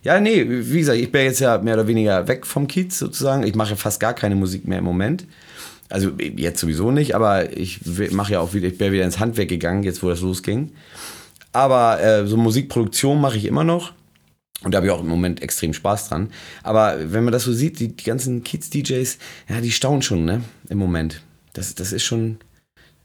ja, 0.04 0.20
nee, 0.20 0.44
wie 0.46 0.78
gesagt, 0.78 0.98
ich 0.98 1.10
bin 1.10 1.22
jetzt 1.22 1.40
ja 1.40 1.58
mehr 1.58 1.74
oder 1.74 1.86
weniger 1.86 2.28
weg 2.28 2.46
vom 2.46 2.68
Kiez 2.68 2.98
sozusagen. 2.98 3.42
Ich 3.42 3.54
mache 3.54 3.74
fast 3.74 4.00
gar 4.00 4.12
keine 4.12 4.36
Musik 4.36 4.68
mehr 4.68 4.78
im 4.78 4.84
Moment. 4.84 5.26
Also 5.88 6.10
jetzt 6.18 6.60
sowieso 6.60 6.90
nicht, 6.90 7.14
aber 7.14 7.56
ich 7.56 7.80
mache 8.12 8.34
ja 8.34 8.40
auch 8.40 8.52
wieder, 8.52 8.68
ich 8.68 8.76
bin 8.76 8.92
wieder 8.92 9.04
ins 9.04 9.18
Handwerk 9.18 9.48
gegangen, 9.48 9.82
jetzt 9.82 10.02
wo 10.02 10.10
das 10.10 10.20
losging. 10.20 10.72
Aber 11.52 12.02
äh, 12.02 12.26
so 12.26 12.36
Musikproduktion 12.36 13.18
mache 13.18 13.38
ich 13.38 13.46
immer 13.46 13.64
noch. 13.64 13.92
Und 14.62 14.72
da 14.72 14.76
habe 14.76 14.86
ich 14.86 14.92
auch 14.92 15.00
im 15.00 15.08
Moment 15.08 15.42
extrem 15.42 15.72
Spaß 15.72 16.10
dran. 16.10 16.30
Aber 16.62 16.96
wenn 17.12 17.24
man 17.24 17.32
das 17.32 17.44
so 17.44 17.52
sieht, 17.52 17.80
die, 17.80 17.96
die 17.96 18.04
ganzen 18.04 18.44
Kids-DJs, 18.44 19.18
ja, 19.48 19.60
die 19.60 19.72
staunen 19.72 20.02
schon, 20.02 20.24
ne? 20.24 20.42
Im 20.68 20.78
Moment. 20.78 21.22
Das, 21.54 21.74
das 21.74 21.92
ist 21.92 22.04
schon. 22.04 22.38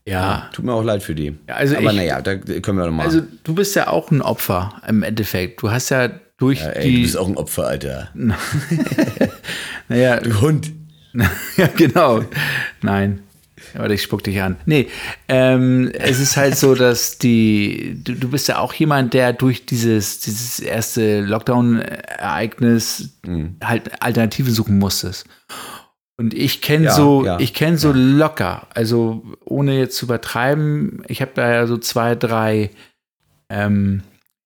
Ja. 0.05 0.49
Tut 0.53 0.65
mir 0.65 0.73
auch 0.73 0.83
leid 0.83 1.03
für 1.03 1.15
die. 1.15 1.35
Ja, 1.47 1.55
also 1.55 1.77
Aber 1.77 1.93
naja, 1.93 2.21
da 2.21 2.35
können 2.35 2.77
wir 2.77 2.85
doch 2.85 2.91
mal. 2.91 3.05
Also 3.05 3.21
du 3.43 3.53
bist 3.53 3.75
ja 3.75 3.87
auch 3.87 4.11
ein 4.11 4.21
Opfer 4.21 4.81
im 4.87 5.03
Endeffekt. 5.03 5.61
Du 5.61 5.69
hast 5.69 5.89
ja 5.89 6.09
durch 6.39 6.59
ja, 6.61 6.69
ey, 6.69 6.83
du 6.89 6.95
die. 6.97 7.01
bist 7.03 7.17
auch 7.17 7.27
ein 7.27 7.37
Opfer, 7.37 7.67
Alter. 7.67 8.09
naja, 9.89 10.19
Du 10.19 10.41
Hund. 10.41 10.71
ja, 11.57 11.67
genau. 11.75 12.23
Nein. 12.81 13.21
Warte, 13.75 13.93
ich 13.93 14.01
spuck 14.01 14.23
dich 14.23 14.41
an. 14.41 14.55
Nee, 14.65 14.87
ähm, 15.27 15.91
es 15.93 16.19
ist 16.19 16.37
halt 16.37 16.55
so, 16.57 16.73
dass 16.75 17.17
die, 17.19 17.99
du, 18.03 18.15
du 18.15 18.29
bist 18.29 18.47
ja 18.47 18.57
auch 18.59 18.73
jemand, 18.73 19.13
der 19.13 19.33
durch 19.33 19.65
dieses, 19.65 20.21
dieses 20.21 20.59
erste 20.59 21.21
Lockdown-Ereignis 21.21 23.09
Mhm. 23.25 23.57
halt 23.63 24.01
Alternativen 24.01 24.53
suchen 24.53 24.79
musstest. 24.79 25.25
Und 26.17 26.33
ich 26.33 26.61
kenne 26.61 26.85
Ja, 26.85 26.91
so, 26.93 27.25
ja, 27.25 27.39
ich 27.39 27.53
kenne 27.53 27.77
so 27.77 27.91
locker, 27.93 28.67
also 28.73 29.23
ohne 29.45 29.77
jetzt 29.77 29.97
zu 29.97 30.05
übertreiben, 30.05 31.03
ich 31.07 31.21
habe 31.21 31.31
da 31.35 31.49
ja 31.51 31.67
so 31.67 31.77
zwei, 31.77 32.15
drei 32.15 32.71
ähm, 33.49 34.01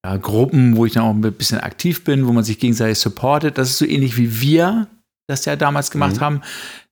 ja, 0.06 0.18
Gruppen, 0.18 0.76
wo 0.76 0.86
ich 0.86 0.94
dann 0.94 1.04
auch 1.04 1.14
ein 1.14 1.22
bisschen 1.22 1.60
aktiv 1.60 2.04
bin, 2.04 2.28
wo 2.28 2.34
man 2.34 2.44
sich 2.44 2.60
gegenseitig 2.60 3.00
supportet. 3.00 3.58
Das 3.58 3.70
ist 3.70 3.78
so 3.78 3.86
ähnlich 3.86 4.18
wie 4.18 4.42
wir 4.42 4.88
das 5.28 5.46
ja 5.46 5.56
damals 5.56 5.92
gemacht 5.92 6.18
Mhm. 6.18 6.22
haben. 6.22 6.42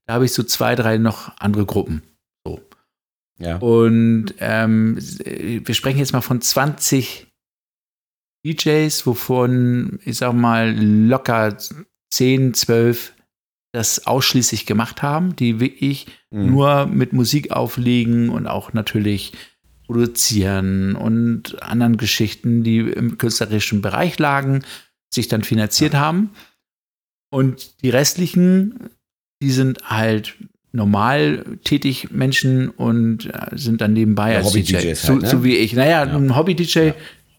Da 0.07 0.13
habe 0.15 0.25
ich 0.25 0.33
so 0.33 0.43
zwei, 0.43 0.75
drei 0.75 0.97
noch 0.97 1.35
andere 1.37 1.65
Gruppen. 1.65 2.01
Ja. 3.39 3.57
Und 3.57 4.35
ähm, 4.37 4.97
wir 4.99 5.73
sprechen 5.73 5.97
jetzt 5.97 6.13
mal 6.13 6.21
von 6.21 6.41
20 6.41 7.25
DJs, 8.45 9.05
wovon, 9.07 9.99
ich 10.05 10.17
sag 10.17 10.33
mal, 10.33 10.75
locker 10.77 11.57
10, 12.13 12.53
12 12.53 13.13
das 13.73 14.05
ausschließlich 14.05 14.65
gemacht 14.67 15.01
haben, 15.01 15.35
die 15.35 15.59
wirklich 15.59 16.05
Mhm. 16.29 16.51
nur 16.51 16.85
mit 16.85 17.13
Musik 17.13 17.51
auflegen 17.51 18.29
und 18.29 18.45
auch 18.47 18.73
natürlich 18.73 19.33
produzieren 19.91 20.95
und 20.95 21.61
anderen 21.61 21.97
Geschichten, 21.97 22.63
die 22.63 22.79
im 22.79 23.17
künstlerischen 23.17 23.81
Bereich 23.81 24.17
lagen, 24.19 24.63
sich 25.13 25.27
dann 25.27 25.43
finanziert 25.43 25.93
haben. 25.95 26.29
Und 27.29 27.81
die 27.83 27.89
restlichen, 27.89 28.89
die 29.41 29.51
sind 29.51 29.79
halt 29.83 30.35
normal 30.71 31.43
tätig 31.65 32.11
Menschen 32.11 32.69
und 32.69 33.25
äh, 33.25 33.57
sind 33.57 33.81
dann 33.81 33.91
nebenbei 33.91 34.31
Ja, 34.33 34.37
als 34.37 34.53
DJ. 34.53 34.75
Hobby-DJs 34.77 35.01
so, 35.01 35.13
halt, 35.13 35.21
ne? 35.23 35.27
so 35.29 35.43
wie 35.43 35.55
ich. 35.57 35.73
Naja, 35.73 36.05
Ja. 36.05 36.15
ein 36.15 36.35
Hobby-DJ 36.37 36.91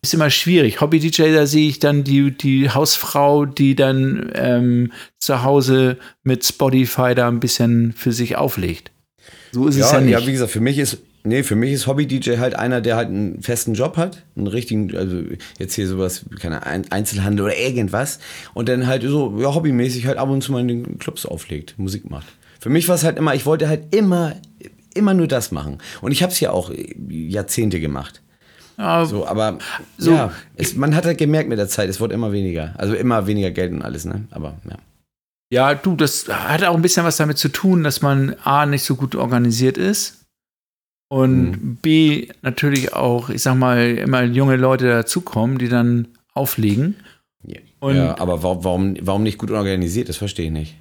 ist 0.03 0.13
immer 0.13 0.29
schwierig. 0.29 0.83
Hobby-DJ, 0.83 1.33
da 1.33 1.47
sehe 1.47 1.69
ich 1.69 1.79
dann 1.79 2.05
die, 2.05 2.33
die 2.33 2.69
Hausfrau, 2.69 3.47
die 3.47 3.75
dann 3.75 4.31
ähm, 4.35 4.93
zu 5.19 5.43
Hause 5.43 5.97
mit 6.23 6.45
Spotify 6.45 7.15
da 7.15 7.29
ein 7.29 7.41
bisschen 7.41 7.93
für 7.95 8.13
sich 8.13 8.37
auflegt. 8.37 8.91
So 9.53 9.67
ist 9.69 9.77
es 9.77 9.91
Ja, 9.91 9.95
ja 9.99 10.01
nicht. 10.03 10.13
ja, 10.13 10.27
wie 10.27 10.33
gesagt, 10.33 10.51
für 10.51 10.61
mich 10.61 10.77
ist, 10.79 10.99
nee, 11.25 11.43
für 11.43 11.55
mich 11.57 11.73
ist 11.73 11.87
Hobby-DJ 11.87 12.39
halt 12.39 12.55
einer, 12.57 12.81
der 12.81 12.97
halt 12.97 13.09
einen 13.09 13.43
festen 13.43 13.75
Job 13.75 13.97
hat, 13.97 14.23
einen 14.37 14.47
richtigen, 14.47 14.97
also 14.97 15.23
jetzt 15.59 15.75
hier 15.75 15.87
sowas, 15.89 16.25
keine 16.41 16.65
Ein- 16.67 16.91
Einzelhandel 16.91 17.47
oder 17.47 17.57
irgendwas 17.59 18.19
und 18.55 18.69
dann 18.69 18.87
halt 18.87 19.03
so, 19.03 19.39
ja, 19.41 19.55
hobbymäßig 19.55 20.07
halt 20.07 20.19
ab 20.19 20.29
und 20.29 20.43
zu 20.43 20.53
mal 20.53 20.61
in 20.61 20.69
den 20.69 20.99
Clubs 20.99 21.27
auflegt, 21.27 21.79
Musik 21.79 22.11
macht. 22.11 22.27
Für 22.61 22.71
mich 22.71 22.89
war 22.89 22.95
es 22.95 23.05
halt 23.05 23.19
immer, 23.19 23.35
ich 23.35 23.47
wollte 23.47 23.69
halt 23.69 23.95
immer, 23.95 24.35
immer 24.95 25.15
nur 25.15 25.27
das 25.27 25.51
machen. 25.53 25.79
Und 26.01 26.13
ich 26.13 26.23
habe 26.23 26.33
es 26.33 26.39
ja 26.41 26.51
auch 26.53 26.71
Jahrzehnte 27.09 27.81
gemacht. 27.81 28.23
ja, 28.79 29.05
So, 29.05 29.27
aber 29.27 29.59
So, 29.99 30.13
ja, 30.13 30.33
es, 30.57 30.77
man 30.77 30.95
hat 30.95 31.05
halt 31.05 31.19
gemerkt 31.19 31.49
mit 31.49 31.59
der 31.59 31.69
Zeit, 31.69 31.89
es 31.89 32.01
wurde 32.01 32.15
immer 32.15 32.31
weniger. 32.33 32.75
Also 32.79 32.95
immer 32.95 33.27
weniger 33.27 33.51
Geld 33.51 33.73
und 33.73 33.83
alles, 33.83 34.05
ne? 34.05 34.27
Aber 34.31 34.55
ja. 34.69 34.77
Ja, 35.53 35.75
du, 35.75 35.97
das 35.97 36.29
hat 36.29 36.65
auch 36.65 36.75
ein 36.77 36.83
bisschen 36.83 37.05
was 37.05 37.17
damit 37.19 37.37
zu 37.37 37.49
tun, 37.51 37.83
dass 37.85 38.01
man 38.01 38.37
A, 38.45 38.65
nicht 38.65 38.85
so 38.85 38.95
gut 38.95 39.15
organisiert 39.17 39.77
ist 39.77 40.22
und 41.13 41.51
Mhm. 41.51 41.77
B, 41.83 42.29
natürlich 42.41 42.95
auch, 42.95 43.29
ich 43.29 43.43
sag 43.43 43.55
mal, 43.57 43.79
immer 43.99 44.23
junge 44.23 44.57
Leute 44.57 44.89
dazukommen, 44.89 45.59
die 45.59 45.69
dann 45.69 46.09
auflegen. 46.33 46.97
Und 47.81 47.97
ja, 47.97 48.17
aber 48.19 48.43
warum, 48.45 48.97
warum, 49.01 49.23
nicht 49.25 49.39
gut 49.39 49.51
organisiert? 49.51 50.09
Das 50.09 50.17
verstehe 50.17 50.47
ich 50.47 50.53
nicht. 50.53 50.75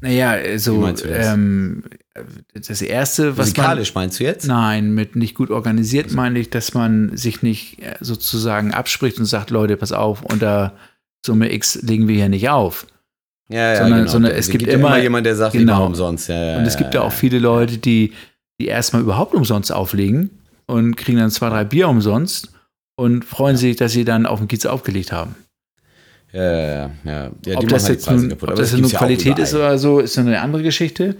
naja, 0.00 0.30
also 0.30 0.86
das? 0.86 1.02
ähm, 1.04 1.84
das 2.54 2.80
Erste, 2.82 3.32
was 3.36 3.36
man. 3.36 3.44
Musikalisch 3.46 3.94
meinst 3.94 4.18
du 4.18 4.24
jetzt? 4.24 4.46
Nein, 4.46 4.94
mit 4.94 5.16
nicht 5.16 5.34
gut 5.34 5.50
organisiert 5.50 6.12
meine 6.12 6.38
ich, 6.38 6.48
dass 6.50 6.72
man 6.74 7.14
sich 7.16 7.42
nicht 7.42 7.80
äh, 7.82 7.94
sozusagen 8.00 8.72
abspricht 8.72 9.18
und 9.18 9.26
sagt, 9.26 9.50
Leute, 9.50 9.76
pass 9.76 9.92
auf, 9.92 10.22
unter 10.22 10.72
Summe 11.24 11.52
X 11.52 11.80
legen 11.82 12.08
wir 12.08 12.16
hier 12.16 12.28
nicht 12.30 12.48
auf. 12.48 12.86
Ja, 13.50 13.58
ja, 13.74 13.76
Sondern- 13.76 13.98
genau. 14.00 14.10
sondern 14.10 14.32
Da- 14.32 14.38
es 14.38 14.46
da 14.46 14.52
gibt 14.52 14.66
ja 14.66 14.72
immer- 14.74 14.98
jemand, 14.98 15.26
der 15.26 15.36
sagt, 15.36 15.52
genau. 15.52 15.84
umsonst. 15.86 16.28
Ja, 16.30 16.42
ja, 16.52 16.58
Und 16.58 16.64
es 16.64 16.76
gibt 16.78 16.94
ja 16.94 17.02
auch 17.02 17.12
viele 17.12 17.38
Leute, 17.38 17.76
die, 17.78 18.12
die 18.60 18.66
erstmal 18.66 19.02
überhaupt 19.02 19.34
umsonst 19.34 19.72
auflegen 19.72 20.30
und 20.66 20.96
kriegen 20.96 21.18
dann 21.18 21.30
zwei, 21.30 21.48
drei 21.50 21.64
Bier 21.64 21.88
umsonst 21.88 22.50
und 22.96 23.24
freuen 23.24 23.56
sich, 23.56 23.76
dass 23.76 23.92
sie 23.92 24.04
dann 24.04 24.26
auf 24.26 24.38
dem 24.38 24.48
Kiez 24.48 24.66
aufgelegt 24.66 25.12
haben. 25.12 25.34
Ja, 26.32 26.42
ja, 26.42 26.66
ja. 26.66 26.90
ja. 27.04 27.30
ja 27.46 27.58
ob 27.58 27.68
das 27.68 27.84
halt 27.84 27.98
jetzt 27.98 28.10
nun, 28.10 28.28
kaputt. 28.30 28.50
ob 28.50 28.56
das 28.56 28.70
gibt's 28.70 28.82
nun 28.82 28.90
ja 28.90 28.98
Qualität 28.98 29.38
ist 29.38 29.52
überall. 29.52 29.68
oder 29.68 29.78
so, 29.78 30.00
ist 30.00 30.18
eine 30.18 30.40
andere 30.40 30.62
Geschichte. 30.62 31.16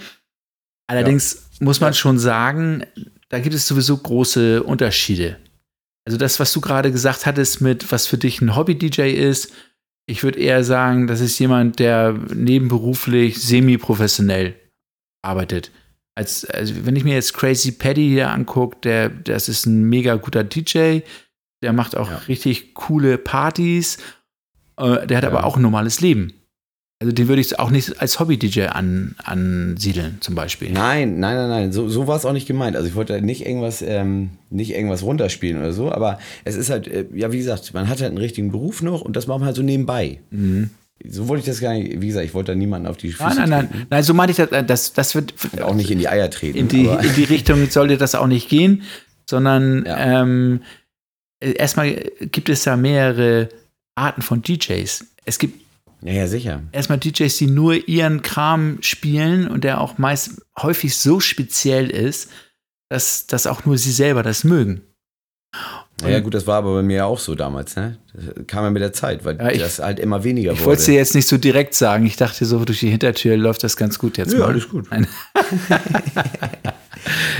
Allerdings 0.88 1.48
muss 1.60 1.80
man 1.80 1.90
Ja. 1.90 1.94
schon 1.94 2.18
sagen, 2.18 2.84
da 3.28 3.38
gibt 3.40 3.54
es 3.54 3.66
sowieso 3.66 3.96
große 3.96 4.62
Unterschiede. 4.62 5.36
Also 6.06 6.18
das, 6.18 6.38
was 6.38 6.52
du 6.52 6.60
gerade 6.60 6.92
gesagt 6.92 7.26
hattest 7.26 7.60
mit, 7.60 7.90
was 7.90 8.06
für 8.06 8.18
dich 8.18 8.40
ein 8.40 8.54
Hobby-DJ 8.54 9.12
ist, 9.12 9.52
ich 10.08 10.22
würde 10.22 10.38
eher 10.38 10.62
sagen, 10.62 11.08
das 11.08 11.20
ist 11.20 11.38
jemand, 11.40 11.80
der 11.80 12.12
nebenberuflich 12.32 13.40
semi-professionell 13.42 14.54
arbeitet. 15.22 15.72
Als, 16.16 16.44
also 16.46 16.74
wenn 16.86 16.96
ich 16.96 17.04
mir 17.04 17.14
jetzt 17.14 17.34
Crazy 17.34 17.72
Paddy 17.72 18.08
hier 18.08 18.30
angucke, 18.30 18.78
der, 18.82 19.10
das 19.10 19.48
ist 19.48 19.66
ein 19.66 19.84
mega 19.84 20.16
guter 20.16 20.42
DJ, 20.44 21.00
der 21.62 21.72
macht 21.72 21.96
auch 21.96 22.10
Ja. 22.10 22.16
richtig 22.26 22.74
coole 22.74 23.18
Partys, 23.18 23.98
äh, 24.78 25.06
der 25.06 25.18
hat 25.18 25.24
Ja. 25.24 25.30
aber 25.30 25.44
auch 25.44 25.56
ein 25.56 25.62
normales 25.62 26.00
Leben. 26.00 26.32
Also 27.02 27.12
den 27.12 27.28
würde 27.28 27.42
ich 27.42 27.58
auch 27.58 27.68
nicht 27.70 28.00
als 28.00 28.18
Hobby-DJ 28.18 28.68
an, 28.68 29.14
ansiedeln, 29.22 30.16
zum 30.20 30.34
Beispiel. 30.34 30.70
Nein, 30.72 31.20
nein, 31.20 31.36
nein, 31.36 31.48
nein. 31.50 31.72
So, 31.72 31.90
so 31.90 32.06
war 32.06 32.16
es 32.16 32.24
auch 32.24 32.32
nicht 32.32 32.46
gemeint. 32.46 32.74
Also 32.74 32.88
ich 32.88 32.94
wollte 32.94 33.20
nicht 33.20 33.44
irgendwas, 33.44 33.82
ähm, 33.82 34.30
nicht 34.48 34.70
irgendwas 34.70 35.02
runterspielen 35.02 35.58
oder 35.58 35.74
so, 35.74 35.92
aber 35.92 36.18
es 36.44 36.56
ist 36.56 36.70
halt, 36.70 36.88
äh, 36.88 37.04
ja, 37.14 37.30
wie 37.32 37.36
gesagt, 37.38 37.74
man 37.74 37.90
hat 37.90 38.00
halt 38.00 38.08
einen 38.08 38.16
richtigen 38.18 38.50
Beruf 38.50 38.80
noch 38.80 39.02
und 39.02 39.14
das 39.14 39.26
macht 39.26 39.40
man 39.40 39.46
halt 39.46 39.56
so 39.56 39.62
nebenbei. 39.62 40.20
Mhm. 40.30 40.70
So 41.04 41.28
wollte 41.28 41.40
ich 41.40 41.46
das 41.46 41.60
gar 41.60 41.74
nicht, 41.74 42.00
wie 42.00 42.06
gesagt, 42.08 42.24
ich 42.26 42.34
wollte 42.34 42.52
da 42.52 42.56
niemanden 42.56 42.86
auf 42.88 42.96
die 42.96 43.12
Füße 43.12 43.22
Nein, 43.24 43.36
nein, 43.36 43.48
nein, 43.50 43.70
treten. 43.70 43.86
nein, 43.90 44.02
so 44.02 44.14
meinte 44.14 44.30
ich 44.42 44.48
das, 44.48 44.66
das, 44.66 44.92
das 44.92 45.14
wird 45.14 45.34
Und 45.52 45.62
auch 45.62 45.74
nicht 45.74 45.90
in 45.90 45.98
die 45.98 46.08
Eier 46.08 46.30
treten. 46.30 46.56
in 46.58 46.68
die, 46.68 46.86
in 46.86 47.14
die 47.16 47.24
Richtung 47.34 47.68
sollte 47.70 47.96
das 47.98 48.14
auch 48.14 48.26
nicht 48.26 48.48
gehen, 48.48 48.82
sondern 49.28 49.84
Ja. 49.84 50.22
ähm, 50.22 50.62
äh, 51.40 51.52
erstmal 51.52 51.92
gibt 52.20 52.48
es 52.48 52.62
da 52.64 52.76
mehrere 52.76 53.48
Arten 53.94 54.22
von 54.22 54.42
DJs. 54.42 55.04
Es 55.26 55.38
gibt 55.38 55.60
ja, 56.02 56.12
ja, 56.12 56.26
sicher. 56.26 56.62
erstmal 56.72 56.98
DJs, 56.98 57.36
die 57.36 57.46
nur 57.46 57.88
ihren 57.88 58.22
Kram 58.22 58.78
spielen 58.80 59.48
und 59.48 59.64
der 59.64 59.80
auch 59.80 59.98
meist 59.98 60.42
häufig 60.60 60.96
so 60.96 61.20
speziell 61.20 61.90
ist, 61.90 62.30
dass, 62.90 63.26
dass 63.26 63.46
auch 63.46 63.64
nur 63.64 63.76
sie 63.78 63.92
selber 63.92 64.22
das 64.22 64.44
mögen. 64.44 64.82
Naja, 66.02 66.20
gut, 66.20 66.34
das 66.34 66.46
war 66.46 66.56
aber 66.58 66.74
bei 66.74 66.82
mir 66.82 66.96
ja 66.98 67.04
auch 67.06 67.18
so 67.18 67.34
damals, 67.34 67.74
ne? 67.74 67.96
Das 68.12 68.46
kam 68.46 68.64
ja 68.64 68.70
mit 68.70 68.82
der 68.82 68.92
Zeit, 68.92 69.24
weil 69.24 69.36
Ja, 69.38 69.50
ich- 69.50 69.60
das 69.62 69.78
halt 69.78 69.98
immer 69.98 70.24
weniger 70.24 70.52
Ich 70.52 70.58
wurde. 70.58 70.66
wollte 70.66 70.80
es 70.80 70.86
dir 70.86 70.94
jetzt 70.94 71.14
nicht 71.14 71.26
so 71.26 71.38
direkt 71.38 71.74
sagen. 71.74 72.04
Ich 72.04 72.16
dachte 72.16 72.44
so, 72.44 72.62
durch 72.66 72.80
die 72.80 72.90
Hintertür 72.90 73.36
läuft 73.38 73.64
das 73.64 73.76
ganz 73.78 73.98
gut 73.98 74.18
jetzt 74.18 74.32
Ja, 74.34 74.40
mal. 74.40 74.48
alles 74.48 74.68
gut. 74.68 74.86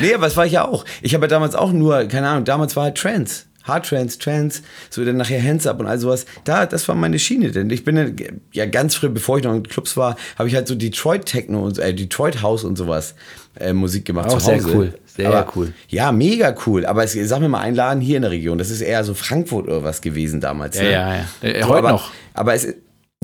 Nee, 0.01 0.14
aber 0.14 0.27
das 0.27 0.37
war 0.37 0.47
ich 0.47 0.53
ja 0.53 0.64
auch. 0.66 0.85
Ich 1.03 1.14
habe 1.14 1.25
ja 1.25 1.29
damals 1.29 1.55
auch 1.55 1.73
nur, 1.73 2.05
keine 2.05 2.29
Ahnung, 2.29 2.45
damals 2.45 2.77
war 2.77 2.85
halt 2.85 2.97
Trance. 2.99 3.45
Hard 3.64 3.85
Trance, 3.88 4.62
so 4.90 5.05
dann 5.05 5.16
nachher 5.16 5.42
Hands 5.42 5.66
Up 5.66 5.81
und 5.81 5.87
all 5.87 5.99
sowas. 5.99 6.25
Da, 6.45 6.66
das 6.66 6.87
war 6.87 6.95
meine 6.95 7.19
Schiene, 7.19 7.51
denn 7.51 7.69
ich 7.71 7.83
bin 7.83 7.97
ja- 7.97 8.07
ja 8.53 8.66
ganz 8.66 8.95
früh, 8.95 9.09
bevor 9.09 9.38
ich 9.38 9.45
noch 9.45 9.55
in 9.55 9.64
Clubs 9.64 9.97
war, 9.97 10.14
habe 10.38 10.49
ich 10.49 10.55
halt 10.55 10.69
so 10.69 10.77
Detroit 10.77 11.27
Techno 11.27 11.64
und 11.64 11.79
äh, 11.81 11.92
Detroit 11.92 12.42
House 12.42 12.62
und 12.62 12.77
sowas 12.79 13.16
äh, 13.59 13.73
Musik 13.73 14.05
gemacht 14.05 14.29
Auch 14.29 14.38
zu 14.38 14.45
sehr 14.47 14.57
Hause. 14.59 14.73
cool, 14.73 14.95
sehr 15.16 15.29
aber, 15.29 15.52
cool. 15.57 15.72
Ja, 15.88 16.12
mega 16.12 16.55
cool. 16.66 16.87
Aber 16.87 17.05
es, 17.05 17.12
sag 17.12 17.40
mir 17.40 17.48
mal, 17.48 17.61
ein 17.61 17.74
Laden 17.74 18.00
hier 18.00 18.16
in 18.16 18.22
der 18.22 18.31
Region, 18.31 18.59
das 18.59 18.70
ist 18.70 18.81
eher 18.81 19.02
so 19.05 19.14
Frankfurt 19.14 19.66
oder 19.66 19.83
was 19.85 20.00
gewesen 20.00 20.40
damals. 20.40 20.76
Ja, 20.76 20.83
ne? 20.83 20.90
ja, 20.90 21.14
ja. 21.14 21.24
Äh, 21.42 21.62
So, 21.62 21.68
heute 21.68 21.79
aber, 21.79 21.90
noch. 21.90 22.11
Aber 22.35 22.55
es 22.55 22.74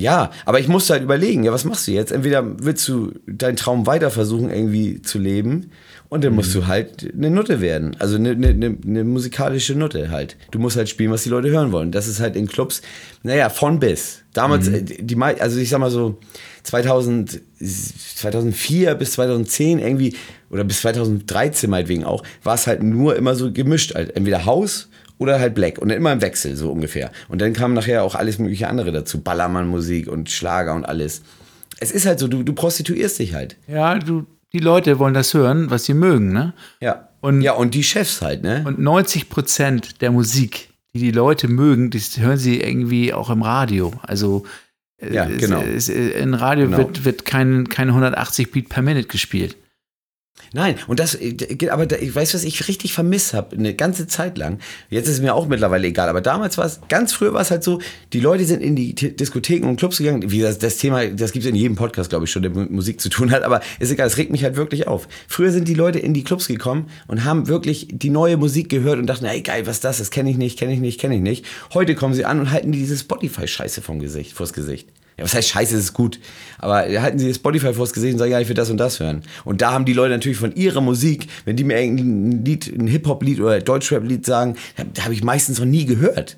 ja, 0.01 0.31
aber 0.45 0.59
ich 0.59 0.67
musste 0.67 0.93
halt 0.93 1.03
überlegen, 1.03 1.43
ja, 1.43 1.53
was 1.53 1.65
machst 1.65 1.87
du 1.87 1.91
jetzt? 1.91 2.11
Entweder 2.11 2.43
willst 2.65 2.87
du 2.87 3.11
deinen 3.27 3.55
Traum 3.55 3.85
weiter 3.85 4.09
versuchen, 4.09 4.49
irgendwie 4.49 5.03
zu 5.03 5.19
leben, 5.19 5.69
und 6.13 6.23
dann 6.23 6.35
musst 6.35 6.53
du 6.53 6.67
halt 6.67 7.11
eine 7.11 7.31
Nutte 7.31 7.59
werden. 7.59 7.95
Also 7.97 8.17
eine, 8.17 8.33
eine, 8.33 8.49
eine, 8.49 8.77
eine 8.85 9.03
musikalische 9.03 9.73
Nutte 9.73 10.11
halt. 10.11 10.37
Du 10.51 10.59
musst 10.59 10.77
halt 10.77 10.87
spielen, 10.87 11.09
was 11.09 11.23
die 11.23 11.29
Leute 11.29 11.49
hören 11.49 11.71
wollen. 11.71 11.91
Das 11.91 12.07
ist 12.07 12.19
halt 12.19 12.35
in 12.35 12.47
Clubs, 12.47 12.83
naja, 13.23 13.49
von 13.49 13.79
bis. 13.79 14.21
Damals, 14.31 14.67
äh, 14.67 14.83
die, 14.83 15.19
also 15.19 15.59
ich 15.59 15.69
sag 15.69 15.79
mal 15.79 15.89
so, 15.89 16.19
2000, 16.61 17.41
2004 17.59 18.93
bis 18.93 19.13
2010 19.13 19.79
irgendwie, 19.79 20.15
oder 20.53 20.63
bis 20.63 20.81
2013 20.81 21.69
meinetwegen 21.69 22.03
auch, 22.05 22.23
war 22.43 22.55
es 22.55 22.67
halt 22.67 22.81
nur 22.83 23.15
immer 23.15 23.35
so 23.35 23.51
gemischt. 23.51 23.93
Halt. 23.95 24.15
Entweder 24.15 24.45
Haus 24.45 24.87
oder 25.17 25.39
halt 25.39 25.55
Black 25.55 25.79
und 25.79 25.89
immer 25.89 26.11
im 26.13 26.21
Wechsel, 26.21 26.55
so 26.55 26.71
ungefähr. 26.71 27.11
Und 27.27 27.41
dann 27.41 27.53
kam 27.53 27.73
nachher 27.73 28.03
auch 28.03 28.15
alles 28.15 28.39
mögliche 28.39 28.67
andere 28.67 28.91
dazu. 28.91 29.21
Ballermann-Musik 29.21 30.07
und 30.07 30.29
Schlager 30.29 30.73
und 30.75 30.85
alles. 30.85 31.21
Es 31.79 31.91
ist 31.91 32.05
halt 32.05 32.19
so, 32.19 32.27
du, 32.27 32.43
du 32.43 32.53
prostituierst 32.53 33.19
dich 33.19 33.33
halt. 33.33 33.57
Ja, 33.67 33.97
du, 33.99 34.25
die 34.53 34.59
Leute 34.59 34.99
wollen 34.99 35.13
das 35.13 35.33
hören, 35.33 35.69
was 35.69 35.85
sie 35.85 35.93
mögen, 35.93 36.31
ne? 36.33 36.53
Ja. 36.79 37.09
Und- 37.21 37.41
ja, 37.41 37.53
und 37.53 37.73
die 37.73 37.83
Chefs 37.83 38.21
halt, 38.21 38.43
ne? 38.43 38.63
Und 38.65 38.79
90 38.79 39.29
Prozent 39.29 40.01
der 40.01 40.11
Musik, 40.11 40.69
die 40.93 40.99
die 40.99 41.11
Leute 41.11 41.47
mögen, 41.47 41.89
das 41.89 42.17
hören 42.17 42.37
sie 42.37 42.59
irgendwie 42.61 43.13
auch 43.13 43.29
im 43.29 43.41
Radio. 43.41 43.91
Also 44.03 44.45
äh, 44.99 45.13
Ja, 45.13 45.25
es- 45.29 45.37
genau. 45.37 45.61
es, 45.61 45.89
äh, 45.89 46.09
in 46.19 46.33
Radio 46.33 46.65
Genau. 46.65 46.77
wird, 46.79 47.05
wird 47.05 47.25
kein, 47.25 47.67
keine 47.69 47.91
180 47.91 48.51
Beat 48.51 48.69
per 48.69 48.83
Minute 48.83 49.07
gespielt. 49.07 49.55
Nein, 50.51 50.75
und 50.87 50.99
das, 50.99 51.15
äh, 51.15 51.35
aber 51.69 51.85
da- 51.85 51.95
ich 51.97 52.13
weiß, 52.13 52.33
was 52.33 52.43
ich 52.43 52.67
richtig 52.67 52.93
vermisst 52.93 53.33
habe, 53.33 53.55
eine 53.55 53.73
ganze 53.75 54.07
Zeit 54.07 54.37
lang. 54.37 54.59
Jetzt 54.89 55.07
ist 55.07 55.15
es 55.15 55.21
mir 55.21 55.33
auch 55.35 55.47
mittlerweile 55.47 55.87
egal, 55.87 56.09
aber 56.09 56.21
damals 56.21 56.57
war 56.57 56.65
es, 56.65 56.79
ganz 56.89 57.13
früher 57.13 57.33
war 57.33 57.41
es 57.41 57.49
halt 57.51 57.63
so, 57.63 57.79
die 58.13 58.19
Leute 58.19 58.45
sind 58.45 58.61
in 58.61 58.75
die 58.75 58.93
Diskotheken 58.93 59.67
und 59.67 59.77
Clubs 59.77 59.97
gegangen. 59.97 60.31
Wie 60.31 60.41
das, 60.41 60.59
das 60.59 60.77
Thema, 60.77 61.05
das 61.07 61.31
gibt 61.31 61.45
es 61.45 61.49
in 61.49 61.55
jedem 61.55 61.75
Podcast, 61.75 62.09
glaube 62.09 62.25
ich, 62.25 62.31
schon, 62.31 62.41
der 62.41 62.51
mit 62.51 62.71
Musik 62.71 62.99
zu 62.99 63.09
tun 63.09 63.31
hat, 63.31 63.43
aber 63.43 63.61
ist 63.79 63.91
egal, 63.91 64.07
es 64.07 64.17
regt 64.17 64.31
mich 64.31 64.43
halt 64.43 64.55
wirklich 64.55 64.87
auf. 64.87 65.07
Früher 65.27 65.51
sind 65.51 65.67
die 65.67 65.75
Leute 65.75 65.99
in 65.99 66.13
die 66.13 66.23
Clubs 66.23 66.47
gekommen 66.47 66.87
und 67.07 67.23
haben 67.23 67.47
wirklich 67.47 67.87
die 67.91 68.09
neue 68.09 68.37
Musik 68.37 68.69
gehört 68.69 68.99
und 68.99 69.07
dachten, 69.07 69.25
ey 69.25 69.41
geil, 69.41 69.65
was 69.65 69.77
ist 69.77 69.83
das? 69.83 69.97
Das 69.99 70.11
kenne 70.11 70.29
ich 70.29 70.37
nicht, 70.37 70.59
kenne 70.59 70.73
ich 70.73 70.79
nicht, 70.79 70.99
kenne 70.99 71.15
ich 71.15 71.21
nicht. 71.21 71.45
Heute 71.73 71.95
kommen 71.95 72.13
sie 72.13 72.25
an 72.25 72.39
und 72.39 72.51
halten 72.51 72.71
diese 72.71 72.97
Spotify-Scheiße 72.97 73.81
vom 73.81 73.99
Gesicht, 73.99 74.33
vors 74.33 74.53
Gesicht. 74.53 74.89
Ja, 75.17 75.23
was 75.23 75.33
heißt 75.33 75.49
Scheiße, 75.49 75.75
das 75.75 75.83
ist 75.83 75.93
gut. 75.93 76.19
Aber 76.57 76.77
halten 76.77 77.19
sie 77.19 77.33
Spotify 77.33 77.73
vors 77.73 77.93
Gesicht 77.93 78.13
und 78.13 78.19
sagen, 78.19 78.31
ja, 78.31 78.39
ich 78.39 78.47
will 78.47 78.55
das 78.55 78.69
und 78.69 78.77
das 78.77 78.99
hören. 78.99 79.21
Und 79.45 79.61
da 79.61 79.71
haben 79.71 79.85
die 79.85 79.93
Leute 79.93 80.13
natürlich 80.13 80.37
von 80.37 80.55
ihrer 80.55 80.81
Musik, 80.81 81.27
wenn 81.45 81.55
die 81.55 81.63
mir 81.63 81.77
ein 81.77 82.43
Lied, 82.43 82.67
ein 82.67 82.87
Hip-Hop-Lied 82.87 83.39
oder 83.39 83.59
Deutschrap-Lied 83.59 84.25
sagen, 84.25 84.55
habe 85.01 85.13
ich 85.13 85.23
meistens 85.23 85.59
noch 85.59 85.65
nie 85.65 85.85
gehört. 85.85 86.37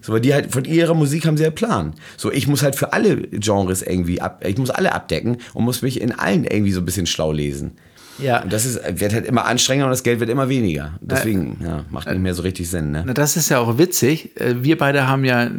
So, 0.00 0.12
weil 0.12 0.20
die 0.20 0.32
halt 0.32 0.52
von 0.52 0.64
ihrer 0.64 0.94
Musik 0.94 1.26
haben 1.26 1.36
sie 1.36 1.44
halt 1.44 1.54
Plan. 1.54 1.94
So, 2.16 2.32
ich 2.32 2.46
muss 2.46 2.62
halt 2.62 2.76
für 2.76 2.92
alle 2.92 3.16
Genres 3.16 3.82
irgendwie 3.82 4.20
ab, 4.20 4.42
ich 4.46 4.56
muss 4.56 4.70
alle 4.70 4.92
abdecken 4.92 5.38
und 5.52 5.64
muss 5.64 5.82
mich 5.82 6.00
in 6.00 6.12
allen 6.12 6.44
irgendwie 6.44 6.72
so 6.72 6.80
ein 6.80 6.86
bisschen 6.86 7.06
schlau 7.06 7.32
lesen. 7.32 7.72
Ja. 8.18 8.42
Und 8.42 8.52
das 8.52 8.64
ist, 8.64 8.80
wird 9.00 9.12
halt 9.12 9.26
immer 9.26 9.44
anstrengender 9.44 9.86
und 9.86 9.90
das 9.90 10.02
Geld 10.02 10.20
wird 10.20 10.30
immer 10.30 10.48
weniger. 10.48 10.98
Deswegen, 11.00 11.58
ja, 11.62 11.84
macht 11.90 12.08
nicht 12.08 12.20
mehr 12.20 12.34
so 12.34 12.42
richtig 12.42 12.70
Sinn, 12.70 12.90
ne? 12.92 13.02
Na, 13.06 13.12
das 13.12 13.36
ist 13.36 13.48
ja 13.48 13.58
auch 13.58 13.78
witzig. 13.78 14.38
Äh, 14.40 14.62
Wir 14.62 14.78
beide 14.78 15.08
haben 15.08 15.24
ja 15.24 15.50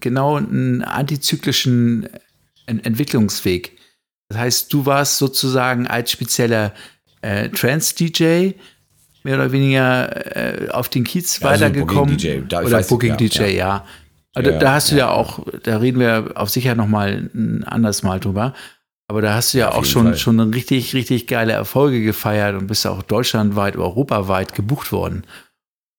genau 0.00 0.36
einen 0.36 0.82
antizyklischen 0.82 2.08
Ent 2.66 2.86
Entwicklungsweg. 2.86 3.72
Das 4.28 4.38
heißt, 4.38 4.72
du 4.72 4.86
warst 4.86 5.18
sozusagen 5.18 5.86
als 5.86 6.10
spezieller 6.12 6.72
äh, 7.20 7.48
Trance-DJ 7.50 8.52
mehr 9.22 9.34
oder 9.36 9.52
weniger 9.52 10.36
äh, 10.36 10.68
auf 10.70 10.88
den 10.88 11.04
Kiez 11.04 11.40
Ja, 11.40 11.48
also 11.48 11.64
weitergekommen. 11.64 12.16
Booking-DJ, 12.16 12.42
da- 12.48 12.60
ich 12.60 12.66
oder 12.68 12.76
weiß, 12.78 12.90
ja, 12.90 12.94
Booking-DJ, 12.94 13.38
ja. 13.40 13.46
ja. 13.48 13.84
Aber 14.34 14.52
Ja, 14.52 14.58
da 14.58 14.72
hast 14.74 14.90
du 14.90 14.96
ja. 14.96 15.10
auch, 15.10 15.46
da 15.62 15.76
reden 15.78 16.00
wir 16.00 16.32
auf 16.34 16.50
sicher 16.50 16.74
noch 16.74 16.88
mal 16.88 17.30
ein 17.34 17.64
anderes 17.64 18.02
Mal 18.02 18.18
drüber. 18.20 18.52
Aber 19.08 19.20
da 19.20 19.34
hast 19.34 19.52
du 19.52 19.58
ja, 19.58 19.68
Auf 19.68 19.76
auch 19.76 19.84
schon, 19.84 20.04
Fall. 20.06 20.16
schon 20.16 20.40
richtig, 20.40 20.94
richtig 20.94 21.26
geile 21.26 21.52
Erfolge 21.52 22.02
gefeiert 22.02 22.56
und 22.56 22.66
bist 22.66 22.86
auch 22.86 23.02
deutschlandweit, 23.02 23.76
europaweit 23.76 24.54
gebucht 24.54 24.92
worden. 24.92 25.24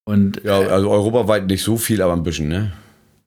Und 0.05 0.41
Ja, 0.43 0.59
also 0.59 0.89
europaweit 0.89 1.45
nicht 1.47 1.63
so 1.63 1.77
viel, 1.77 2.01
aber 2.01 2.13
ein 2.13 2.23
bisschen, 2.23 2.47
ne? 2.47 2.73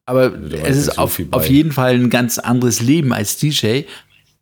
aber 0.06 0.32
war 0.32 0.66
es 0.68 0.76
ist 0.76 0.94
so 0.94 1.02
auf, 1.02 1.20
auf 1.32 1.48
jeden 1.48 1.70
Fall 1.72 1.94
ein 1.94 2.08
ganz 2.08 2.38
anderes 2.38 2.80
Leben 2.80 3.12
als 3.12 3.36
DJ, 3.36 3.82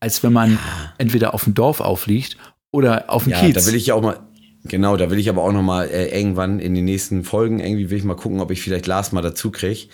als 0.01 0.23
wenn 0.23 0.33
man 0.33 0.59
entweder 0.99 1.35
auf 1.35 1.45
dem 1.45 1.55
Dorf 1.55 1.81
aufliegt 1.81 2.37
oder 2.71 3.11
auf 3.11 3.25
dem 3.25 3.33
Ja, 3.33 3.41
Kiez. 3.41 3.55
da 3.55 3.67
will 3.67 3.75
ich 3.75 3.87
ja 3.87 3.95
auch 3.95 4.03
mal, 4.03 4.21
genau, 4.65 4.97
da 4.97 5.11
will 5.11 5.19
ich 5.19 5.29
aber 5.29 5.43
auch 5.43 5.53
noch 5.53 5.63
mal 5.63 5.89
äh, 5.89 6.17
irgendwann 6.17 6.61
in 6.61 6.75
den 6.75 6.85
nächsten 6.85 7.25
Folgen 7.25 7.59
irgendwie 7.59 7.91
will 7.91 7.99
ich 7.99 8.05
mal 8.05 8.15
gucken, 8.15 8.41
ob 8.41 8.51
ich 8.53 8.63
vielleicht 8.63 8.87
Lars 8.87 9.11
mal 9.13 9.23
dazu 9.23 9.51
kriege. 9.51 9.89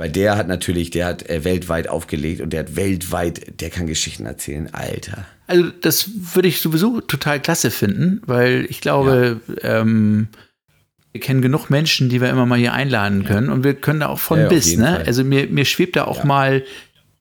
Weil 0.00 0.08
der 0.08 0.38
hat 0.38 0.48
natürlich, 0.48 0.88
der 0.88 1.04
hat 1.04 1.28
äh, 1.28 1.44
weltweit 1.44 1.86
aufgelegt 1.86 2.40
und 2.40 2.54
der 2.54 2.60
hat 2.60 2.74
weltweit, 2.74 3.60
der 3.60 3.68
kann 3.68 3.86
Geschichten 3.86 4.24
erzählen, 4.24 4.70
Alter. 4.72 5.26
also 5.46 5.64
das 5.82 6.08
würde 6.34 6.48
ich 6.48 6.62
sowieso 6.62 7.02
total 7.02 7.38
klasse 7.38 7.70
finden, 7.70 8.22
weil 8.24 8.64
ich 8.70 8.80
glaube, 8.80 9.42
ähm, 9.60 10.28
wir 11.12 11.20
kennen 11.20 11.42
genug 11.42 11.68
Menschen, 11.68 12.08
die 12.08 12.22
wir 12.22 12.30
immer 12.30 12.46
mal 12.46 12.58
hier 12.58 12.72
einladen 12.72 13.24
können 13.26 13.50
und 13.50 13.62
wir 13.62 13.74
können 13.74 14.00
da 14.00 14.06
auch 14.06 14.20
von 14.20 14.38
Ja, 14.40 14.48
bis, 14.48 14.74
ne? 14.74 14.86
Fall. 14.86 15.02
Also 15.04 15.22
mir, 15.22 15.48
mir 15.48 15.66
schwebt 15.66 15.96
da 15.96 16.04
auch 16.04 16.20
Ja. 16.20 16.24
mal 16.24 16.64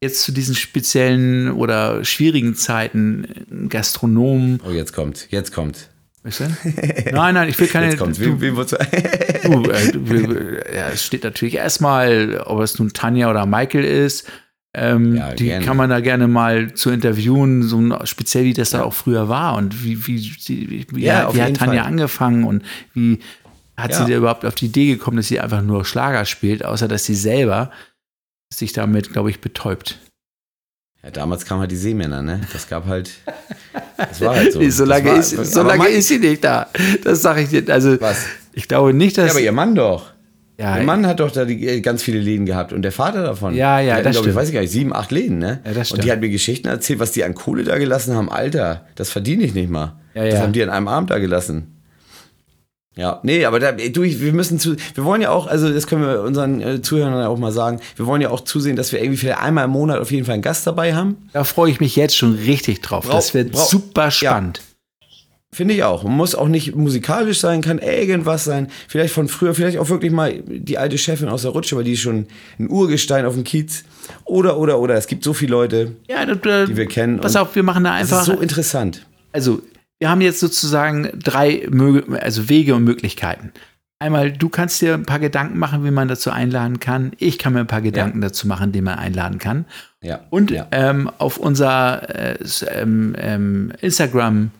jetzt 0.01 0.23
zu 0.23 0.31
diesen 0.31 0.55
speziellen 0.55 1.51
oder 1.51 2.05
schwierigen 2.05 2.55
Zeiten 2.55 3.27
ein 3.51 3.67
Gastronom. 3.67 4.61
Oh, 4.65 4.71
jetzt 4.71 4.93
kommt, 4.93 5.27
jetzt 5.31 5.51
kommt. 5.51 5.89
Weißt 6.29 6.39
du? 6.41 7.11
Nein, 7.15 7.33
nein, 7.35 7.49
ich 7.49 7.59
will 7.59 7.67
keine. 7.67 7.87
Jetzt 7.87 7.97
kommt. 7.99 8.19
wen 8.19 8.55
wolltest 8.55 8.77
du? 9.43 9.49
Du, 9.49 9.69
äh, 9.71 10.75
ja, 10.75 10.89
es 10.89 11.03
steht 11.05 11.23
natürlich 11.23 11.55
erstmal, 11.55 12.41
ob 12.45 12.61
es 12.61 12.77
nun 12.79 12.93
Tanja 12.93 13.29
oder 13.29 13.45
Michael 13.45 13.83
ist. 13.85 14.27
Ähm, 14.75 15.15
Ja, 15.15 15.33
die 15.33 15.45
gerne. 15.45 15.65
kann 15.65 15.77
man 15.77 15.89
da 15.89 15.99
gerne 15.99 16.27
mal 16.27 16.73
zu 16.75 16.91
interviewen, 16.91 17.63
so 17.63 17.81
speziell 18.05 18.43
wie 18.45 18.53
das 18.53 18.69
da 18.69 18.83
auch 18.83 18.93
früher 18.93 19.27
war 19.27 19.55
und 19.55 19.83
wie, 19.83 20.05
wie, 20.05 20.19
sie, 20.19 20.85
wie, 20.91 21.03
Ja, 21.03 21.33
wie 21.33 21.41
hat 21.41 21.55
Tanja 21.57 21.81
Fall. 21.81 21.91
angefangen 21.91 22.43
und 22.43 22.63
wie 22.93 23.17
hat 23.77 23.91
Ja. 23.91 24.05
sie 24.05 24.11
da 24.11 24.17
überhaupt 24.17 24.45
auf 24.45 24.53
die 24.53 24.67
Idee 24.67 24.85
gekommen, 24.93 25.17
dass 25.17 25.27
sie 25.27 25.39
einfach 25.39 25.63
nur 25.63 25.85
Schlager 25.85 26.25
spielt, 26.25 26.63
außer 26.63 26.87
dass 26.87 27.05
sie 27.05 27.15
selber 27.15 27.71
sich 28.53 28.71
damit, 28.73 29.11
glaube 29.11 29.31
ich, 29.31 29.41
betäubt. 29.41 29.97
Ja, 31.03 31.11
damals 31.11 31.45
kamen 31.45 31.61
halt 31.61 31.71
die 31.71 31.77
Seemänner, 31.77 32.21
ne? 32.21 32.41
Das 32.51 32.67
gab 32.67 32.85
halt, 32.85 33.09
das 33.97 34.19
war 34.21 34.35
halt 34.35 34.51
so. 34.53 34.59
So 34.69 34.83
lange, 34.85 35.05
war, 35.11 35.17
ist, 35.17 35.29
so 35.31 35.63
lange 35.63 35.77
mein- 35.83 35.93
ist 35.93 36.07
sie 36.09 36.19
nicht 36.19 36.43
da. 36.43 36.67
Das 37.03 37.21
sage 37.21 37.41
ich 37.41 37.49
dir. 37.49 37.63
Also, 37.73 37.99
Was? 38.01 38.25
ich 38.53 38.67
glaube 38.67 38.93
nicht, 38.93 39.17
dass. 39.17 39.27
Ja, 39.27 39.31
aber 39.31 39.39
ihr 39.41 39.51
Mann 39.53 39.75
doch. 39.75 40.11
ja, 40.57 40.77
Ihr 40.77 40.83
Mann 40.83 41.07
hat 41.07 41.21
doch 41.21 41.31
da 41.31 41.45
die, 41.45 41.65
äh, 41.67 41.79
ganz 41.79 42.03
viele 42.03 42.19
Läden 42.19 42.45
gehabt 42.45 42.73
und 42.73 42.81
der 42.81 42.91
Vater 42.91 43.23
davon. 43.23 43.55
Ja, 43.55 43.79
ja, 43.79 43.93
hatten, 43.93 44.03
das 44.03 44.11
glaub 44.11 44.23
ich, 44.23 44.25
stimmt. 44.31 44.35
weiß 44.35 44.47
ich 44.49 44.53
gar 44.53 44.61
nicht, 44.61 44.71
sieben, 44.71 44.93
acht 44.93 45.11
Läden, 45.11 45.37
ne? 45.39 45.61
Ja, 45.65 45.71
das 45.71 45.91
und 45.91 45.99
die 45.99 46.01
stimmt. 46.01 46.11
hat 46.11 46.19
mir 46.19 46.29
Geschichten 46.29 46.67
erzählt, 46.67 46.99
was 46.99 47.13
die 47.13 47.23
an 47.23 47.33
Kohle 47.33 47.63
da 47.63 47.77
gelassen 47.77 48.13
haben. 48.15 48.29
Alter, 48.29 48.85
das 48.95 49.09
verdiene 49.09 49.43
ich 49.43 49.53
nicht 49.53 49.69
mal. 49.69 49.95
Ja, 50.15 50.25
Das 50.25 50.33
ja. 50.33 50.41
haben 50.41 50.51
die 50.51 50.61
an 50.63 50.69
einem 50.69 50.89
Abend 50.89 51.11
da 51.11 51.19
gelassen. 51.19 51.78
Ja, 52.99 53.19
nee, 53.23 53.45
aber 53.45 53.61
da, 53.61 53.71
du, 53.71 54.03
ich- 54.03 54.19
wir 54.19 54.33
müssen 54.33 54.59
zu, 54.59 54.75
wir 54.93 55.05
wollen 55.05 55.21
ja 55.21 55.29
auch, 55.31 55.47
also 55.47 55.71
das 55.71 55.87
können 55.87 56.01
wir 56.05 56.21
unseren 56.21 56.59
äh, 56.61 56.81
Zuhörern 56.81 57.25
auch 57.25 57.37
mal 57.37 57.53
sagen, 57.53 57.79
wir 57.95 58.05
wollen 58.05 58.21
ja 58.21 58.29
auch 58.29 58.41
zusehen, 58.41 58.75
dass 58.75 58.91
wir 58.91 58.99
irgendwie 59.01 59.17
vielleicht 59.17 59.39
einmal 59.39 59.65
im 59.65 59.71
Monat 59.71 59.99
auf 59.99 60.11
jeden 60.11 60.25
Fall 60.25 60.33
einen 60.33 60.41
Gast 60.43 60.67
dabei 60.67 60.93
haben. 60.93 61.15
Da 61.31 61.45
freue 61.45 61.71
ich 61.71 61.79
mich 61.79 61.95
jetzt 61.95 62.17
schon 62.17 62.33
richtig 62.35 62.81
drauf. 62.81 63.05
Brau- 63.05 63.13
das 63.15 63.33
wird 63.33 63.53
brau- 63.53 63.63
super 63.65 64.03
Ja. 64.05 64.11
spannend. 64.11 64.61
Finde 65.51 65.73
ich 65.73 65.83
auch. 65.83 66.03
Man 66.03 66.11
muss 66.17 66.35
auch 66.35 66.47
nicht 66.47 66.75
musikalisch 66.75 67.39
sein, 67.39 67.61
kann 67.61 67.79
irgendwas 67.79 68.43
sein. 68.43 68.67
Vielleicht 68.87 69.13
von 69.13 69.27
früher, 69.27 69.55
vielleicht 69.55 69.79
auch 69.79 69.89
wirklich 69.89 70.11
mal 70.11 70.43
die 70.45 70.77
alte 70.77 70.97
Chefin 70.99 71.27
aus 71.29 71.41
der 71.41 71.51
Rutsche, 71.51 71.75
weil 71.75 71.85
die 71.85 71.93
ist 71.93 72.01
schon 72.01 72.27
ein 72.59 72.69
Urgestein 72.69 73.25
auf 73.25 73.33
dem 73.33 73.43
Kiez. 73.45 73.83
Oder, 74.25 74.57
oder, 74.59 74.77
oder. 74.79 74.93
Es 74.95 75.07
gibt 75.07 75.23
so 75.23 75.33
viele 75.33 75.51
Leute, 75.51 75.93
Ja, 76.07 76.23
das, 76.25 76.37
die 76.67 76.77
wir 76.77 76.85
kennen. 76.85 77.19
Pass 77.19 77.35
auf, 77.35 77.55
wir 77.55 77.63
machen 77.63 77.83
da 77.85 77.91
Das 77.99 78.11
einfach. 78.11 78.19
ist 78.19 78.25
so 78.35 78.41
interessant. 78.41 79.05
also, 79.31 79.61
wir 79.99 80.09
haben 80.09 80.21
jetzt 80.21 80.39
sozusagen 80.39 81.09
drei 81.19 81.67
also 82.21 82.49
Wege 82.49 82.75
und 82.75 82.83
Möglichkeiten. 82.83 83.51
Einmal, 84.01 84.31
du 84.31 84.47
kannst 84.47 84.81
dir 84.81 84.93
ein 84.93 85.05
paar 85.05 85.19
Gedanken 85.19 85.59
machen, 85.59 85.83
wie 85.83 85.91
man 85.91 86.07
dazu 86.07 86.31
einladen 86.31 86.79
kann. 86.79 87.11
Ich 87.17 87.37
kann 87.37 87.51
mir 87.51 87.59
ein 87.59 87.67
paar 87.67 87.81
Gedanken 87.81 88.21
dazu 88.21 88.47
machen, 88.47 88.71
die 88.71 88.79
man 88.81 88.97
einladen 88.97 89.39
kann. 89.39 89.65
Ja. 90.01 90.21
Und 90.29 90.51
ja. 90.51 90.67
ähm, 90.71 91.11
auf 91.17 91.37
unser 91.37 92.09
äh, 92.15 92.37
ähm, 92.71 93.13
ähm, 93.17 93.73
Instagram, 93.81 94.51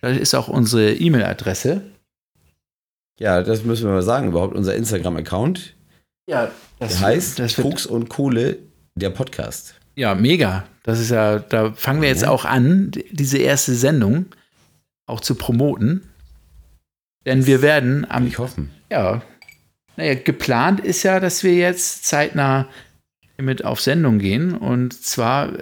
da 0.00 0.08
ist 0.08 0.34
auch 0.34 0.48
unsere 0.48 0.94
E-Mail-Adresse. 0.94 1.82
ja, 3.20 3.42
das 3.42 3.64
müssen 3.64 3.84
wir 3.86 3.92
mal 3.92 4.02
sagen. 4.02 4.28
Überhaupt 4.28 4.54
unser 4.54 4.74
Instagram-Account 4.74 5.74
Ja, 6.26 6.50
das 6.78 6.98
der 6.98 7.06
heißt 7.06 7.38
das 7.38 7.56
Koks 7.56 7.84
und 7.84 8.08
Kohle, 8.08 8.56
der 8.94 9.10
Podcast. 9.10 9.74
Ja, 9.94 10.14
mega. 10.14 10.64
Das 10.84 11.00
ist 11.00 11.10
ja, 11.10 11.38
da 11.38 11.72
fangen 11.72 12.00
wir 12.00 12.08
jetzt 12.08 12.22
Ja. 12.22 12.30
auch 12.30 12.46
an, 12.46 12.92
diese 13.10 13.36
erste 13.36 13.74
Sendung 13.74 14.26
auch 15.06 15.20
zu 15.20 15.34
promoten. 15.34 16.02
Denn 17.24 17.46
wir 17.46 17.62
werden 17.62 18.08
am, 18.08 18.26
Ich 18.26 18.38
hoffe. 18.38 18.66
ja, 18.90 19.22
naja, 19.96 20.14
geplant 20.14 20.80
ist 20.80 21.02
ja, 21.02 21.20
dass 21.20 21.42
wir 21.42 21.54
jetzt 21.54 22.04
zeitnah 22.04 22.68
mit 23.38 23.64
auf 23.64 23.80
Sendung 23.80 24.18
gehen. 24.18 24.54
Und 24.54 24.92
zwar 24.92 25.52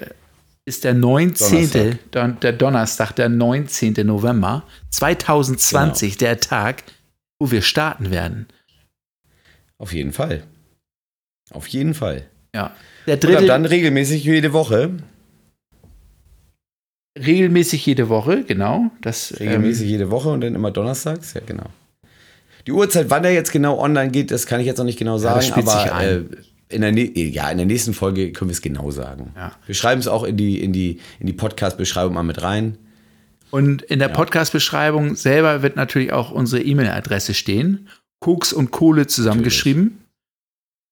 ist 0.67 0.85
der 0.85 0.95
19. 0.95 1.71
Donnerstag. 1.71 2.11
Don- 2.13 2.41
der 2.41 2.53
Donnerstag, 2.53 3.13
der 3.13 3.29
19. 3.29 3.95
November 4.07 4.65
2020, 4.91 6.17
der 6.17 6.41
Tag, 6.41 6.83
wo 7.39 7.51
wir 7.51 7.63
starten 7.63 8.11
werden. 8.11 8.47
Auf 9.79 9.93
jeden 9.93 10.13
Fall. 10.13 10.43
Auf 11.51 11.67
jeden 11.69 11.95
Fall. 11.95 12.27
Ja. 12.55 12.75
Der 13.07 13.15
Und 13.15 13.25
dritte, 13.25 13.47
dann 13.47 13.67
regelmäßig 13.67 14.25
jede 14.25 14.53
Woche. 14.53 14.91
Regelmäßig 17.19 17.85
jede 17.87 18.09
Woche, 18.09 18.45
genau. 18.45 18.91
Das, 19.01 19.31
ähm, 19.33 19.49
Regelmäßig 19.49 19.89
jede 19.89 20.11
Woche 20.11 20.31
und 20.31 20.41
dann 20.41 20.55
immer 20.55 20.71
donnerstags. 20.71 21.35
Ja, 21.35 21.41
genau. 21.45 21.67
Die 22.67 22.73
Uhrzeit, 22.73 23.11
wann 23.11 23.23
der 23.23 23.33
jetzt 23.33 23.53
genau 23.53 23.79
online 23.79 24.11
geht, 24.11 24.31
das 24.31 24.47
kann 24.47 24.61
ich 24.61 24.67
jetzt 24.67 24.79
noch 24.79 24.85
nicht 24.85 24.99
genau 24.99 25.19
sagen. 25.19 25.43
spielt 25.43 25.69
aber. 25.69 26.03
Äh, 26.03 26.23
in 26.71 26.81
der, 26.81 26.93
ja, 26.93 27.51
in 27.51 27.59
der 27.59 27.67
nächsten 27.67 27.93
Folge 27.93 28.33
können 28.33 28.51
wir 28.51 28.55
es 28.55 28.63
genau 28.63 28.91
sagen. 28.91 29.33
Ja. 29.37 29.53
Wir 29.67 29.75
schreiben 29.75 30.01
es 30.01 30.09
auch 30.09 30.25
in 30.25 30.37
die, 30.37 30.61
in 30.61 30.73
die, 30.73 30.99
in 31.21 31.27
die 31.27 31.33
Podcast-Beschreibung 31.33 32.15
mal 32.15 32.23
mit 32.23 32.43
rein. 32.43 32.79
Und 33.51 33.83
in 33.83 34.01
der 34.01 34.09
Podcast-Beschreibung 34.09 35.15
selber 35.15 35.63
wird 35.63 35.77
natürlich 35.77 36.13
auch 36.13 36.33
unsere 36.33 36.63
E-Mail-Adresse 36.63 37.35
stehen. 37.35 37.89
Koks 38.19 38.53
und 38.53 38.71
Kohle 38.71 39.07
zusammengeschrieben. 39.07 40.01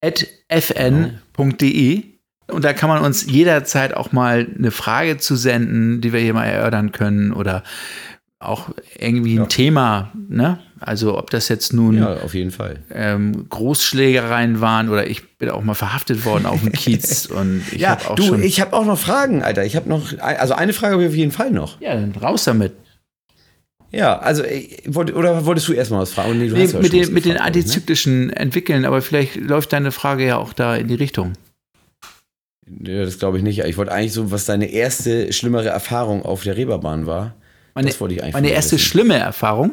at 0.01 0.27
fn.de. 0.49 2.12
Und 2.51 2.63
da 2.65 2.73
kann 2.73 2.89
man 2.89 3.03
uns 3.03 3.25
jederzeit 3.25 3.93
auch 3.93 4.11
mal 4.11 4.47
eine 4.57 4.71
Frage 4.71 5.17
zu 5.17 5.35
senden, 5.35 6.01
die 6.01 6.11
wir 6.13 6.19
hier 6.19 6.33
mal 6.33 6.45
erörtern 6.45 6.91
können 6.91 7.31
oder 7.33 7.63
auch 8.39 8.69
irgendwie 8.99 9.35
ein 9.35 9.43
Ja. 9.43 9.45
Thema, 9.45 10.11
ne? 10.27 10.59
Also 10.81 11.17
ob 11.17 11.29
das 11.29 11.47
jetzt 11.47 11.71
nun 11.71 11.97
Ja, 11.97 12.15
auf 12.17 12.33
jeden 12.33 12.51
Fall. 12.51 12.79
ähm, 12.93 13.47
Großschlägereien 13.47 14.59
waren 14.59 14.89
oder 14.89 15.07
ich 15.07 15.37
bin 15.37 15.49
auch 15.49 15.63
mal 15.63 15.75
verhaftet 15.75 16.25
worden 16.25 16.45
auf 16.45 16.59
dem 16.61 16.71
Kiez 16.73 17.25
und 17.27 17.63
ich 17.71 17.79
ja, 17.81 17.91
habe 17.91 18.09
auch 18.09 18.15
du, 18.15 18.23
schon. 18.23 18.43
ich 18.43 18.59
habe 18.59 18.73
auch 18.73 18.83
noch 18.85 18.99
Fragen, 18.99 19.41
Alter. 19.41 19.63
Ich 19.63 19.77
habe 19.77 19.87
noch, 19.87 20.19
also 20.19 20.53
eine 20.55 20.73
Frage 20.73 20.93
habe 20.95 21.03
ich 21.03 21.09
auf 21.09 21.15
jeden 21.15 21.31
Fall 21.31 21.51
noch. 21.51 21.79
ja, 21.79 21.95
dann 21.95 22.11
raus 22.21 22.43
damit. 22.43 22.73
Ja, 23.91 24.17
also, 24.19 24.43
wollte- 24.87 25.13
oder 25.13 25.45
wolltest 25.45 25.67
du 25.69 25.73
erstmal 25.73 26.01
was 26.01 26.11
fragen? 26.11 26.37
Nee, 26.39 26.49
du 26.49 26.55
Nee, 26.55 26.65
ja 26.65 26.79
mit, 26.79 26.91
den, 26.91 27.13
mit 27.13 27.25
den 27.25 27.33
ne? 27.35 27.41
antizyklischen 27.41 28.31
entwickeln, 28.31 28.83
aber 28.85 29.01
vielleicht 29.01 29.35
läuft 29.37 29.71
deine 29.71 29.91
Frage 29.91 30.25
ja 30.25 30.37
auch 30.37 30.51
da 30.51 30.75
in 30.75 30.87
die 30.89 30.95
Richtung. 30.95 31.33
Ja, 32.81 33.03
das 33.05 33.19
glaube 33.19 33.37
ich 33.37 33.43
nicht. 33.43 33.59
Ich 33.59 33.77
wollte 33.77 33.91
eigentlich 33.91 34.13
so, 34.13 34.31
was 34.31 34.45
deine 34.45 34.67
erste 34.71 35.31
schlimmere 35.33 35.69
Erfahrung 35.69 36.23
auf 36.23 36.43
der 36.43 36.55
Reeperbahn 36.57 37.05
war. 37.07 37.35
Meine, 37.75 37.87
das 37.87 37.99
wollte 38.01 38.15
ich 38.15 38.21
eigentlich 38.23 38.33
meine 38.33 38.49
erste 38.51 38.73
wissen. 38.75 38.85
schlimme 38.85 39.15
Erfahrung. 39.17 39.71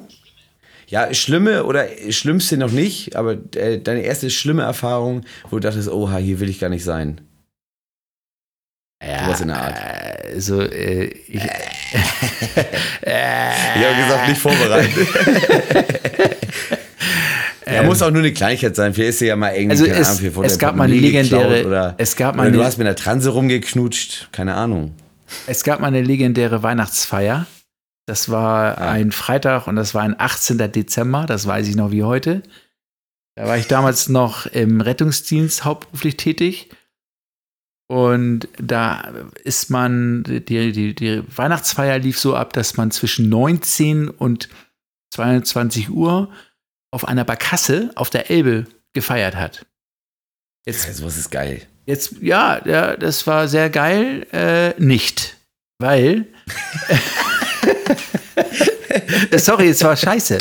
Ja, 0.86 1.12
schlimme 1.14 1.64
oder 1.64 1.86
schlimmste 2.10 2.56
noch 2.56 2.72
nicht, 2.72 3.14
aber 3.14 3.36
äh, 3.54 3.78
deine 3.78 4.00
erste 4.00 4.28
schlimme 4.30 4.62
Erfahrung, 4.62 5.22
wo 5.48 5.56
du 5.56 5.60
dachtest, 5.60 5.88
oha, 5.88 6.16
hier 6.16 6.40
will 6.40 6.48
ich 6.48 6.58
gar 6.58 6.68
nicht 6.68 6.82
sein. 6.84 7.20
Ja, 9.02 9.24
Sowas 9.24 9.40
in 9.40 9.48
der 9.48 9.56
Art. 9.62 9.76
Also, 10.34 10.60
äh, 10.62 11.04
ich, 11.04 11.40
Ich 13.02 13.84
habe 13.84 14.02
gesagt, 14.02 14.28
nicht 14.28 14.40
vorbereitet. 14.40 15.08
Ja, 17.74 17.82
muss 17.84 18.02
auch 18.02 18.10
nur 18.10 18.20
eine 18.20 18.32
Kleinigkeit 18.32 18.74
sein. 18.76 18.94
Vielleicht 18.94 19.10
ist 19.10 19.18
sie 19.20 19.26
ja 19.26 19.36
mal 19.36 19.50
irgendwie, 19.54 19.70
Also 19.70 19.84
keine 19.86 19.98
es- 19.98 20.08
Ahnung, 20.20 20.44
es 20.44 20.52
dein 20.52 20.58
gab 20.58 20.76
mal 20.76 20.84
eine 20.84 20.94
legendäre- 20.94 21.66
Oder, 21.66 21.94
es 21.98 22.16
gab 22.16 22.36
mal 22.36 22.42
oder 22.42 22.50
du 22.52 22.58
eine- 22.58 22.66
hast 22.66 22.78
mit 22.78 22.86
einer 22.86 22.96
Transe 22.96 23.30
rumgeknutscht. 23.30 24.28
Keine 24.32 24.54
Ahnung. 24.54 24.94
es 25.46 25.62
gab 25.62 25.80
mal 25.80 25.86
eine 25.88 26.02
legendäre 26.02 26.62
Weihnachtsfeier. 26.62 27.46
Das 28.06 28.28
war 28.30 28.78
Ja. 28.80 28.90
ein 28.90 29.12
Freitag 29.12 29.66
und 29.68 29.76
das 29.76 29.94
war 29.94 30.02
ein 30.02 30.18
18. 30.18 30.68
Dezember, 30.68 31.26
das 31.26 31.46
weiß 31.46 31.68
ich 31.68 31.76
noch 31.76 31.92
wie 31.92 32.02
heute. 32.02 32.42
Da 33.36 33.46
war 33.46 33.56
ich 33.56 33.68
damals 33.68 34.08
noch 34.08 34.46
im 34.46 34.80
Rettungsdienst 34.80 35.64
hauptberuflich 35.64 36.16
tätig. 36.16 36.70
Und 37.88 38.48
da 38.58 39.02
ist 39.44 39.70
man, 39.70 40.22
die, 40.24 40.72
die, 40.72 40.94
die 40.94 41.22
Weihnachtsfeier 41.36 41.98
lief 41.98 42.18
so 42.18 42.34
ab, 42.36 42.52
dass 42.52 42.76
man 42.76 42.90
zwischen 42.90 43.28
19 43.28 44.08
und 44.08 44.48
22 45.12 45.90
Uhr 45.90 46.28
auf 46.92 47.06
einer 47.06 47.24
Barkasse 47.24 47.90
auf 47.94 48.10
der 48.10 48.30
Elbe 48.30 48.66
gefeiert 48.92 49.36
hat. 49.36 49.64
Jetzt 50.66 50.86
Ja, 50.86 50.92
sowas 50.92 51.16
ist 51.16 51.30
geil. 51.30 51.62
Jetzt, 51.86 52.14
ja, 52.20 52.60
ja, 52.66 52.96
das 52.96 53.26
war 53.26 53.48
sehr 53.48 53.70
geil. 53.70 54.26
Äh, 54.32 54.74
nicht. 54.80 55.36
Weil. 55.78 56.26
Sorry, 59.36 59.68
es 59.68 59.82
war 59.82 59.96
scheiße. 59.96 60.38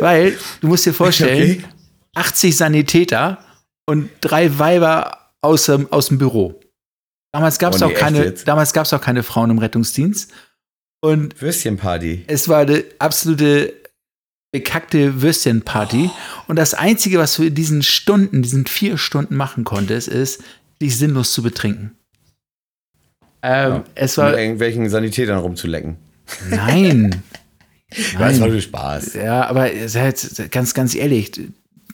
Weil, 0.00 0.36
du 0.60 0.68
musst 0.68 0.86
dir 0.86 0.94
vorstellen, 0.94 1.58
Okay. 1.60 1.64
80 2.14 2.56
Sanitäter 2.56 3.38
und 3.86 4.10
drei 4.20 4.58
Weiber 4.58 5.32
aus 5.42 5.66
dem, 5.66 5.90
aus 5.92 6.08
dem 6.08 6.18
Büro. 6.18 6.60
Damals 7.32 7.58
gab 7.58 7.74
es 7.74 7.80
Oh 7.82 7.84
auch 7.84 7.88
nee, 7.88 7.94
echt 7.94 8.02
keine, 8.02 8.24
jetzt? 8.24 8.48
damals 8.48 8.72
gab 8.72 8.84
es 8.86 8.92
auch 8.92 9.00
keine 9.00 9.22
Frauen 9.22 9.50
im 9.50 9.58
Rettungsdienst. 9.58 10.32
Und 11.02 11.40
Würstchenparty. 11.40 12.24
es 12.26 12.48
war 12.48 12.60
eine 12.60 12.84
absolute 12.98 13.72
bekackte 14.52 15.22
Würstchenparty. 15.22 16.10
Und 16.48 16.56
das 16.56 16.74
Einzige, 16.74 17.18
was 17.18 17.36
du 17.36 17.44
in 17.44 17.54
diesen 17.54 17.82
Stunden, 17.82 18.42
diesen 18.42 18.66
vier 18.66 18.98
Stunden 18.98 19.36
machen 19.36 19.64
konntest, 19.64 20.08
ist, 20.08 20.42
dich 20.82 20.96
sinnlos 20.96 21.32
zu 21.32 21.42
betrinken. 21.42 21.96
Ähm, 23.42 23.72
Ja. 23.72 23.84
Es 23.94 24.18
war. 24.18 24.36
irgendwelchen 24.36 24.88
Sanitätern 24.88 25.38
rumzulecken. 25.38 25.96
Nein. 26.48 27.22
Das 27.92 28.14
war 28.14 28.30
Nein. 28.30 28.50
nur 28.52 28.60
Spaß. 28.60 29.14
Ja, 29.14 29.46
aber 29.48 29.68
ganz, 30.52 30.74
ganz 30.74 30.94
ehrlich, 30.94 31.32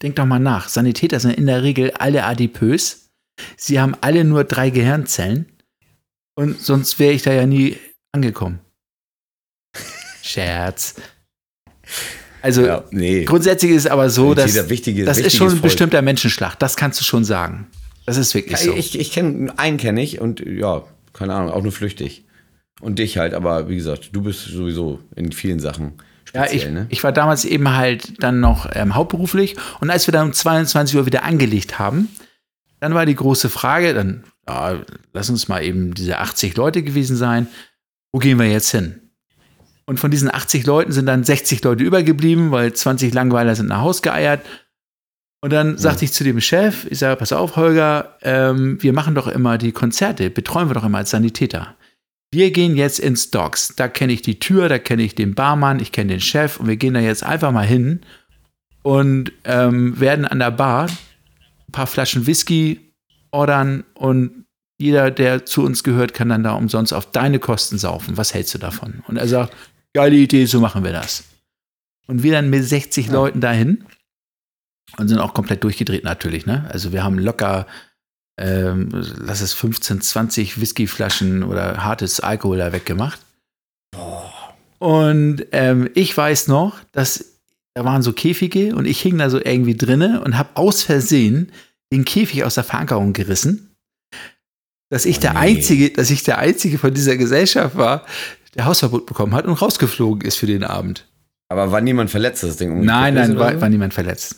denk 0.02 0.16
doch 0.16 0.26
mal 0.26 0.38
nach. 0.38 0.68
Sanitäter 0.68 1.18
sind 1.20 1.30
in 1.38 1.46
der 1.46 1.62
Regel 1.62 1.90
alle 1.92 2.24
adipös. 2.24 3.08
Sie 3.56 3.80
haben 3.80 3.94
alle 4.02 4.24
nur 4.24 4.44
drei 4.44 4.68
Gehirnzellen. 4.68 5.46
Und 6.34 6.60
sonst 6.60 6.98
wäre 6.98 7.14
ich 7.14 7.22
da 7.22 7.32
ja 7.32 7.46
nie 7.46 7.78
angekommen. 8.12 8.58
Scherz. 10.22 10.96
Also, 12.46 12.64
Ja, 12.64 12.84
nee. 12.92 13.24
Grundsätzlich 13.24 13.72
ist 13.72 13.86
es 13.86 13.90
aber 13.90 14.08
so, 14.08 14.32
dass 14.32 14.54
das 14.54 15.18
ist 15.18 15.34
schon 15.34 15.48
ein 15.48 15.50
Volk. 15.50 15.62
bestimmter 15.62 16.00
Menschenschlag. 16.00 16.56
Das 16.60 16.76
kannst 16.76 17.00
du 17.00 17.04
schon 17.04 17.24
sagen. 17.24 17.66
Das 18.04 18.16
ist 18.16 18.36
wirklich 18.36 18.56
so. 18.58 18.72
Ich, 18.72 18.96
ich 18.96 19.10
kenne 19.10 19.52
einen 19.56 19.78
kenne 19.78 20.00
ich 20.00 20.20
und 20.20 20.38
ja, 20.46 20.84
keine 21.12 21.34
Ahnung, 21.34 21.50
auch 21.50 21.62
nur 21.62 21.72
flüchtig. 21.72 22.24
Und 22.80 23.00
dich 23.00 23.18
halt, 23.18 23.34
aber 23.34 23.68
wie 23.68 23.74
gesagt, 23.74 24.10
du 24.12 24.22
bist 24.22 24.44
sowieso 24.44 25.00
in 25.16 25.32
vielen 25.32 25.58
Sachen 25.58 25.94
ja, 26.32 26.44
speziell, 26.44 26.68
ich, 26.68 26.74
ne? 26.74 26.86
ich 26.88 27.02
war 27.02 27.10
damals 27.10 27.44
eben 27.44 27.74
halt 27.74 28.22
dann 28.22 28.38
noch 28.38 28.68
ähm, 28.74 28.94
hauptberuflich 28.94 29.56
und 29.80 29.90
als 29.90 30.06
wir 30.06 30.12
dann 30.12 30.28
um 30.28 30.32
22 30.32 30.96
Uhr 30.96 31.06
wieder 31.06 31.24
angelegt 31.24 31.80
haben, 31.80 32.10
dann 32.78 32.94
war 32.94 33.06
die 33.06 33.14
große 33.14 33.48
Frage, 33.48 33.92
dann 33.92 34.22
ja, 34.46 34.76
lass 35.12 35.30
uns 35.30 35.48
mal 35.48 35.64
eben 35.64 35.94
diese 35.94 36.18
80 36.18 36.56
Leute 36.56 36.82
gewesen 36.84 37.16
sein, 37.16 37.48
wo 38.12 38.20
gehen 38.20 38.38
wir 38.38 38.46
jetzt 38.46 38.70
hin? 38.70 39.05
Und 39.86 40.00
von 40.00 40.10
diesen 40.10 40.32
80 40.32 40.66
Leuten 40.66 40.92
sind 40.92 41.06
dann 41.06 41.24
60 41.24 41.62
Leute 41.62 41.84
übergeblieben, 41.84 42.50
weil 42.50 42.72
20 42.72 43.14
Langweiler 43.14 43.54
sind 43.54 43.68
nach 43.68 43.80
Haus 43.80 44.02
geeiert. 44.02 44.44
Und 45.40 45.52
dann 45.52 45.78
sagte 45.78 46.04
ich 46.04 46.12
zu 46.12 46.24
dem 46.24 46.40
Chef, 46.40 46.86
ich 46.90 46.98
sage, 46.98 47.16
pass 47.16 47.32
auf, 47.32 47.54
Holger, 47.54 48.16
ähm, 48.22 48.82
wir 48.82 48.92
machen 48.92 49.14
doch 49.14 49.28
immer 49.28 49.58
die 49.58 49.70
Konzerte, 49.70 50.28
betreuen 50.28 50.68
wir 50.68 50.74
doch 50.74 50.84
immer 50.84 50.98
als 50.98 51.10
Sanitäter. 51.10 51.76
Wir 52.32 52.50
gehen 52.50 52.74
jetzt 52.76 52.98
ins 52.98 53.30
Docks. 53.30 53.74
Da 53.76 53.86
kenne 53.86 54.12
ich 54.12 54.22
die 54.22 54.40
Tür, 54.40 54.68
da 54.68 54.78
kenne 54.78 55.04
ich 55.04 55.14
den 55.14 55.36
Barmann, 55.36 55.78
ich 55.78 55.92
kenne 55.92 56.14
den 56.14 56.20
Chef 56.20 56.58
und 56.58 56.66
wir 56.66 56.76
gehen 56.76 56.94
da 56.94 57.00
jetzt 57.00 57.22
einfach 57.22 57.52
mal 57.52 57.66
hin 57.66 58.00
und 58.82 59.32
ähm, 59.44 59.98
werden 60.00 60.24
an 60.24 60.40
der 60.40 60.50
Bar 60.50 60.86
ein 60.86 61.72
paar 61.72 61.86
Flaschen 61.86 62.26
Whisky 62.26 62.92
ordern 63.30 63.84
und 63.94 64.46
jeder, 64.78 65.10
der 65.10 65.46
zu 65.46 65.64
uns 65.64 65.84
gehört, 65.84 66.12
kann 66.12 66.28
dann 66.28 66.42
da 66.42 66.52
umsonst 66.54 66.92
auf 66.92 67.10
deine 67.10 67.38
Kosten 67.38 67.78
saufen. 67.78 68.16
Was 68.16 68.34
hältst 68.34 68.54
du 68.54 68.58
davon? 68.58 69.02
Und 69.06 69.16
er 69.16 69.28
sagt, 69.28 69.54
geile 69.96 70.16
Idee, 70.16 70.44
so 70.44 70.60
machen 70.60 70.84
wir 70.84 70.92
das. 70.92 71.24
Und 72.06 72.22
wir 72.22 72.32
dann 72.32 72.50
mit 72.50 72.62
60 72.62 73.08
Leuten 73.08 73.40
dahin 73.40 73.84
und 74.98 75.08
sind 75.08 75.18
auch 75.18 75.32
komplett 75.32 75.64
durchgedreht 75.64 76.04
natürlich. 76.04 76.44
Ne? 76.44 76.68
Also 76.70 76.92
wir 76.92 77.02
haben 77.02 77.18
locker, 77.18 77.66
ähm, 78.38 78.90
lass 78.92 79.40
es 79.40 79.54
15, 79.54 80.02
20 80.02 80.60
Whiskyflaschen 80.60 81.42
oder 81.42 81.82
hartes 81.82 82.20
Alkohol 82.20 82.58
da 82.58 82.72
weggemacht. 82.72 83.20
Und 84.78 85.46
ähm, 85.52 85.88
ich 85.94 86.14
weiß 86.14 86.48
noch, 86.48 86.78
dass 86.92 87.32
da 87.74 87.84
waren 87.84 88.02
so 88.02 88.12
Käfige 88.12 88.76
und 88.76 88.84
ich 88.84 89.00
hing 89.00 89.16
da 89.16 89.30
so 89.30 89.38
irgendwie 89.42 89.76
drinne 89.76 90.20
und 90.22 90.36
habe 90.36 90.50
aus 90.54 90.82
Versehen 90.82 91.52
den 91.90 92.04
Käfig 92.04 92.44
aus 92.44 92.56
der 92.56 92.64
Verankerung 92.64 93.14
gerissen. 93.14 93.70
Dass 94.90 95.06
ich 95.06 95.16
Oh 95.18 95.20
der 95.22 95.32
nee. 95.32 95.38
einzige, 95.38 95.90
dass 95.90 96.10
ich 96.10 96.22
der 96.22 96.38
einzige 96.38 96.76
von 96.76 96.92
dieser 96.92 97.16
Gesellschaft 97.16 97.76
war, 97.76 98.06
der 98.56 98.64
Hausverbot 98.64 99.06
bekommen 99.06 99.34
hat 99.34 99.44
und 99.46 99.54
rausgeflogen 99.54 100.26
ist 100.26 100.36
für 100.36 100.46
den 100.46 100.64
Abend. 100.64 101.06
Aber 101.48 101.70
war 101.70 101.80
niemand 101.80 102.10
verletzt, 102.10 102.42
das 102.42 102.56
Ding? 102.56 102.84
Nein, 102.84 103.14
nein, 103.14 103.38
war, 103.38 103.52
so? 103.52 103.60
war 103.60 103.68
niemand 103.68 103.94
verletzt. 103.94 104.36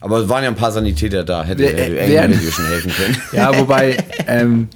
Aber 0.00 0.18
es 0.18 0.28
waren 0.28 0.42
ja 0.42 0.50
ein 0.50 0.56
paar 0.56 0.72
Sanitäter 0.72 1.24
da, 1.24 1.44
hätte, 1.44 1.64
irgendjemand 1.64 2.34
hätte 2.34 2.44
dir 2.44 2.52
schon 2.52 2.66
helfen 2.66 2.92
können. 2.92 3.16
Ja, 3.32 3.56
wobei, 3.58 4.02
ähm, 4.26 4.68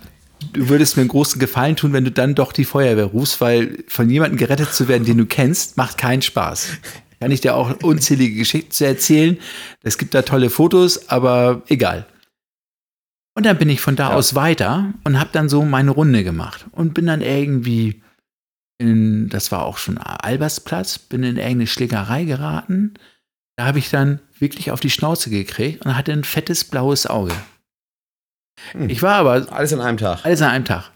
du 0.52 0.68
würdest 0.68 0.96
mir 0.96 1.02
einen 1.02 1.08
großen 1.08 1.38
Gefallen 1.40 1.76
tun, 1.76 1.92
wenn 1.92 2.04
du 2.04 2.10
dann 2.12 2.34
doch 2.34 2.52
die 2.52 2.64
Feuerwehr 2.64 3.06
rufst, 3.06 3.40
weil 3.40 3.84
von 3.88 4.08
jemandem 4.08 4.38
gerettet 4.38 4.72
zu 4.72 4.86
werden, 4.88 5.04
den 5.04 5.18
du 5.18 5.26
kennst, 5.26 5.76
macht 5.76 5.98
keinen 5.98 6.22
Spaß. 6.22 6.68
Kann 7.20 7.30
ich 7.30 7.40
dir 7.40 7.54
auch 7.54 7.82
unzählige 7.82 8.36
Geschichten 8.36 8.70
zu 8.70 8.86
erzählen. 8.86 9.38
Es 9.82 9.96
gibt 9.98 10.14
da 10.14 10.22
tolle 10.22 10.50
Fotos, 10.50 11.08
aber 11.08 11.62
egal. 11.68 12.06
Und 13.34 13.46
dann 13.46 13.56
bin 13.58 13.68
ich 13.70 13.80
von 13.80 13.96
da 13.96 14.10
Ja. 14.10 14.14
aus 14.14 14.34
weiter 14.34 14.92
und 15.04 15.18
habe 15.18 15.30
dann 15.32 15.48
so 15.48 15.64
meine 15.64 15.90
Runde 15.90 16.22
gemacht 16.22 16.66
und 16.72 16.92
bin 16.94 17.06
dann 17.06 17.20
irgendwie 17.22 18.02
in, 18.78 19.28
das 19.28 19.52
war 19.52 19.64
auch 19.64 19.78
schon 19.78 19.98
Albersplatz, 19.98 20.98
bin 20.98 21.22
in 21.22 21.36
irgendeine 21.36 21.66
Schlägerei 21.66 22.24
geraten. 22.24 22.94
Da 23.56 23.66
habe 23.66 23.78
ich 23.78 23.90
dann 23.90 24.20
wirklich 24.38 24.70
auf 24.70 24.80
die 24.80 24.90
Schnauze 24.90 25.30
gekriegt 25.30 25.84
und 25.84 25.96
hatte 25.96 26.12
ein 26.12 26.24
fettes 26.24 26.64
blaues 26.64 27.06
Auge. 27.06 27.32
Hm. 28.72 28.88
Ich 28.90 29.02
war 29.02 29.14
aber 29.14 29.52
Alles 29.52 29.72
an 29.72 29.80
einem 29.80 29.98
Tag. 29.98 30.24
alles 30.24 30.42
an 30.42 30.50
einem 30.50 30.64
Tag. 30.64 30.90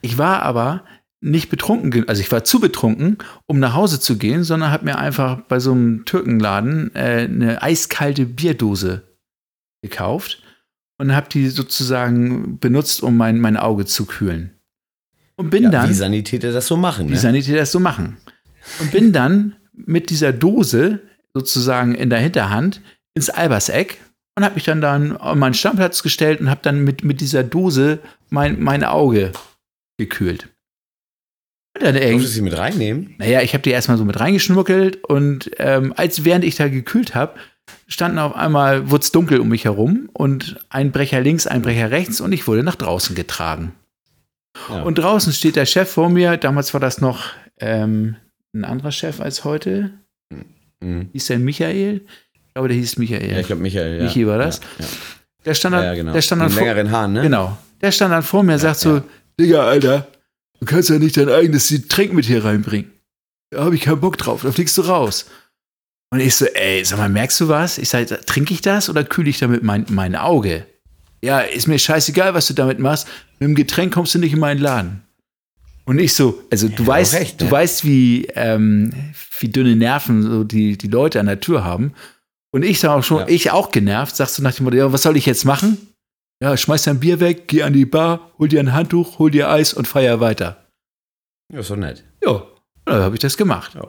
Ich 0.00 0.18
war 0.18 0.42
aber 0.42 0.84
nicht 1.20 1.50
betrunken, 1.50 2.08
also 2.08 2.22
ich 2.22 2.32
war 2.32 2.44
zu 2.44 2.60
betrunken, 2.60 3.18
um 3.46 3.58
nach 3.58 3.74
Hause 3.74 4.00
zu 4.00 4.16
gehen, 4.16 4.42
sondern 4.42 4.70
habe 4.70 4.86
mir 4.86 4.98
einfach 4.98 5.40
bei 5.42 5.60
so 5.60 5.72
einem 5.72 6.06
Türkenladen 6.06 6.94
äh, 6.94 7.28
eine 7.28 7.62
eiskalte 7.62 8.24
Bierdose 8.24 9.02
gekauft 9.82 10.42
und 10.98 11.14
habe 11.14 11.28
die 11.28 11.48
sozusagen 11.48 12.58
benutzt, 12.58 13.02
um 13.02 13.16
mein, 13.16 13.38
mein 13.38 13.58
Auge 13.58 13.84
zu 13.84 14.06
kühlen. 14.06 14.58
Und 15.40 15.50
bin 15.50 15.64
Ja, 15.64 15.70
dann 15.70 15.88
wie 15.88 15.94
Sanitäter 15.94 16.52
das 16.52 16.66
so 16.66 16.76
machen. 16.76 17.08
wie 17.08 17.12
Ne? 17.12 17.18
Sanitäter 17.18 17.58
das 17.58 17.72
so 17.72 17.80
machen. 17.80 18.18
Und 18.78 18.90
bin 18.92 19.12
dann 19.12 19.56
mit 19.72 20.10
dieser 20.10 20.32
Dose 20.32 21.00
sozusagen 21.34 21.94
in 21.94 22.10
der 22.10 22.18
Hinterhand 22.18 22.80
ins 23.14 23.30
Alberseck 23.30 23.98
und 24.36 24.44
habe 24.44 24.54
mich 24.56 24.64
dann 24.64 24.80
dann 24.80 25.16
an 25.16 25.38
meinen 25.38 25.54
Stammplatz 25.54 26.02
gestellt 26.02 26.40
und 26.40 26.50
habe 26.50 26.60
dann 26.62 26.84
mit, 26.84 27.02
mit 27.04 27.20
dieser 27.20 27.42
Dose 27.42 27.98
mein, 28.28 28.60
mein 28.60 28.84
Auge 28.84 29.32
gekühlt. 29.98 30.48
Und 31.76 31.84
dann 31.84 31.94
Durftest 31.94 32.02
du 32.04 32.08
irgendwie, 32.10 32.26
sie 32.26 32.42
mit 32.42 32.56
reinnehmen? 32.58 33.14
naja, 33.18 33.42
ich 33.42 33.54
habe 33.54 33.62
die 33.62 33.70
erstmal 33.70 33.96
so 33.96 34.04
mit 34.04 34.18
reingeschnuckelt 34.20 35.02
und 35.04 35.50
ähm, 35.58 35.94
als 35.96 36.24
während 36.24 36.44
ich 36.44 36.56
da 36.56 36.68
gekühlt 36.68 37.14
habe, 37.14 37.34
standen 37.86 38.18
auf 38.18 38.34
einmal, 38.34 38.90
wurde 38.90 39.02
es 39.02 39.12
dunkel 39.12 39.38
um 39.40 39.48
mich 39.48 39.64
herum 39.64 40.10
und 40.12 40.58
ein 40.68 40.90
Brecher 40.92 41.20
links, 41.20 41.46
ein 41.46 41.62
Brecher 41.62 41.90
rechts 41.90 42.20
und 42.20 42.32
ich 42.32 42.46
wurde 42.46 42.62
nach 42.62 42.74
draußen 42.76 43.14
getragen. 43.14 43.72
Ja. 44.68 44.82
Und 44.82 44.96
draußen 44.96 45.32
steht 45.32 45.56
der 45.56 45.66
Chef 45.66 45.90
vor 45.90 46.08
mir. 46.08 46.36
Damals 46.36 46.72
war 46.74 46.80
das 46.80 47.00
noch 47.00 47.24
ähm, 47.58 48.16
ein 48.52 48.64
anderer 48.64 48.92
Chef 48.92 49.20
als 49.20 49.44
heute. 49.44 49.92
Mhm. 50.80 51.10
Hieß 51.12 51.26
der 51.26 51.38
Michael? 51.38 52.02
Ich 52.32 52.54
glaube, 52.54 52.68
der 52.68 52.76
hieß 52.76 52.98
Michael. 52.98 53.30
Ja, 53.30 53.38
ich 53.38 53.46
glaube, 53.46 53.62
Michael. 53.62 53.98
Ja. 53.98 54.04
Michi 54.04 54.26
war 54.26 54.38
das? 54.38 54.60
Ja, 54.78 54.86
der 55.44 55.54
stand 55.54 55.74
ja. 55.74 55.80
dann, 55.80 55.88
ja, 55.88 55.94
genau. 55.94 56.12
der 56.12 56.22
stand 56.22 56.42
Mit 56.42 56.50
dann 56.50 56.56
vor, 56.56 56.66
längeren 56.66 56.90
Haaren, 56.90 57.12
ne? 57.12 57.22
genau. 57.22 57.58
Der 57.80 57.92
stand 57.92 58.12
dann 58.12 58.22
vor 58.22 58.42
mir, 58.42 58.58
sagt 58.58 58.80
so, 58.80 58.96
ja. 58.96 59.04
Digga, 59.38 59.66
Alter, 59.66 60.06
du 60.58 60.66
kannst 60.66 60.90
ja 60.90 60.98
nicht 60.98 61.16
dein 61.16 61.28
eigenes 61.28 61.68
Getränk 61.68 62.12
mit 62.12 62.26
hier 62.26 62.44
reinbringen. 62.44 62.90
Da 63.50 63.64
habe 63.64 63.74
ich 63.74 63.82
keinen 63.82 64.00
Bock 64.00 64.18
drauf, 64.18 64.42
da 64.42 64.52
fliegst 64.52 64.76
du 64.78 64.82
raus. 64.82 65.26
Und 66.12 66.20
ich 66.20 66.34
so, 66.34 66.44
ey, 66.46 66.84
sag 66.84 66.98
mal, 66.98 67.08
merkst 67.08 67.40
du 67.40 67.48
was? 67.48 67.78
Ich 67.78 67.88
sag, 67.88 68.08
trinke 68.26 68.52
ich 68.52 68.60
das 68.60 68.90
oder 68.90 69.04
kühle 69.04 69.30
ich 69.30 69.38
damit 69.38 69.62
mein, 69.62 69.86
mein 69.88 70.16
Auge? 70.16 70.66
Ja, 71.22 71.40
ist 71.40 71.66
mir 71.68 71.78
scheißegal, 71.78 72.34
was 72.34 72.46
du 72.46 72.54
damit 72.54 72.78
machst. 72.78 73.06
Mit 73.38 73.48
dem 73.48 73.54
Getränk 73.54 73.92
kommst 73.94 74.14
du 74.14 74.18
nicht 74.18 74.32
in 74.32 74.38
meinen 74.40 74.60
Laden. 74.60 75.02
Und 75.84 75.98
ich 75.98 76.14
so, 76.14 76.42
also 76.50 76.68
du 76.68 76.82
hat 76.84 76.88
weißt, 76.88 77.14
recht, 77.14 77.40
du 77.40 77.46
ne? 77.46 77.50
weißt, 77.50 77.84
wie, 77.84 78.26
ähm, 78.34 78.92
wie 79.40 79.48
dünne 79.48 79.76
Nerven 79.76 80.22
so 80.22 80.44
die, 80.44 80.78
die 80.78 80.88
Leute 80.88 81.18
an 81.20 81.26
der 81.26 81.40
Tür 81.40 81.64
haben. 81.64 81.94
Und 82.52 82.62
ich 82.64 82.80
sag 82.80 82.90
auch 82.90 83.02
schon, 83.04 83.20
Ja. 83.20 83.28
ich 83.28 83.50
auch 83.50 83.70
genervt, 83.70 84.16
sagst 84.16 84.38
du 84.38 84.42
nach 84.42 84.54
dem 84.54 84.64
Motto, 84.64 84.76
ja, 84.76 84.92
was 84.92 85.02
soll 85.02 85.16
ich 85.16 85.26
jetzt 85.26 85.44
machen? 85.44 85.78
Ja, 86.42 86.56
schmeiß 86.56 86.84
dein 86.84 87.00
Bier 87.00 87.20
weg, 87.20 87.48
geh 87.48 87.62
an 87.64 87.72
die 87.72 87.84
Bar, 87.84 88.30
hol 88.38 88.48
dir 88.48 88.60
ein 88.60 88.72
Handtuch, 88.72 89.18
hol 89.18 89.30
dir 89.30 89.50
Eis 89.50 89.74
und 89.74 89.86
feier 89.86 90.20
weiter. 90.20 90.64
Ja, 91.52 91.60
doch 91.60 91.76
nett. 91.76 92.04
Ja, 92.24 92.42
dann 92.86 93.02
habe 93.02 93.14
ich 93.16 93.20
das 93.20 93.36
gemacht. 93.36 93.74
Ja. 93.74 93.86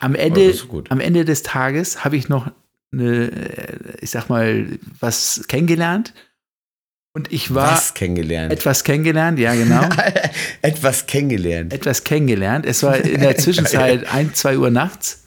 Am 0.00 0.14
Ja, 0.14 0.22
Ende, 0.22 0.52
gut. 0.68 0.90
am 0.90 1.00
Ende 1.00 1.24
des 1.24 1.42
Tages 1.42 2.04
habe 2.04 2.16
ich 2.16 2.28
noch 2.28 2.50
eine, 2.92 3.30
ich 4.00 4.10
sag 4.10 4.28
mal, 4.28 4.78
was 5.00 5.44
kennengelernt. 5.48 6.12
Und 7.16 7.32
ich 7.32 7.54
war 7.54 7.72
Was 7.72 7.94
kennengelernt? 7.94 8.52
etwas 8.52 8.84
kennengelernt, 8.84 9.38
ja 9.38 9.54
genau. 9.54 9.88
Etwas 10.62 11.06
kennengelernt. 11.06 11.72
etwas 11.72 12.04
kennengelernt. 12.04 12.66
Es 12.66 12.82
war 12.82 12.98
in 12.98 13.20
der 13.22 13.36
Zwischenzeit 13.38 14.06
ein, 14.12 14.34
zwei 14.34 14.58
Uhr 14.58 14.68
nachts. 14.68 15.26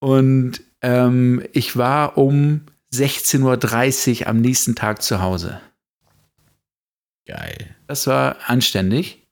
Und 0.00 0.60
ähm, 0.82 1.42
ich 1.54 1.78
war 1.78 2.18
um 2.18 2.66
16.30 2.92 4.20
Uhr 4.20 4.26
am 4.26 4.42
nächsten 4.42 4.74
Tag 4.74 5.00
zu 5.00 5.22
Hause. 5.22 5.62
Geil. 7.26 7.74
Das 7.86 8.06
war 8.06 8.36
anständig. 8.46 9.26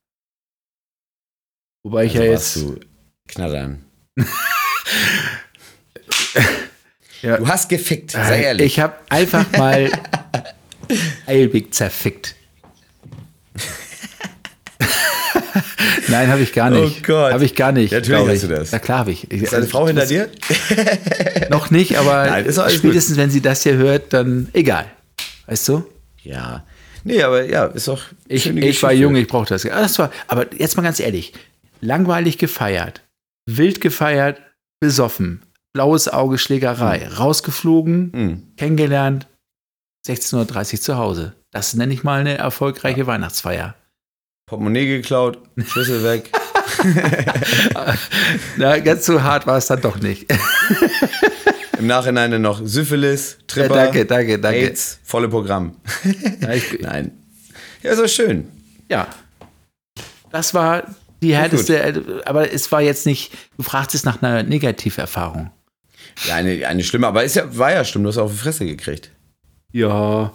Wobei 1.85 2.05
ich 2.07 2.13
Also 2.13 2.25
ja 2.25 2.33
warst 2.33 2.57
jetzt. 2.57 2.65
du 2.65 2.81
knattern. 3.29 3.85
Ja. 7.21 7.37
Du 7.37 7.49
hast 7.49 7.69
gefickt, 7.69 8.13
sei 8.13 8.39
Äh, 8.39 8.43
ehrlich. 8.45 8.67
Ich 8.67 8.79
habe 8.79 8.95
einfach 9.09 9.51
mal 9.59 9.91
Eilbig 11.27 11.75
zerfickt. 11.75 12.35
Nein, 16.09 16.29
habe 16.29 16.43
ich 16.43 16.53
gar 16.53 16.71
nicht. 16.71 16.99
Oh 17.01 17.07
Gott. 17.07 17.33
Habe 17.33 17.45
ich 17.45 17.55
gar 17.55 17.73
nicht. 17.73 17.93
Natürlich 17.93 18.27
hast 18.27 18.35
ich. 18.35 18.41
du 18.43 18.49
das. 18.49 18.73
Na 18.73 18.79
klar 18.79 18.99
habe 19.01 19.11
ich. 19.11 19.31
ist 19.31 19.53
deine 19.53 19.67
Frau 19.67 19.87
hinter 19.87 20.07
dir? 20.07 20.29
Noch 21.51 21.71
nicht, 21.71 21.99
aber 21.99 22.27
Nein, 22.27 22.47
spätestens, 22.71 23.17
wenn 23.17 23.31
sie 23.31 23.41
das 23.43 23.63
hier 23.63 23.75
hört, 23.77 24.13
dann 24.13 24.49
egal. 24.53 24.87
Weißt 25.47 25.69
du? 25.69 25.85
Ja. 26.23 26.65
Nee, 27.05 27.23
aber 27.23 27.45
ja, 27.45 27.67
ist 27.67 27.89
doch. 27.89 28.03
Ich, 28.27 28.47
ich 28.49 28.83
war 28.83 28.93
jung, 28.93 29.17
ich 29.17 29.29
brauchte 29.29 29.55
das. 29.55 29.65
Ah, 29.67 29.81
das 29.83 29.99
war, 29.99 30.11
aber 30.27 30.47
jetzt 30.55 30.77
mal 30.77 30.83
ganz 30.83 31.01
ehrlich, 31.01 31.33
langweilig 31.81 32.39
gefeiert, 32.39 33.03
wild 33.47 33.81
gefeiert, 33.81 34.41
besoffen, 34.81 35.43
blaues 35.73 36.09
Auge, 36.09 36.39
Schlägerei, 36.39 37.07
rausgeflogen, 37.09 38.11
Mhm. 38.15 38.43
kennengelernt, 38.57 39.27
16.30 40.09 40.75
Uhr 40.75 40.81
zu 40.81 40.97
Hause. 40.97 41.35
Das 41.51 41.75
nenne 41.75 41.93
ich 41.93 42.03
mal 42.05 42.21
eine 42.21 42.39
erfolgreiche 42.39 43.07
Weihnachtsfeier. 43.07 43.75
Portemonnaie 44.47 44.87
geklaut, 44.87 45.39
Schlüssel 45.67 46.03
weg. 46.03 46.31
Na, 48.57 48.79
ganz 48.79 49.05
so 49.07 49.23
hart 49.23 49.47
war 49.47 49.59
es 49.59 49.67
dann 49.67 49.81
doch 49.81 49.99
nicht. 50.01 50.27
Im 51.79 51.87
Nachhinein 51.87 52.31
dann 52.31 52.43
noch 52.43 52.61
Syphilis, 52.65 53.37
Ja, 53.39 53.45
Tripper, 53.47 53.75
danke, 53.75 54.07
danke, 54.07 54.39
danke. 54.39 54.59
AIDS, 54.59 54.99
volle 55.05 55.29
Programm. 55.29 55.77
Ja, 56.41 56.49
Nein. 56.81 57.13
Ja, 57.83 57.95
doch 57.95 58.09
schön. 58.09 58.49
ja. 58.89 59.07
Das 60.31 60.53
war 60.53 60.83
die 61.23 61.35
härteste, 61.35 61.79
äh, 61.81 62.03
aber 62.27 62.53
es 62.53 62.71
war 62.71 62.83
jetzt 62.83 63.07
nicht, 63.07 63.33
du 63.57 63.63
fragtest 63.63 64.05
nach 64.05 64.21
einer 64.23 64.43
Negativerfahrung. 64.43 65.51
Ja, 66.27 66.35
eine, 66.35 66.67
eine 66.67 66.85
schlimme, 66.85 67.07
aber 67.07 67.25
ist 67.25 67.37
ja, 67.37 67.57
war 67.57 67.73
ja 67.73 67.83
schlimm, 67.85 68.03
du 68.03 68.11
hast 68.11 68.19
auf 68.19 68.31
die 68.33 68.37
Fresse 68.39 68.67
gekriegt. 68.67 69.11
Ja, 69.73 70.33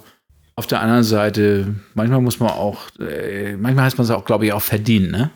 auf 0.56 0.68
der 0.68 0.82
anderen 0.82 1.04
Seite, 1.04 1.76
manchmal 1.96 2.22
muss 2.22 2.40
man 2.40 2.50
auch, 2.50 2.90
äh, 3.00 3.56
manchmal 3.58 3.86
hat 3.86 3.98
man 3.98 4.06
es 4.06 4.12
auch, 4.12 4.26
glaube 4.26 4.46
ich, 4.46 4.54
auch 4.54 4.62
verdient, 4.62 5.12
ne? 5.12 5.32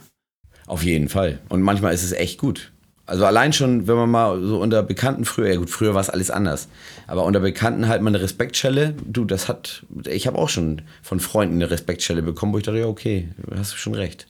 Auf 0.67 0.83
jeden 0.83 1.09
Fall. 1.09 1.39
Und 1.49 1.61
manchmal 1.61 1.93
ist 1.93 2.03
es 2.03 2.11
echt 2.11 2.37
gut. 2.37 2.71
Also 3.07 3.25
allein 3.25 3.53
schon, 3.53 3.87
wenn 3.87 3.95
man 3.95 4.11
mal 4.11 4.41
so 4.43 4.59
unter 4.61 4.83
Bekannten 4.83 5.23
früher, 5.23 5.47
ja 5.53 5.55
gut, 5.55 5.69
früher 5.69 5.93
war 5.93 6.01
es 6.01 6.09
alles 6.09 6.29
anders, 6.29 6.67
aber 7.07 7.23
unter 7.23 7.39
Bekannten 7.39 7.87
halt 7.87 8.01
mal 8.01 8.09
eine 8.09 8.19
Respektschelle, 8.19 8.95
du, 9.05 9.23
das 9.23 9.47
hat, 9.47 9.85
ich 10.05 10.27
habe 10.27 10.37
auch 10.37 10.49
schon 10.49 10.81
von 11.01 11.21
Freunden 11.21 11.55
eine 11.55 11.71
Respektschelle 11.71 12.21
bekommen, 12.21 12.51
wo 12.51 12.57
ich 12.57 12.65
dachte, 12.65 12.79
ja, 12.79 12.85
okay, 12.85 13.29
hast 13.55 13.71
du 13.71 13.77
schon 13.77 13.95
recht. 13.95 14.27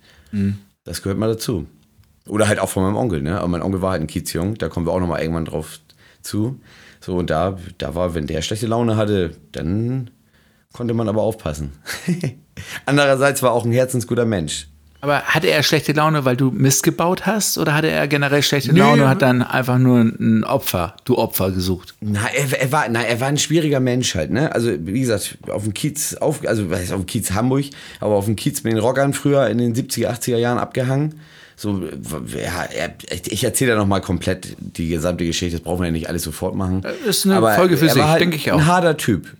Das 0.83 1.01
gehört 1.01 1.17
mal 1.17 1.27
dazu. 1.27 1.65
Oder 2.27 2.47
halt 2.47 2.59
auch 2.59 2.69
von 2.69 2.83
meinem 2.83 2.97
Onkel, 2.97 3.21
ne? 3.23 3.39
Aber 3.39 3.47
mein 3.47 3.63
Onkel 3.63 3.81
war 3.81 3.91
halt 3.91 4.01
ein 4.01 4.07
Kiezjung, 4.07 4.55
da 4.59 4.69
kommen 4.69 4.85
wir 4.85 4.93
auch 4.93 4.99
noch 4.99 5.07
mal 5.07 5.21
irgendwann 5.21 5.45
drauf 5.45 5.79
zu. 6.21 6.59
So, 7.07 7.15
und 7.15 7.29
da, 7.29 7.57
da 7.77 7.95
war, 7.95 8.15
wenn 8.15 8.27
der 8.27 8.41
schlechte 8.41 8.67
Laune 8.67 8.97
hatte, 8.97 9.31
dann 9.53 10.09
konnte 10.73 10.93
man 10.93 11.07
aber 11.07 11.21
aufpassen. 11.21 11.71
Andererseits 12.85 13.41
war 13.41 13.53
auch 13.53 13.63
ein 13.63 13.71
herzensguter 13.71 14.25
Mensch. 14.25 14.67
Aber 14.99 15.21
hatte 15.21 15.47
er 15.47 15.63
schlechte 15.63 15.93
Laune, 15.93 16.25
weil 16.25 16.35
du 16.35 16.51
Mist 16.51 16.83
gebaut 16.83 17.25
hast? 17.25 17.57
Oder 17.57 17.73
hatte 17.75 17.89
er 17.89 18.09
generell 18.09 18.43
schlechte 18.43 18.73
Nö. 18.73 18.79
Laune 18.79 19.03
und 19.03 19.09
hat 19.09 19.21
dann 19.21 19.41
einfach 19.41 19.77
nur 19.77 20.01
ein 20.01 20.43
Opfer, 20.43 20.97
du 21.05 21.17
Opfer 21.17 21.51
gesucht? 21.51 21.95
Na, 22.01 22.27
er, 22.27 22.59
er 22.59 22.71
war, 22.73 22.89
na, 22.89 23.03
er 23.03 23.21
war 23.21 23.29
ein 23.29 23.37
schwieriger 23.37 23.79
Mensch 23.79 24.13
halt, 24.13 24.31
ne? 24.31 24.53
Also, 24.53 24.71
wie 24.77 24.99
gesagt, 24.99 25.37
auf 25.47 25.63
dem 25.63 25.73
Kiez, 25.73 26.15
auf, 26.15 26.45
also, 26.45 26.69
was 26.69 26.79
heißt 26.79 26.91
auf 26.91 26.99
dem 26.99 27.05
Kiez 27.05 27.31
Hamburg, 27.31 27.67
aber 28.01 28.15
auf 28.15 28.25
dem 28.25 28.35
Kiez 28.35 28.65
mit 28.65 28.73
den 28.73 28.79
Rockern 28.79 29.13
früher 29.13 29.47
in 29.47 29.59
den 29.59 29.73
70er, 29.73 30.09
80er 30.09 30.35
Jahren 30.35 30.57
abgehangen. 30.57 31.21
So, 31.59 31.81
ja, 31.81 32.65
er, 32.65 32.93
ich 33.09 33.43
erzähle 33.43 33.71
da 33.71 33.77
nochmal 33.77 34.01
komplett 34.01 34.55
die 34.59 34.89
gesamte 34.89 35.25
Geschichte, 35.25 35.57
das 35.57 35.63
brauchen 35.63 35.79
wir 35.79 35.87
ja 35.87 35.91
nicht 35.91 36.07
alles 36.07 36.21
sofort 36.21 36.53
machen. 36.53 36.83
Ist 37.07 37.25
eine 37.25 37.41
Folge 37.55 37.77
für 37.77 37.89
sich, 37.89 38.03
halt 38.03 38.21
denke 38.21 38.35
ich 38.35 38.51
auch. 38.51 38.59
Ein 38.59 38.67
harter 38.67 38.95
Typ. 38.95 39.35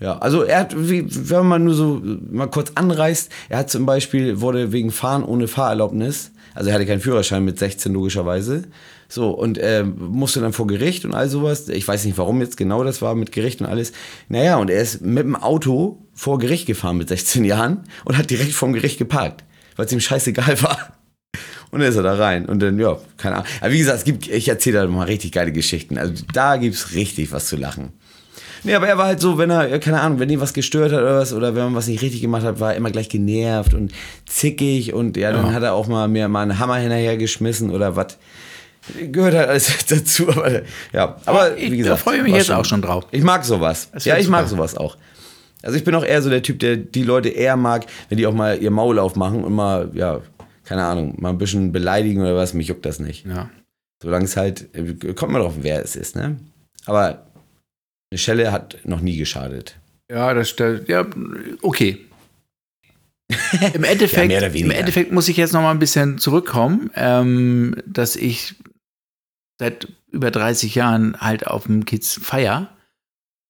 Ja, 0.00 0.18
also 0.18 0.42
er 0.42 0.58
hat, 0.60 0.74
wie, 0.76 1.06
wenn 1.08 1.46
man 1.46 1.62
nur 1.62 1.74
so 1.74 2.02
mal 2.28 2.48
kurz 2.48 2.72
anreißt, 2.74 3.30
er 3.50 3.58
hat 3.58 3.70
zum 3.70 3.86
Beispiel, 3.86 4.40
wurde 4.40 4.72
wegen 4.72 4.90
Fahren 4.90 5.22
ohne 5.22 5.46
Fahrerlaubnis, 5.46 6.32
also 6.54 6.70
er 6.70 6.74
hatte 6.74 6.86
keinen 6.86 7.00
Führerschein 7.00 7.44
mit 7.44 7.60
16 7.60 7.92
logischerweise, 7.92 8.64
so, 9.08 9.30
und 9.30 9.56
äh, 9.58 9.84
musste 9.84 10.40
dann 10.40 10.52
vor 10.52 10.66
Gericht 10.66 11.04
und 11.04 11.14
all 11.14 11.28
sowas. 11.28 11.68
Ich 11.68 11.86
weiß 11.86 12.04
nicht, 12.04 12.18
warum 12.18 12.40
jetzt 12.40 12.56
genau 12.56 12.82
das 12.82 13.00
war 13.00 13.14
mit 13.14 13.30
Gericht 13.30 13.60
und 13.60 13.66
alles. 13.66 13.92
Naja, 14.28 14.56
und 14.56 14.70
er 14.70 14.82
ist 14.82 15.02
mit 15.02 15.24
dem 15.24 15.36
Auto 15.36 15.98
vor 16.14 16.38
Gericht 16.38 16.66
gefahren 16.66 16.96
mit 16.96 17.08
16 17.08 17.44
Jahren 17.44 17.84
und 18.04 18.18
hat 18.18 18.30
direkt 18.30 18.52
vorm 18.52 18.72
Gericht 18.72 18.98
geparkt, 18.98 19.44
weil 19.76 19.86
es 19.86 19.92
ihm 19.92 20.00
scheißegal 20.00 20.62
war. 20.62 20.99
Und 21.70 21.80
dann 21.80 21.88
ist 21.88 21.96
er 21.96 22.02
da 22.02 22.14
rein. 22.14 22.46
Und 22.46 22.60
dann, 22.60 22.78
ja, 22.78 22.96
keine 23.16 23.36
Ahnung. 23.36 23.46
Aber 23.60 23.72
wie 23.72 23.78
gesagt, 23.78 23.98
es 23.98 24.04
gibt, 24.04 24.28
ich 24.28 24.48
erzähle 24.48 24.80
da 24.80 24.86
mal 24.88 25.04
richtig 25.06 25.32
geile 25.32 25.52
Geschichten. 25.52 25.98
Also 25.98 26.12
da 26.32 26.56
gibt's 26.56 26.94
richtig 26.94 27.30
was 27.32 27.46
zu 27.46 27.56
lachen. 27.56 27.90
Nee, 28.62 28.74
aber 28.74 28.88
er 28.88 28.98
war 28.98 29.06
halt 29.06 29.20
so, 29.20 29.38
wenn 29.38 29.48
er, 29.50 29.78
keine 29.78 30.00
Ahnung, 30.00 30.18
wenn 30.18 30.28
ihn 30.28 30.40
was 30.40 30.52
gestört 30.52 30.92
hat 30.92 31.00
oder 31.00 31.18
was, 31.18 31.32
oder 31.32 31.54
wenn 31.54 31.64
man 31.64 31.74
was 31.74 31.86
nicht 31.86 32.02
richtig 32.02 32.20
gemacht 32.20 32.42
hat, 32.44 32.60
war 32.60 32.72
er 32.72 32.76
immer 32.76 32.90
gleich 32.90 33.08
genervt 33.08 33.72
und 33.72 33.92
zickig 34.26 34.92
und 34.92 35.16
ja, 35.16 35.32
dann 35.32 35.46
Ja. 35.46 35.52
hat 35.52 35.62
er 35.62 35.72
auch 35.72 35.86
mal 35.86 36.08
mir 36.08 36.28
mal 36.28 36.42
einen 36.42 36.58
Hammer 36.58 36.76
hinterhergeschmissen 36.76 37.70
oder 37.70 37.96
was. 37.96 38.18
Gehört 39.12 39.34
halt 39.34 39.48
alles 39.48 39.70
dazu, 39.88 40.28
aber 40.28 40.62
ja, 40.92 41.16
aber 41.24 41.56
wie 41.56 41.70
da 41.70 41.76
gesagt. 41.76 42.00
freue 42.00 42.16
ich 42.18 42.22
mich 42.22 42.32
war 42.32 42.38
jetzt 42.38 42.50
auch 42.50 42.64
schon 42.64 42.82
drauf. 42.82 43.06
Ich 43.12 43.22
mag 43.22 43.44
sowas. 43.44 43.90
Ja, 44.04 44.18
ich 44.18 44.28
mag 44.28 44.46
sowas 44.48 44.76
auch. 44.76 44.96
Also 45.62 45.76
ich 45.76 45.84
bin 45.84 45.94
auch 45.94 46.04
eher 46.04 46.20
so 46.20 46.28
der 46.30 46.42
Typ, 46.42 46.58
der 46.58 46.76
die 46.76 47.02
Leute 47.02 47.28
eher 47.30 47.56
mag, 47.56 47.86
wenn 48.08 48.18
die 48.18 48.26
auch 48.26 48.32
mal 48.34 48.58
ihr 48.60 48.70
Maul 48.70 48.98
aufmachen 48.98 49.44
und 49.44 49.52
mal, 49.54 49.90
ja, 49.94 50.20
keine 50.70 50.84
Ahnung, 50.84 51.20
mal 51.20 51.30
ein 51.30 51.38
bisschen 51.38 51.72
beleidigen 51.72 52.20
oder 52.20 52.36
was, 52.36 52.54
mich 52.54 52.68
juckt 52.68 52.86
das 52.86 53.00
nicht. 53.00 53.26
Ja. 53.26 53.50
Solange 54.00 54.24
es 54.26 54.36
halt, 54.36 54.72
äh, 54.72 55.14
kommt 55.14 55.32
mal 55.32 55.40
drauf, 55.40 55.54
wer 55.62 55.82
es 55.82 55.96
ist, 55.96 56.14
ne? 56.14 56.38
Aber 56.86 57.26
eine 58.12 58.18
Schelle 58.18 58.52
hat 58.52 58.78
noch 58.84 59.00
nie 59.00 59.16
geschadet. 59.16 59.76
Ja, 60.08 60.32
das 60.32 60.48
stellt, 60.48 60.88
ja, 60.88 61.04
okay. 61.62 62.06
Im 63.74 63.82
Endeffekt, 63.82 64.28
mehr 64.28 64.38
oder 64.38 64.54
Im. 64.54 64.70
Endeffekt 64.70 65.10
muss 65.10 65.26
ich 65.28 65.36
jetzt 65.36 65.52
noch 65.52 65.60
mal 65.62 65.72
ein 65.72 65.80
bisschen 65.80 66.18
zurückkommen, 66.18 66.90
ähm, 66.94 67.74
dass 67.84 68.14
ich 68.14 68.54
seit 69.60 69.88
über 70.12 70.30
30 70.30 70.76
Jahren 70.76 71.20
halt 71.20 71.48
auf 71.48 71.64
dem 71.66 71.84
Kiez 71.84 72.14
feier. 72.22 72.76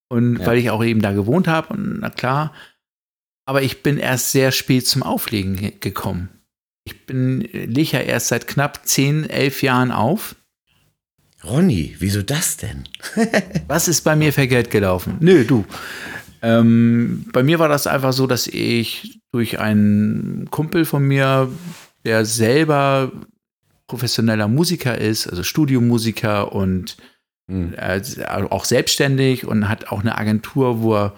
Und 0.08 0.38
Ja. 0.38 0.46
weil 0.46 0.56
ich 0.58 0.70
auch 0.70 0.82
eben 0.82 1.02
da 1.02 1.12
gewohnt 1.12 1.48
habe, 1.48 1.74
und 1.74 2.00
na 2.00 2.08
klar, 2.10 2.52
aber 3.46 3.62
ich 3.62 3.82
bin 3.82 3.98
erst 3.98 4.32
sehr 4.32 4.52
spät 4.52 4.86
zum 4.88 5.02
Auflegen 5.02 5.56
ge- 5.56 5.74
gekommen. 5.78 6.30
Ich 6.91 7.07
bin, 7.07 7.41
lege 7.41 7.99
ja 7.99 8.01
erst 8.01 8.28
seit 8.28 8.47
knapp 8.47 8.86
10, 8.86 9.28
11 9.28 9.62
Jahren 9.62 9.91
auf. 9.91 10.36
Ronny, 11.45 11.97
wieso 11.99 12.22
das 12.22 12.57
denn? 12.57 12.84
Was 13.68 13.88
ist 13.88 14.03
bei 14.03 14.14
mir 14.16 14.32
für 14.32 14.47
Geld 14.47 14.70
gelaufen? 14.70 15.16
Nö, 15.20 15.45
du. 15.45 15.64
Ähm, 16.43 17.26
bei 17.32 17.43
mir 17.43 17.59
war 17.59 17.68
das 17.68 17.86
einfach 17.86 18.12
so, 18.12 18.26
dass 18.26 18.47
ich 18.47 19.20
durch 19.32 19.59
einen 19.59 20.49
Kumpel 20.51 20.84
von 20.84 21.03
mir, 21.03 21.51
der 22.05 22.24
selber 22.24 23.12
professioneller 23.86 24.49
Musiker 24.49 24.99
ist, 24.99 25.26
also 25.26 25.43
Studiomusiker 25.43 26.53
und 26.53 26.97
Hm. 27.51 27.74
äh, 27.76 28.01
auch 28.49 28.64
selbstständig 28.64 29.45
und 29.45 29.68
hat 29.68 29.88
auch 29.88 30.01
eine 30.01 30.16
Agentur, 30.16 30.82
wo 30.82 30.95
er 30.95 31.14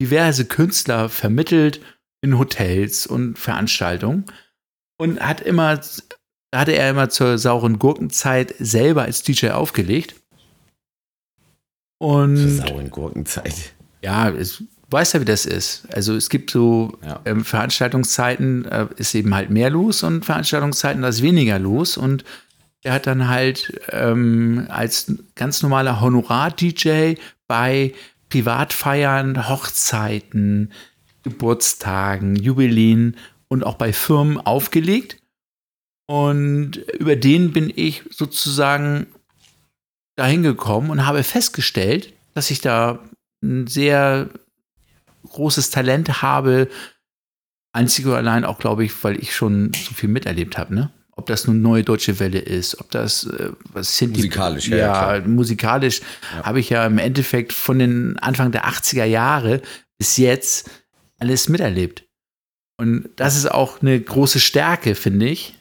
diverse 0.00 0.46
Künstler 0.46 1.10
vermittelt 1.10 1.80
in 2.22 2.38
Hotels 2.38 3.06
und 3.06 3.38
Veranstaltungen 3.38 4.24
und 5.04 5.20
hat 5.20 5.40
immer, 5.40 5.80
da 6.50 6.60
hatte 6.60 6.72
er 6.72 6.90
immer 6.90 7.08
zur 7.10 7.38
sauren 7.38 7.78
Gurkenzeit 7.78 8.54
selber 8.58 9.02
als 9.02 9.22
DJ 9.22 9.50
aufgelegt. 9.50 10.14
Zur 12.00 12.10
Und 12.10 12.36
sauren 12.36 12.90
Gurkenzeit. 12.90 13.72
ja, 14.02 14.28
es, 14.30 14.62
weißt 14.90 15.14
ja, 15.14 15.20
wie 15.20 15.24
das 15.24 15.46
ist. 15.46 15.86
Also 15.92 16.14
es 16.14 16.28
gibt 16.28 16.50
so 16.50 16.96
Ja. 17.06 17.20
ähm, 17.24 17.44
Veranstaltungszeiten, 17.44 18.64
äh, 18.66 18.86
ist 18.96 19.14
eben 19.14 19.34
halt 19.34 19.50
mehr 19.50 19.70
los 19.70 20.02
und 20.02 20.24
Veranstaltungszeiten, 20.24 21.02
da 21.02 21.08
ist 21.08 21.22
weniger 21.22 21.58
los. 21.58 21.96
Und 21.96 22.24
er 22.82 22.92
hat 22.94 23.06
dann 23.06 23.28
halt 23.28 23.80
ähm, 23.90 24.66
als 24.68 25.12
ganz 25.34 25.62
normaler 25.62 26.00
Honorar-DJ 26.00 27.14
bei 27.46 27.94
Privatfeiern, 28.28 29.48
Hochzeiten, 29.48 30.72
Geburtstagen, 31.22 32.36
Jubiläen 32.36 33.16
und 33.54 33.64
auch 33.64 33.76
bei 33.76 33.92
Firmen 33.92 34.38
aufgelegt. 34.38 35.16
Und 36.06 36.76
über 36.98 37.16
den 37.16 37.52
bin 37.52 37.72
ich 37.74 38.02
sozusagen 38.10 39.06
dahin 40.16 40.42
gekommen 40.42 40.90
und 40.90 41.06
habe 41.06 41.22
festgestellt, 41.22 42.12
dass 42.34 42.50
ich 42.50 42.60
da 42.60 42.98
ein 43.42 43.66
sehr 43.66 44.28
großes 45.26 45.70
Talent 45.70 46.20
habe. 46.20 46.68
Einzig 47.72 48.06
und 48.06 48.12
allein 48.12 48.44
auch, 48.44 48.58
glaube 48.58 48.84
ich, 48.84 49.02
weil 49.02 49.18
ich 49.18 49.34
schon 49.34 49.72
so 49.72 49.94
viel 49.94 50.08
miterlebt 50.08 50.58
habe, 50.58 50.74
ne? 50.74 50.90
Ob 51.16 51.26
das 51.26 51.46
nun 51.46 51.62
neue 51.62 51.84
deutsche 51.84 52.18
Welle 52.18 52.40
ist, 52.40 52.80
ob 52.80 52.90
das 52.90 53.24
äh, 53.24 53.52
was 53.72 53.96
sind 53.96 54.16
Musikalisch, 54.16 54.64
die, 54.64 54.70
ja, 54.72 54.76
ja, 54.76 55.16
ja, 55.16 55.26
musikalisch 55.26 56.00
habe 56.42 56.58
ich 56.58 56.70
ja 56.70 56.84
im 56.86 56.98
Endeffekt 56.98 57.52
von 57.52 57.78
den 57.78 58.18
Anfang 58.18 58.50
der 58.50 58.66
80er 58.66 59.04
Jahre 59.04 59.62
bis 59.96 60.16
jetzt 60.16 60.70
alles 61.20 61.48
miterlebt. 61.48 62.04
Und 62.76 63.08
das 63.16 63.36
ist 63.36 63.50
auch 63.50 63.82
eine 63.82 64.00
große 64.00 64.40
Stärke, 64.40 64.94
finde 64.94 65.28
ich, 65.28 65.54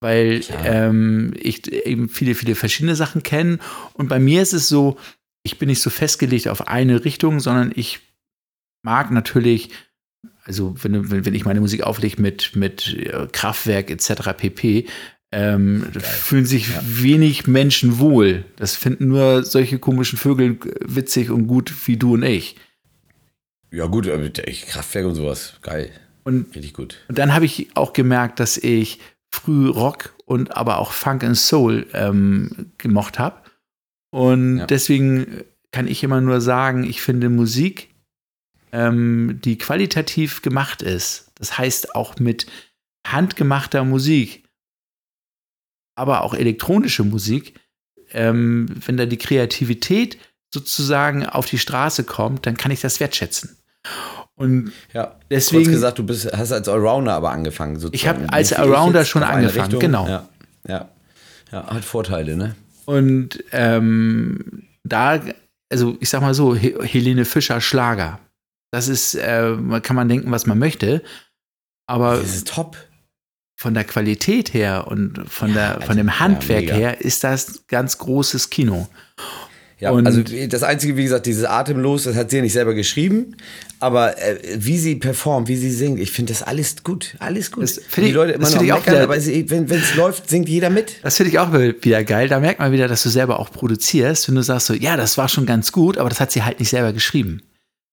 weil 0.00 0.42
ähm, 0.64 1.32
ich 1.38 1.72
eben 1.72 2.08
viele, 2.08 2.34
viele 2.34 2.54
verschiedene 2.54 2.96
Sachen 2.96 3.22
kenne. 3.22 3.58
Und 3.94 4.08
bei 4.08 4.18
mir 4.18 4.42
ist 4.42 4.52
es 4.52 4.68
so, 4.68 4.98
ich 5.42 5.58
bin 5.58 5.68
nicht 5.68 5.80
so 5.80 5.90
festgelegt 5.90 6.48
auf 6.48 6.68
eine 6.68 7.04
Richtung, 7.04 7.40
sondern 7.40 7.72
ich 7.74 8.00
mag 8.82 9.10
natürlich, 9.10 9.70
also 10.44 10.74
wenn, 10.82 11.24
wenn, 11.24 11.34
ich 11.34 11.44
meine 11.44 11.60
Musik 11.60 11.82
auflege 11.82 12.20
mit, 12.20 12.54
mit 12.54 12.94
äh, 12.94 13.26
Kraftwerk 13.32 13.90
etc. 13.90 14.32
pp., 14.36 14.86
ähm, 15.32 15.84
fühlen 15.98 16.44
sich 16.46 16.68
wenig 16.82 17.48
Menschen 17.48 17.98
wohl. 17.98 18.44
Das 18.54 18.76
finden 18.76 19.08
nur 19.08 19.42
solche 19.42 19.80
komischen 19.80 20.16
Vögel 20.16 20.58
witzig 20.80 21.30
und 21.30 21.48
gut 21.48 21.72
wie 21.88 21.96
du 21.96 22.14
und 22.14 22.22
ich. 22.22 22.56
Ja, 23.72 23.86
gut, 23.86 24.08
aber 24.08 24.22
ich, 24.46 24.66
Kraftwerk 24.66 25.06
und 25.06 25.16
sowas. 25.16 25.54
Geil. 25.62 25.90
Und 26.24 26.54
Richtig 26.54 26.74
gut. 26.74 26.98
Und 27.08 27.18
dann 27.18 27.34
habe 27.34 27.44
ich 27.44 27.68
auch 27.74 27.92
gemerkt, 27.92 28.40
dass 28.40 28.56
ich 28.56 28.98
früh 29.30 29.68
Rock 29.68 30.14
und 30.24 30.56
aber 30.56 30.78
auch 30.78 30.92
Funk 30.92 31.22
and 31.22 31.36
Soul 31.36 31.86
ähm, 31.92 32.72
gemocht 32.78 33.18
habe. 33.18 33.42
Und 34.10 34.58
Ja. 34.58 34.66
deswegen 34.66 35.42
kann 35.70 35.86
ich 35.88 36.02
immer 36.02 36.20
nur 36.20 36.40
sagen, 36.40 36.84
ich 36.84 37.02
finde 37.02 37.28
Musik, 37.28 37.90
ähm, 38.72 39.40
die 39.44 39.58
qualitativ 39.58 40.40
gemacht 40.42 40.82
ist, 40.82 41.30
das 41.34 41.58
heißt 41.58 41.94
auch 41.94 42.18
mit 42.18 42.46
handgemachter 43.06 43.84
Musik, 43.84 44.44
aber 45.96 46.22
auch 46.22 46.34
elektronische 46.34 47.04
Musik, 47.04 47.54
ähm, 48.10 48.66
wenn 48.86 48.96
da 48.96 49.06
die 49.06 49.18
Kreativität 49.18 50.18
sozusagen 50.52 51.26
auf 51.26 51.46
die 51.46 51.58
Straße 51.58 52.04
kommt, 52.04 52.46
dann 52.46 52.56
kann 52.56 52.70
ich 52.70 52.80
das 52.80 53.00
wertschätzen. 53.00 53.56
Und 54.36 54.72
Ja, 54.92 55.16
Deswegen- 55.30 55.64
kurz 55.64 55.72
gesagt, 55.74 55.98
du 55.98 56.04
bist, 56.06 56.30
hast 56.36 56.52
als 56.52 56.68
Allrounder 56.68 57.14
aber 57.14 57.30
angefangen. 57.30 57.76
Sozusagen. 57.78 57.94
Ich 57.94 58.08
habe 58.08 58.32
als 58.32 58.52
Allrounder 58.52 59.04
schon 59.04 59.22
angefangen, 59.22 59.62
Richtung. 59.64 59.80
genau. 59.80 60.08
Ja, 60.08 60.28
ja. 60.66 60.88
ja, 61.52 61.66
hat 61.66 61.84
Vorteile, 61.84 62.36
ne? 62.36 62.54
Und 62.86 63.42
ähm, 63.52 64.64
da, 64.82 65.20
also 65.70 65.96
ich 66.00 66.08
sag 66.08 66.20
mal 66.20 66.34
so, 66.34 66.54
He 66.54 66.74
Helene 66.82 67.24
Fischer 67.24 67.60
Schlager. 67.60 68.18
Das 68.72 68.88
ist, 68.88 69.14
äh, 69.14 69.56
kann 69.82 69.94
man 69.96 70.08
denken, 70.08 70.30
was 70.32 70.46
man 70.46 70.58
möchte. 70.58 71.02
Aber 71.86 72.16
Das 72.16 72.34
ist 72.34 72.48
top. 72.48 72.76
von 73.56 73.72
der 73.74 73.84
Qualität 73.84 74.52
her 74.52 74.86
und 74.88 75.30
von, 75.30 75.48
Ja, 75.50 75.54
der, 75.54 75.74
also, 75.76 75.86
von 75.86 75.96
dem 75.96 76.08
ja, 76.08 76.18
Handwerk 76.18 76.62
mega. 76.64 76.74
her 76.74 77.00
ist 77.00 77.22
das 77.24 77.66
ganz 77.68 77.98
großes 77.98 78.50
Kino. 78.50 78.88
Ja, 79.80 79.90
Und- 79.90 80.06
also 80.06 80.22
das 80.22 80.62
Einzige, 80.62 80.96
wie 80.96 81.02
gesagt, 81.02 81.26
dieses 81.26 81.44
Atemlos, 81.44 82.04
das 82.04 82.14
hat 82.14 82.30
sie 82.30 82.36
ja 82.36 82.42
nicht 82.42 82.52
selber 82.52 82.74
geschrieben, 82.74 83.36
aber 83.80 84.16
äh, 84.22 84.38
wie 84.56 84.78
sie 84.78 84.94
performt, 84.94 85.48
wie 85.48 85.56
sie 85.56 85.70
singt, 85.70 85.98
ich 85.98 86.12
finde 86.12 86.32
das 86.32 86.42
alles 86.42 86.82
gut, 86.84 87.16
alles 87.18 87.50
gut. 87.50 87.64
Das 87.64 87.72
finde 87.88 88.02
die 88.06 88.08
ich- 88.10 88.14
Leute 88.14 88.32
immer 88.34 88.48
noch 88.48 88.62
ich 88.62 88.72
auch 88.72 88.78
meckern, 88.78 88.94
wieder- 88.94 89.02
aber 89.04 89.16
wenn 89.16 89.78
es 89.80 89.94
läuft, 89.96 90.30
singt 90.30 90.48
jeder 90.48 90.70
mit. 90.70 90.96
Das 91.02 91.16
finde 91.16 91.30
ich 91.32 91.38
auch 91.40 91.52
wieder 91.52 92.04
geil. 92.04 92.28
Da 92.28 92.38
merkt 92.40 92.60
man 92.60 92.70
wieder, 92.72 92.86
dass 92.88 93.02
du 93.02 93.08
selber 93.08 93.40
auch 93.40 93.50
produzierst, 93.50 94.28
wenn 94.28 94.36
du 94.36 94.42
sagst 94.42 94.66
so, 94.68 94.74
ja, 94.74 94.96
das 94.96 95.18
war 95.18 95.28
schon 95.28 95.44
ganz 95.44 95.72
gut, 95.72 95.98
aber 95.98 96.08
das 96.08 96.20
hat 96.20 96.30
sie 96.30 96.44
halt 96.44 96.60
nicht 96.60 96.70
selber 96.70 96.92
geschrieben. 96.92 97.42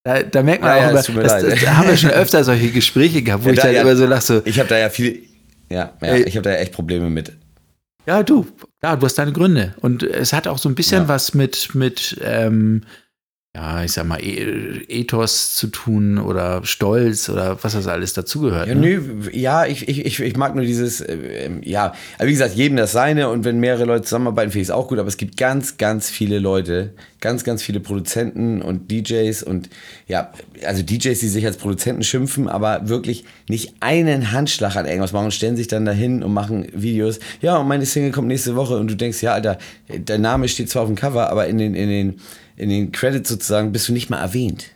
Da, 0.03 0.21
da 0.23 0.43
merkt 0.43 0.61
man 0.63 0.71
Ja, 0.71 0.77
auch 0.77 0.81
ja, 0.81 1.09
über, 1.11 1.23
das, 1.23 1.41
das, 1.43 1.61
da 1.61 1.77
haben 1.77 1.87
wir 1.89 1.97
schon 1.97 2.09
öfter 2.11 2.43
solche 2.43 2.69
Gespräche 2.71 3.21
gehabt, 3.23 3.43
wo 3.43 3.47
Ja, 3.49 3.53
ich 3.53 3.59
da 3.59 3.65
dann 3.67 3.75
ja- 3.75 3.81
immer 3.81 3.95
so 3.95 4.05
lache, 4.05 4.21
so, 4.21 4.41
Ich 4.45 4.59
habe 4.59 4.69
da 4.69 4.77
ja 4.77 4.89
viel, 4.89 5.23
Ja, 5.69 5.93
ja 6.01 6.15
ich 6.15 6.35
habe 6.37 6.43
da 6.47 6.55
echt 6.55 6.71
Probleme 6.73 7.09
mit. 7.09 7.33
Ja, 8.07 8.23
du, 8.23 8.47
ja, 8.83 8.95
du 8.95 9.05
hast 9.05 9.15
deine 9.17 9.31
Gründe. 9.33 9.73
Und 9.81 10.03
es 10.03 10.33
hat 10.33 10.47
auch 10.47 10.57
so 10.57 10.67
ein 10.69 10.75
bisschen 10.75 11.03
Ja. 11.03 11.07
was 11.07 11.33
mit, 11.33 11.75
mit 11.75 12.19
ähm, 12.23 12.81
ja, 13.53 13.83
ich 13.83 13.91
sag 13.91 14.05
mal, 14.05 14.23
E- 14.23 14.85
Ethos 14.87 15.57
zu 15.57 15.67
tun 15.67 16.19
oder 16.19 16.63
Stolz 16.63 17.27
oder 17.27 17.61
was 17.61 17.73
das 17.73 17.85
alles 17.85 18.13
dazugehört. 18.13 18.69
Ja, 18.69 18.75
ne? 18.75 18.81
nö, 18.81 19.29
ja, 19.33 19.65
ich, 19.65 19.89
ich, 19.89 20.21
ich, 20.21 20.37
mag 20.37 20.55
nur 20.55 20.63
dieses, 20.63 21.01
äh, 21.01 21.49
ja, 21.61 21.93
aber 22.17 22.27
wie 22.27 22.31
gesagt, 22.31 22.55
jedem 22.55 22.77
das 22.77 22.93
seine 22.93 23.27
und 23.27 23.43
wenn 23.43 23.59
mehrere 23.59 23.83
Leute 23.83 24.03
zusammenarbeiten, 24.03 24.51
finde 24.51 24.61
ich 24.61 24.67
es 24.69 24.71
auch 24.71 24.87
gut, 24.87 24.99
aber 24.99 25.09
es 25.09 25.17
gibt 25.17 25.35
ganz, 25.35 25.75
ganz 25.75 26.09
viele 26.09 26.39
Leute, 26.39 26.93
ganz, 27.19 27.43
ganz 27.43 27.61
viele 27.61 27.81
Produzenten 27.81 28.61
und 28.61 28.89
DJs 28.89 29.43
und 29.43 29.69
ja, 30.07 30.31
also 30.65 30.81
DJs, 30.81 31.19
die 31.19 31.27
sich 31.27 31.45
als 31.45 31.57
Produzenten 31.57 32.03
schimpfen, 32.03 32.47
aber 32.47 32.87
wirklich 32.87 33.25
nicht 33.49 33.73
einen 33.81 34.31
Handschlag 34.31 34.77
an 34.77 34.85
irgendwas 34.85 35.11
machen 35.11 35.25
und 35.25 35.33
stellen 35.33 35.57
sich 35.57 35.67
dann 35.67 35.83
dahin 35.83 36.23
und 36.23 36.33
machen 36.33 36.69
Videos. 36.73 37.19
Ja, 37.41 37.57
und 37.57 37.67
meine 37.67 37.85
Single 37.85 38.11
kommt 38.11 38.29
nächste 38.29 38.55
Woche 38.55 38.77
und 38.77 38.89
du 38.89 38.95
denkst, 38.95 39.21
ja, 39.21 39.33
Alter, 39.33 39.57
dein 40.05 40.21
Name 40.21 40.47
steht 40.47 40.69
zwar 40.69 40.83
auf 40.83 40.87
dem 40.87 40.95
Cover, 40.95 41.29
aber 41.29 41.47
in 41.47 41.57
den, 41.57 41.75
in 41.75 41.89
den, 41.89 42.21
in 42.55 42.69
den 42.69 42.91
Credits 42.91 43.29
sozusagen 43.29 43.71
bist 43.71 43.87
du 43.87 43.93
nicht 43.93 44.09
mal 44.09 44.19
erwähnt. 44.19 44.67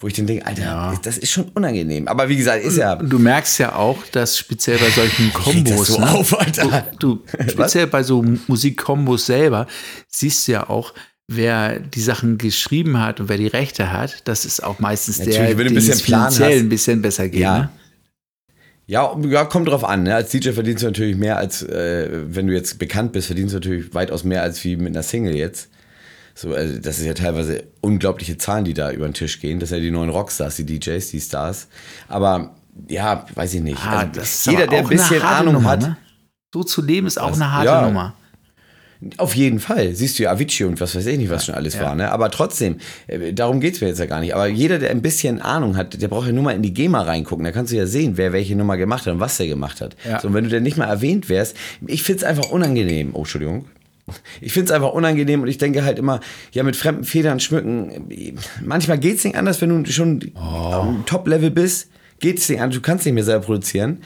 Wo 0.00 0.08
ich 0.08 0.14
dann 0.14 0.26
denke, 0.26 0.44
Alter, 0.46 0.62
Ja. 0.62 1.00
das 1.02 1.16
ist 1.18 1.30
schon 1.30 1.44
unangenehm. 1.54 2.08
Aber 2.08 2.28
wie 2.28 2.36
gesagt, 2.36 2.64
ist 2.64 2.76
ja. 2.76 2.94
Und 2.94 3.08
du 3.08 3.18
merkst 3.18 3.58
ja 3.58 3.74
auch, 3.74 3.98
dass 4.12 4.36
speziell 4.36 4.78
bei 4.78 4.90
solchen 4.90 5.32
Kombos, 5.32 5.86
so 5.86 6.00
ne, 6.00 6.10
auf, 6.10 6.38
Alter. 6.38 6.90
Du, 6.98 7.16
du 7.16 7.22
speziell 7.50 7.86
bei 7.86 8.02
so 8.02 8.22
Musikkombos 8.46 9.26
selber 9.26 9.66
siehst 10.08 10.46
du 10.48 10.52
ja 10.52 10.68
auch, 10.68 10.92
wer 11.26 11.78
die 11.78 12.02
Sachen 12.02 12.36
geschrieben 12.38 13.00
hat 13.00 13.20
und 13.20 13.28
wer 13.28 13.38
die 13.38 13.46
Rechte 13.46 13.92
hat. 13.92 14.28
Das 14.28 14.44
ist 14.44 14.62
auch 14.62 14.78
meistens 14.78 15.18
Natürlich, 15.18 15.38
der, 15.38 15.58
wenn 15.58 15.66
du 15.66 15.72
ein 15.72 15.74
bisschen 15.74 15.98
finanziell 15.98 16.58
ein 16.58 16.68
bisschen 16.68 17.00
besser 17.00 17.28
geht. 17.28 17.40
Ja. 17.40 17.58
Ne? 17.58 17.70
Ja, 18.86 19.16
ja, 19.30 19.44
kommt 19.44 19.68
drauf 19.68 19.84
an. 19.84 20.02
Ne? 20.02 20.14
Als 20.14 20.30
DJ 20.30 20.50
verdienst 20.50 20.82
du 20.82 20.86
natürlich 20.88 21.16
mehr 21.16 21.38
als, 21.38 21.62
äh, 21.62 22.08
wenn 22.26 22.46
du 22.46 22.52
jetzt 22.52 22.78
bekannt 22.78 23.12
bist, 23.12 23.28
verdienst 23.28 23.54
du 23.54 23.56
natürlich 23.56 23.94
weitaus 23.94 24.24
mehr 24.24 24.42
als 24.42 24.62
wie 24.64 24.76
mit 24.76 24.88
einer 24.88 25.02
Single 25.02 25.34
jetzt. 25.34 25.70
So, 26.34 26.52
also 26.52 26.78
das 26.78 26.98
ist 26.98 27.06
ja 27.06 27.14
teilweise 27.14 27.64
unglaubliche 27.80 28.36
Zahlen, 28.38 28.64
die 28.64 28.74
da 28.74 28.90
über 28.90 29.06
den 29.08 29.14
Tisch 29.14 29.40
gehen. 29.40 29.60
Das 29.60 29.68
sind 29.68 29.78
ja 29.78 29.84
die 29.84 29.90
neuen 29.90 30.10
Rockstars, 30.10 30.56
die 30.56 30.66
DJs, 30.66 31.08
die 31.10 31.20
Stars. 31.20 31.68
Aber 32.08 32.54
ja, 32.88 33.24
weiß 33.34 33.54
ich 33.54 33.62
nicht. 33.62 33.78
Ah, 33.86 34.00
also, 34.00 34.12
das 34.14 34.34
ist 34.34 34.46
jeder, 34.46 34.66
der 34.66 34.80
ein 34.80 34.88
bisschen 34.88 35.16
eine 35.20 35.22
harte 35.28 35.40
Ahnung 35.42 35.54
Nummer, 35.54 35.70
hat, 35.70 35.80
Ne? 35.82 35.96
So 36.52 36.62
zu 36.64 36.82
leben 36.82 37.06
ist 37.06 37.18
auch 37.20 37.30
Was? 37.30 37.40
eine 37.40 37.52
harte 37.52 37.66
Ja. 37.66 37.82
Nummer. 37.86 38.14
Auf 39.18 39.34
jeden 39.36 39.60
Fall. 39.60 39.94
Siehst 39.94 40.18
du 40.18 40.22
ja 40.22 40.30
Avicii 40.32 40.64
und 40.64 40.80
was 40.80 40.94
weiß 40.96 41.04
ich 41.06 41.18
nicht, 41.18 41.28
was 41.28 41.44
schon 41.44 41.54
alles 41.54 41.74
Ja. 41.74 41.82
war. 41.82 41.94
Ne? 41.94 42.10
Aber 42.10 42.30
trotzdem, 42.30 42.78
äh, 43.06 43.32
darum 43.34 43.60
geht's 43.60 43.80
mir 43.80 43.88
jetzt 43.88 43.98
ja 43.98 44.06
gar 44.06 44.20
nicht. 44.20 44.34
Aber 44.34 44.46
jeder, 44.46 44.78
der 44.78 44.90
ein 44.90 45.02
bisschen 45.02 45.42
Ahnung 45.42 45.76
hat, 45.76 46.00
der 46.00 46.08
braucht 46.08 46.26
ja 46.26 46.32
nur 46.32 46.42
mal 46.44 46.52
in 46.54 46.62
die 46.62 46.72
GEMA 46.72 47.02
reingucken. 47.02 47.44
Da 47.44 47.52
kannst 47.52 47.70
du 47.72 47.76
ja 47.76 47.86
sehen, 47.86 48.16
wer 48.16 48.32
welche 48.32 48.56
Nummer 48.56 48.76
gemacht 48.76 49.04
hat 49.06 49.12
und 49.12 49.20
was 49.20 49.36
der 49.36 49.46
gemacht 49.46 49.80
hat. 49.82 49.94
Ja. 50.08 50.20
So, 50.20 50.28
und 50.28 50.34
wenn 50.34 50.44
du 50.44 50.50
denn 50.50 50.62
nicht 50.62 50.78
mal 50.78 50.86
erwähnt 50.86 51.28
wärst, 51.28 51.56
ich 51.86 52.02
find's 52.02 52.24
einfach 52.24 52.48
unangenehm. 52.50 53.10
Oh, 53.14 53.18
Entschuldigung. 53.18 53.66
Ich 54.40 54.52
find's 54.52 54.70
einfach 54.70 54.92
unangenehm 54.92 55.42
und 55.42 55.48
ich 55.48 55.58
denke 55.58 55.84
halt 55.84 55.98
immer, 55.98 56.20
ja, 56.52 56.62
mit 56.62 56.76
fremden 56.76 57.04
Federn 57.04 57.40
schmücken. 57.40 58.08
Manchmal 58.62 58.98
geht's 58.98 59.24
nicht 59.24 59.36
anders, 59.36 59.60
wenn 59.62 59.84
du 59.84 59.90
schon 59.90 60.32
am 60.34 61.04
Top-Level 61.06 61.50
bist. 61.50 61.88
Geht's 62.20 62.48
nicht 62.48 62.60
anders, 62.60 62.76
du 62.76 62.80
kannst 62.80 63.04
nicht 63.04 63.14
mehr 63.14 63.24
selber 63.24 63.44
produzieren. 63.46 63.98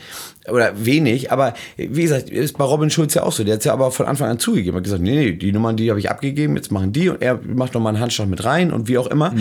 Oder 0.49 0.83
wenig, 0.83 1.31
aber 1.31 1.53
wie 1.77 2.01
gesagt, 2.01 2.29
ist 2.31 2.57
bei 2.57 2.63
Robin 2.63 2.89
Schulz 2.89 3.13
ja 3.13 3.23
auch 3.23 3.31
so. 3.31 3.43
Der 3.43 3.53
hat's 3.55 3.65
ja 3.65 3.71
aber 3.73 3.91
von 3.91 4.07
Anfang 4.07 4.29
an 4.29 4.39
zugegeben. 4.39 4.75
Er 4.75 4.77
hat 4.77 4.83
gesagt, 4.85 5.03
nee, 5.03 5.11
nee, 5.15 5.31
die 5.33 5.51
Nummern, 5.51 5.77
die 5.77 5.89
habe 5.89 5.99
ich 5.99 6.09
abgegeben, 6.09 6.55
jetzt 6.55 6.71
machen 6.71 6.91
die 6.91 7.09
und 7.09 7.21
er 7.21 7.39
macht 7.45 7.75
nochmal 7.75 7.93
einen 7.93 8.01
Handschlag 8.01 8.27
mit 8.27 8.43
rein 8.43 8.71
und 8.73 8.87
wie 8.87 8.97
auch 8.97 9.07
immer. 9.07 9.33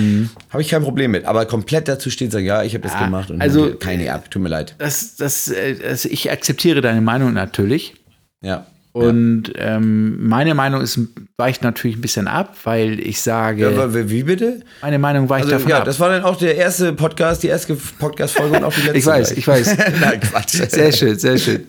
Habe 0.51 0.63
ich 0.63 0.69
kein 0.69 0.83
Problem 0.83 1.13
mit. 1.13 1.25
Aber 1.25 1.47
komplett 1.47 1.89
dazu 1.89 2.11
steht, 2.11 2.31
sagen, 2.31 2.45
ja, 2.45 2.63
ich 2.63 2.75
habe 2.75 2.83
das 2.83 2.95
Ah, 2.95 3.07
gemacht 3.07 3.31
und 3.31 3.41
also- 3.41 3.75
keine 3.75 4.13
ab, 4.13 4.31
tut 4.31 4.43
mir 4.43 4.49
leid. 4.51 4.75
Das, 4.79 5.17
das, 5.17 5.49
äh, 5.49 5.77
also 5.89 6.09
ich 6.11 6.31
akzeptiere 6.31 6.81
deine 6.83 7.01
Meinung 7.01 7.33
natürlich. 7.33 7.95
Ja. 8.43 8.67
Und 9.07 9.53
ähm, 9.57 10.29
meine 10.29 10.55
Meinung 10.55 10.81
ist, 10.81 10.99
weicht 11.37 11.63
natürlich 11.63 11.97
ein 11.97 12.01
bisschen 12.01 12.29
ab, 12.29 12.57
weil 12.65 13.01
ich 13.01 13.21
sage, 13.23 13.71
Ja, 13.71 13.95
wie 14.11 14.23
bitte? 14.23 14.61
meine 14.83 14.99
Meinung 14.99 15.29
weicht 15.29 15.45
Also, 15.45 15.57
davon 15.57 15.71
ja, 15.71 15.79
ab. 15.79 15.85
das 15.85 15.99
war 16.01 16.09
dann 16.11 16.25
auch 16.25 16.37
der 16.37 16.57
erste 16.57 16.93
Podcast, 16.93 17.43
die 17.43 17.49
erste 17.49 17.75
Podcast-Folge 17.77 18.57
und 18.59 18.65
auch 18.65 18.73
die 18.73 18.81
letzte. 18.83 18.99
Ich 18.99 19.07
weiß, 19.07 19.29
gleich. 19.29 19.39
ich 19.39 19.47
weiß. 19.49 19.77
Nein, 20.01 20.21
Quatsch. 20.21 20.63
Sehr 20.71 20.93
schön, 20.93 21.19
sehr 21.19 21.39
schön. 21.39 21.67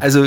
Also 0.00 0.26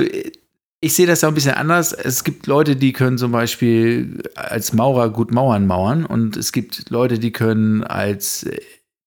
ich 0.84 0.94
sehe 0.94 1.06
das 1.08 1.24
auch 1.24 1.28
ein 1.30 1.36
bisschen 1.36 1.54
anders. 1.54 1.94
Es 1.94 2.24
gibt 2.24 2.48
Leute, 2.48 2.76
die 2.76 2.92
können 2.94 3.18
zum 3.18 3.32
Beispiel 3.32 4.24
als 4.36 4.74
Maurer 4.74 5.10
gut 5.10 5.32
Mauern 5.32 5.68
mauern 5.68 6.06
und 6.06 6.36
es 6.38 6.52
gibt 6.52 6.90
Leute, 6.90 7.20
die 7.20 7.32
können 7.32 7.84
als 7.84 8.46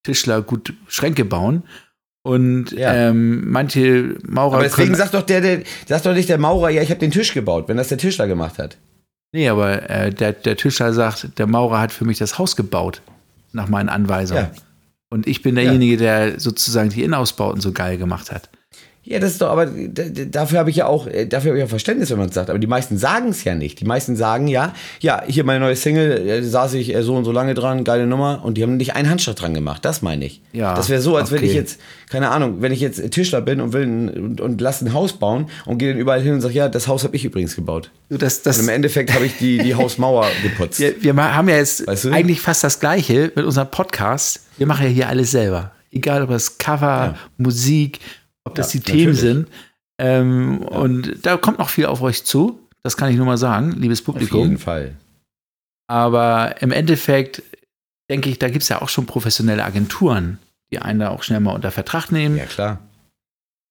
Tischler 0.05 0.43
gut 0.43 0.73
Schränke 0.87 1.25
bauen. 1.25 1.65
Und 2.27 2.73
Ja. 2.73 2.95
ähm, 2.95 3.51
manche 3.51 4.17
Maurer 4.27 4.55
Aber 4.55 4.63
deswegen 4.63 4.95
sagt 4.95 5.13
doch 5.13 5.23
der, 5.23 5.43
der, 5.43 5.63
sagt 5.87 6.07
doch 6.07 6.15
nicht 6.15 6.29
der 6.31 6.39
Maurer, 6.39 6.71
ja, 6.71 6.81
ich 6.81 6.89
habe 6.89 6.99
den 6.99 7.11
Tisch 7.11 7.35
gebaut, 7.35 7.69
wenn 7.69 7.77
das 7.77 7.89
der 7.89 7.99
Tischler 7.99 8.27
gemacht 8.27 8.59
hat. 8.59 8.79
Nee, 9.33 9.49
aber 9.49 9.91
äh, 9.91 10.11
der, 10.11 10.33
der 10.33 10.57
Tischler 10.57 10.95
sagt, 10.95 11.39
der 11.39 11.47
Maurer 11.47 11.81
hat 11.81 11.93
für 11.93 12.07
mich 12.07 12.17
das 12.19 12.39
Haus 12.39 12.57
gebaut, 12.57 13.03
nach 13.53 13.69
meinen 13.69 13.91
Anweisungen. 13.91 14.49
Ja. 14.55 14.63
Und 15.11 15.27
ich 15.27 15.43
bin 15.43 15.55
derjenige, 15.55 15.99
der 15.99 16.41
sozusagen 16.41 16.89
die 16.89 17.03
Innenausbauten 17.03 17.61
so 17.61 17.73
geil 17.73 17.99
gemacht 17.99 18.33
hat. 18.33 18.49
Ja, 19.07 19.19
das 19.19 19.33
ist 19.33 19.43
doch, 19.43 19.51
aber 19.51 19.67
d- 19.67 20.27
dafür 20.31 20.59
habe 20.59 20.71
ich 20.71 20.77
ja 20.77 20.87
auch, 20.87 21.07
äh, 21.07 21.27
dafür 21.27 21.51
habe 21.51 21.59
ich 21.59 21.65
auch 21.65 21.69
Verständnis, 21.69 22.11
wenn 22.11 22.17
man 22.19 22.29
es 22.29 22.35
sagt. 22.35 22.49
Aber 22.49 22.59
die 22.59 22.67
meisten 22.67 22.97
sagen 22.97 23.29
es 23.29 23.45
ja 23.45 23.55
nicht. 23.55 23.79
Die 23.81 23.85
meisten 23.85 24.17
sagen 24.17 24.49
ja, 24.49 24.73
ja, 25.01 25.23
hier 25.27 25.45
meine 25.45 25.61
neue 25.61 25.77
Single, 25.77 26.27
äh, 26.27 26.43
saß 26.43 26.73
ich 26.75 26.95
äh, 26.95 27.03
so 27.03 27.15
und 27.15 27.25
so 27.25 27.31
lange 27.33 27.53
dran, 27.53 27.85
geile 27.85 28.07
Nummer, 28.07 28.41
und 28.45 28.55
die 28.57 28.63
haben 28.63 28.79
nicht 28.79 28.97
einen 28.97 29.11
Handschlag 29.11 29.37
dran 29.37 29.53
gemacht. 29.53 29.85
Das 29.85 30.01
meine 30.01 30.25
ich. 30.25 30.41
Ja, 30.53 30.75
Das 30.75 30.89
wäre 30.89 31.03
so, 31.03 31.17
als 31.17 31.31
wenn 31.31 31.39
okay. 31.39 31.49
ich 31.49 31.55
jetzt, 31.55 31.81
keine 32.09 32.31
Ahnung, 32.31 32.57
wenn 32.63 32.73
ich 32.73 32.81
jetzt 32.81 33.11
Tischler 33.11 33.43
bin 33.43 33.61
und 33.61 33.75
will 33.75 33.83
ein, 33.83 34.09
und, 34.09 34.41
und 34.41 34.61
lass 34.63 34.81
ein 34.81 34.95
Haus 34.95 35.13
bauen 35.13 35.51
und 35.67 35.77
gehe 35.79 35.91
dann 35.93 35.99
überall 36.01 36.23
hin 36.23 36.33
und 36.33 36.41
sage, 36.41 36.55
ja, 36.55 36.71
das 36.71 36.89
Haus 36.89 37.05
habe 37.05 37.15
ich 37.15 37.27
übrigens 37.27 37.55
gebaut. 37.57 37.91
Das, 38.09 38.41
das, 38.43 38.57
Und 38.59 38.65
im 38.65 38.69
Endeffekt 38.71 39.13
habe 39.13 39.27
ich 39.27 39.37
die, 39.37 39.59
die 39.59 39.75
Hausmauer 39.77 40.27
geputzt. 40.43 40.79
Wir, 40.81 40.95
wir 41.03 41.15
haben 41.15 41.49
ja 41.51 41.57
jetzt 41.57 41.87
Weißt 41.87 42.05
du? 42.05 42.11
eigentlich 42.13 42.41
fast 42.41 42.65
das 42.65 42.81
Gleiche 42.81 43.33
mit 43.35 43.45
unserem 43.45 43.71
Podcast. 43.71 44.41
Wir 44.57 44.67
machen 44.67 44.85
ja 44.87 44.91
hier 44.91 45.09
alles 45.09 45.31
selber. 45.33 45.73
Egal, 45.93 46.23
ob 46.23 46.31
das 46.31 46.57
Cover, 46.59 47.17
Musik, 47.37 48.01
ob 48.45 48.55
das 48.55 48.73
Ja, 48.75 48.81
die 48.81 48.85
Themen 48.85 48.99
natürlich. 49.15 49.21
sind. 49.21 49.49
Ähm, 49.99 50.59
Und 50.59 51.25
da 51.25 51.37
kommt 51.37 51.59
noch 51.59 51.69
viel 51.69 51.87
auf 51.87 52.03
euch 52.03 52.25
zu. 52.25 52.61
Das 52.83 52.97
kann 52.97 53.11
ich 53.11 53.17
nur 53.17 53.27
mal 53.27 53.39
sagen, 53.39 53.73
liebes 53.73 54.01
Auf 54.01 54.15
jeden 54.17 54.29
Publikum. 54.29 54.59
Fall. 54.59 54.97
Aber 55.87 56.57
im 56.61 56.73
Endeffekt 56.73 57.43
denke 58.11 58.29
ich, 58.29 58.39
da 58.39 58.49
gibt 58.49 58.63
es 58.63 58.69
ja 58.69 58.83
auch 58.83 58.89
schon 58.89 59.07
professionelle 59.07 59.65
Agenturen, 59.65 60.39
die 60.71 60.79
einen 60.79 61.01
da 61.01 61.11
auch 61.11 61.23
schnell 61.23 61.41
mal 61.41 61.55
unter 61.55 61.71
Vertrag 61.71 62.11
nehmen. 62.11 62.37
Ja, 62.37 62.45
klar. 62.47 62.79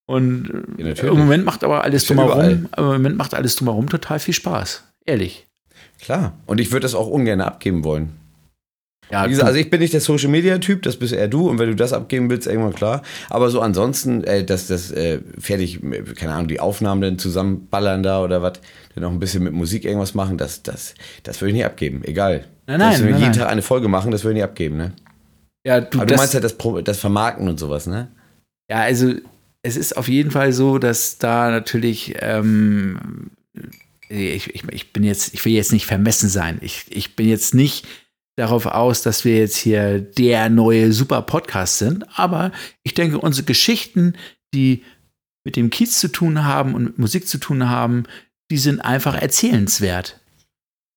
Und 0.06 0.64
Ja, 0.78 0.86
äh, 0.86 1.06
im 1.06 1.18
Moment 1.18 1.44
macht 1.44 1.64
aber 1.64 1.82
alles 1.82 2.08
ja 2.08 2.14
drumherum, 2.14 2.68
im 2.76 2.84
Moment 2.84 3.16
macht 3.16 3.34
alles 3.34 3.56
drumherum 3.56 3.88
total 3.88 4.18
viel 4.18 4.34
Spaß. 4.34 4.84
Ehrlich. 5.06 5.46
Klar. 6.00 6.34
Und 6.46 6.60
ich 6.60 6.72
würde 6.72 6.82
das 6.84 6.94
auch 6.94 7.06
ungern 7.08 7.40
abgeben 7.40 7.84
wollen. 7.84 8.12
Ja, 9.10 9.24
Wie 9.26 9.30
gesagt, 9.30 9.46
also 9.46 9.58
ich 9.58 9.70
bin 9.70 9.80
nicht 9.80 9.92
der 9.92 10.00
Social 10.00 10.30
Media 10.30 10.58
Typ, 10.58 10.82
das 10.82 10.96
bist 10.96 11.12
eher 11.12 11.28
du 11.28 11.48
und 11.48 11.58
wenn 11.58 11.68
du 11.68 11.76
das 11.76 11.92
abgeben 11.92 12.30
willst, 12.30 12.46
irgendwann 12.46 12.74
klar. 12.74 13.02
Aber 13.30 13.50
so 13.50 13.60
ansonsten, 13.60 14.24
äh, 14.24 14.44
dass 14.44 14.66
das 14.66 14.90
äh, 14.90 15.20
fertig, 15.38 15.80
keine 16.16 16.32
Ahnung, 16.32 16.48
die 16.48 16.60
Aufnahmen 16.60 17.00
dann 17.02 17.18
zusammenballern 17.18 18.02
da 18.02 18.22
oder 18.22 18.42
was, 18.42 18.54
dann 18.94 19.04
auch 19.04 19.10
ein 19.10 19.20
bisschen 19.20 19.44
mit 19.44 19.52
Musik 19.52 19.84
irgendwas 19.84 20.14
machen, 20.14 20.38
das, 20.38 20.62
das, 20.62 20.94
das 21.22 21.40
würde 21.40 21.50
ich 21.50 21.56
nicht 21.56 21.66
abgeben. 21.66 22.02
Egal. 22.04 22.44
Nein, 22.66 22.78
nein, 22.78 22.92
wenn 22.94 23.04
wir 23.04 23.10
nein, 23.12 23.20
jeden 23.20 23.30
nein. 23.32 23.40
Tag 23.40 23.48
eine 23.50 23.62
Folge 23.62 23.88
machen, 23.88 24.10
das 24.10 24.24
würde 24.24 24.32
ich 24.32 24.42
nicht 24.42 24.50
abgeben, 24.50 24.76
ne? 24.76 24.92
ja, 25.66 25.80
du, 25.80 25.98
Aber 25.98 26.06
das, 26.06 26.16
du 26.16 26.20
meinst 26.20 26.34
halt 26.34 26.44
das, 26.44 26.84
das 26.84 26.98
Vermarkten 26.98 27.48
und 27.48 27.58
sowas, 27.58 27.86
ne? 27.86 28.08
Ja, 28.70 28.80
also 28.80 29.12
es 29.62 29.76
ist 29.76 29.96
auf 29.96 30.08
jeden 30.08 30.30
Fall 30.30 30.52
so, 30.52 30.78
dass 30.78 31.18
da 31.18 31.50
natürlich 31.50 32.14
ähm, 32.20 33.30
ich, 34.08 34.54
ich, 34.54 34.64
ich 34.70 34.92
bin 34.92 35.04
jetzt, 35.04 35.34
ich 35.34 35.44
will 35.44 35.52
jetzt 35.52 35.72
nicht 35.72 35.86
vermessen 35.86 36.28
sein. 36.28 36.58
Ich, 36.60 36.86
ich 36.90 37.16
bin 37.16 37.28
jetzt 37.28 37.54
nicht 37.54 37.86
darauf 38.36 38.66
aus, 38.66 39.02
dass 39.02 39.24
wir 39.24 39.38
jetzt 39.38 39.56
hier 39.56 40.00
der 40.00 40.48
neue 40.50 40.92
super 40.92 41.22
Podcast 41.22 41.78
sind, 41.78 42.04
aber 42.18 42.52
ich 42.82 42.94
denke, 42.94 43.18
unsere 43.18 43.46
Geschichten, 43.46 44.14
die 44.54 44.82
mit 45.44 45.56
dem 45.56 45.70
Kiez 45.70 46.00
zu 46.00 46.08
tun 46.08 46.44
haben 46.44 46.74
und 46.74 46.84
mit 46.84 46.98
Musik 46.98 47.28
zu 47.28 47.38
tun 47.38 47.68
haben, 47.68 48.04
die 48.50 48.58
sind 48.58 48.80
einfach 48.80 49.14
erzählenswert. 49.20 50.20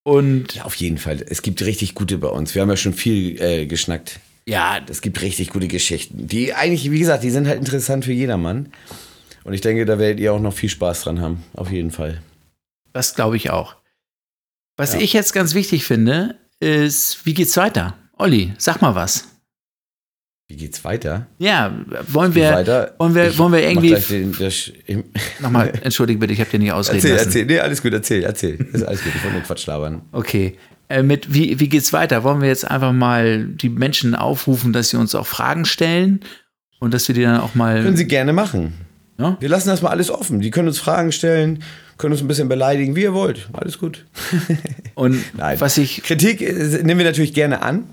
Und 0.04 0.54
Ja, 0.56 0.64
auf 0.64 0.76
jeden 0.76 0.98
Fall. 0.98 1.24
Es 1.28 1.42
gibt 1.42 1.62
richtig 1.64 1.94
gute 1.94 2.18
bei 2.18 2.30
uns. 2.30 2.56
Wir 2.56 2.62
haben 2.62 2.70
ja 2.70 2.78
schon 2.78 2.94
viel 2.94 3.42
äh, 3.42 3.66
geschnackt. 3.66 4.20
ja, 4.48 4.80
Es 4.88 5.02
gibt 5.02 5.22
richtig 5.22 5.50
gute 5.50 5.68
Geschichten. 5.68 6.28
Die 6.28 6.54
eigentlich, 6.54 6.90
wie 6.92 7.00
gesagt, 7.00 7.24
die 7.24 7.30
sind 7.30 7.46
halt 7.48 7.60
interessant 7.60 8.06
für 8.06 8.14
jedermann. 8.14 8.72
Und 9.44 9.54
ich 9.54 9.62
denke, 9.62 9.86
da 9.86 10.00
werdet 10.00 10.20
ihr 10.22 10.34
auch 10.34 10.40
noch 10.40 10.54
viel 10.54 10.70
Spaß 10.70 11.04
dran 11.04 11.20
haben. 11.22 11.44
Auf 11.54 11.72
jeden 11.72 11.92
Fall. 11.92 12.22
das 12.94 13.16
glaube 13.16 13.36
ich 13.38 13.50
auch. 13.50 13.76
Was 14.78 14.94
Ja. 14.94 15.00
ich 15.02 15.12
jetzt 15.14 15.34
ganz 15.34 15.54
wichtig 15.54 15.84
finde, 15.84 16.38
ist, 16.60 17.26
wie 17.26 17.34
geht's 17.34 17.56
weiter? 17.58 17.96
Olli, 18.18 18.54
sag 18.58 18.82
mal 18.82 18.96
was. 18.96 19.28
Wie 20.50 20.56
geht's 20.56 20.86
weiter? 20.86 21.28
Ja, 21.40 21.74
wollen 22.08 22.34
wir, 22.34 22.52
weiter? 22.52 22.96
wollen 23.00 23.14
wir, 23.14 23.38
wollen 23.38 23.52
wir 23.52 23.68
irgendwie, 23.68 23.96
Den, 23.96 25.04
nochmal, 25.42 25.74
entschuldige 25.82 26.20
bitte, 26.20 26.32
ich 26.34 26.40
habe 26.40 26.50
dir 26.50 26.60
nicht 26.60 26.72
ausreden 26.72 27.00
erzähl, 27.00 27.12
lassen. 27.12 27.28
erzähl. 27.28 27.46
Nee, 27.46 27.60
alles 27.60 27.82
gut, 27.82 27.92
erzähl, 27.92 28.24
erzähl. 28.24 28.56
Ist 28.72 28.84
alles 28.84 29.04
gut. 29.04 29.12
Ich 29.14 29.24
wollte 29.24 29.36
nur 29.36 29.44
Quatsch 29.44 29.66
labern. 29.68 30.04
Okay. 30.14 30.58
Äh, 30.88 31.04
mit 31.04 31.34
wie, 31.34 31.60
wie 31.60 31.68
geht's 31.68 31.92
weiter? 31.92 32.24
Wollen 32.24 32.40
wir 32.40 32.48
jetzt 32.48 32.66
einfach 32.66 32.94
mal 32.94 33.44
die 33.46 33.68
Menschen 33.68 34.16
aufrufen, 34.16 34.72
dass 34.72 34.90
sie 34.90 34.98
uns 34.98 35.16
auch 35.16 35.28
Fragen 35.28 35.66
stellen 35.66 36.22
und 36.80 36.94
dass 36.94 37.10
wir 37.10 37.16
die 37.16 37.24
dann 37.24 37.42
auch 37.42 37.56
mal. 37.56 37.84
Können 37.84 37.98
Sie 37.98 38.08
gerne 38.08 38.32
machen. 38.32 38.74
Ja? 39.20 39.36
Wir 39.42 39.50
lassen 39.50 39.68
das 39.68 39.82
mal 39.82 39.90
alles 39.90 40.10
offen. 40.10 40.40
Die 40.40 40.52
können 40.52 40.70
uns 40.70 40.80
Fragen 40.80 41.12
stellen, 41.12 41.62
können 41.98 42.14
uns 42.14 42.22
ein 42.22 42.28
bisschen 42.28 42.50
beleidigen, 42.50 42.96
wie 42.96 43.04
ihr 43.04 43.14
wollt. 43.14 43.50
Alles 43.54 43.80
gut. 43.80 44.06
Und 44.96 45.24
Nein. 45.38 45.60
was 45.60 45.78
ich, 45.78 46.04
Kritik 46.04 46.42
äh, 46.42 46.54
nehmen 46.84 47.00
wir 47.00 47.06
natürlich 47.06 47.34
gerne 47.34 47.62
an. 47.62 47.86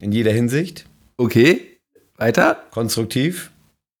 In 0.00 0.12
jeder 0.12 0.32
Hinsicht. 0.32 0.86
okay, 1.16 1.78
weiter. 2.16 2.62
Konstruktiv. 2.70 3.50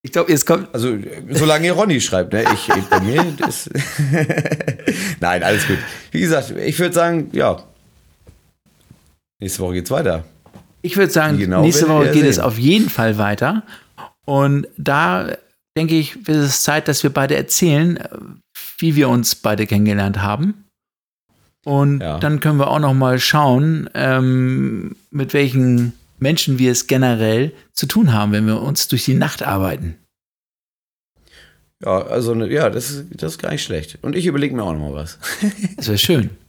Ich 0.02 0.12
glaube, 0.12 0.30
jetzt 0.30 0.46
kommt, 0.46 0.68
Also, 0.72 0.96
solange 1.30 1.66
ihr 1.66 1.72
Ronny 1.72 2.00
schreibt, 2.00 2.32
ne? 2.32 2.44
Ich, 2.54 2.68
ich 2.68 2.84
bei 2.84 3.00
mir, 3.00 3.24
das. 3.38 3.68
Nein, 5.20 5.42
alles 5.42 5.66
gut. 5.66 5.78
Wie 6.12 6.20
gesagt, 6.20 6.50
ich 6.52 6.78
würde 6.78 6.94
sagen, 6.94 7.30
ja. 7.32 7.62
Nächste 9.40 9.60
Woche 9.60 9.74
geht's 9.74 9.90
weiter. 9.90 10.24
ich 10.82 10.96
würde 10.96 11.12
sagen, 11.12 11.38
genau 11.38 11.62
nächste 11.62 11.88
Woche 11.88 12.12
geht 12.12 12.24
es 12.24 12.36
sehen. 12.36 12.44
auf 12.44 12.58
jeden 12.58 12.88
Fall 12.88 13.18
weiter. 13.18 13.64
Und 14.24 14.68
da 14.76 15.36
denke 15.76 15.94
ich, 15.96 16.26
wird 16.26 16.38
es 16.38 16.62
Zeit, 16.62 16.88
dass 16.88 17.02
wir 17.02 17.10
beide 17.10 17.36
erzählen, 17.36 17.96
äh, 17.98 18.08
wie 18.78 18.96
wir 18.96 19.08
uns 19.08 19.34
beide 19.34 19.66
kennengelernt 19.66 20.20
haben. 20.22 20.64
Und 21.64 22.00
Ja. 22.00 22.18
dann 22.18 22.40
können 22.40 22.58
wir 22.58 22.68
auch 22.68 22.78
noch 22.78 22.94
mal 22.94 23.18
schauen, 23.18 23.90
ähm, 23.94 24.96
mit 25.10 25.34
welchen 25.34 25.92
Menschen 26.18 26.58
wir 26.58 26.72
es 26.72 26.86
generell 26.86 27.52
zu 27.72 27.86
tun 27.86 28.12
haben, 28.12 28.32
wenn 28.32 28.46
wir 28.46 28.62
uns 28.62 28.88
durch 28.88 29.04
die 29.04 29.14
Nacht 29.14 29.42
arbeiten. 29.42 29.96
Ja, 31.84 32.02
also, 32.06 32.34
ne, 32.34 32.50
ja, 32.50 32.70
das 32.70 32.90
ist, 32.90 33.04
das 33.10 33.32
ist 33.32 33.38
gar 33.42 33.50
nicht 33.50 33.62
schlecht. 33.62 33.98
Und 34.00 34.16
ich 34.16 34.24
überlege 34.26 34.54
mir 34.56 34.62
auch 34.62 34.72
noch 34.72 34.78
mal 34.80 34.94
was. 34.94 35.18
Das 35.76 35.88
wäre 35.88 35.98
schön. 35.98 36.30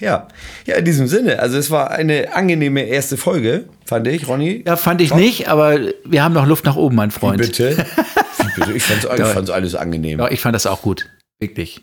Ja, 0.00 0.28
ja, 0.66 0.76
in 0.76 0.84
diesem 0.84 1.06
Sinne. 1.06 1.38
Also, 1.40 1.58
es 1.58 1.70
war 1.70 1.90
eine 1.90 2.34
angenehme 2.34 2.82
erste 2.82 3.16
Folge, 3.16 3.64
fand 3.84 4.06
ich, 4.08 4.26
Ronny. 4.28 4.64
Ja, 4.66 4.76
fand 4.76 5.00
ich 5.00 5.14
nicht, 5.14 5.48
aber 5.48 5.78
wir 6.04 6.22
haben 6.24 6.32
noch 6.34 6.46
Luft 6.46 6.64
nach 6.64 6.76
oben, 6.76 6.96
mein 6.96 7.10
Freund. 7.10 7.38
Bitte. 7.40 7.76
Wie 8.38 8.60
bitte? 8.60 8.72
Ich 8.72 8.88
ich 8.88 9.26
fand's 9.26 9.50
alles 9.50 9.74
angenehm. 9.74 10.18
Ja, 10.18 10.30
ich 10.30 10.40
fand 10.40 10.54
das 10.54 10.66
auch 10.66 10.82
gut. 10.82 11.08
Wirklich. 11.40 11.82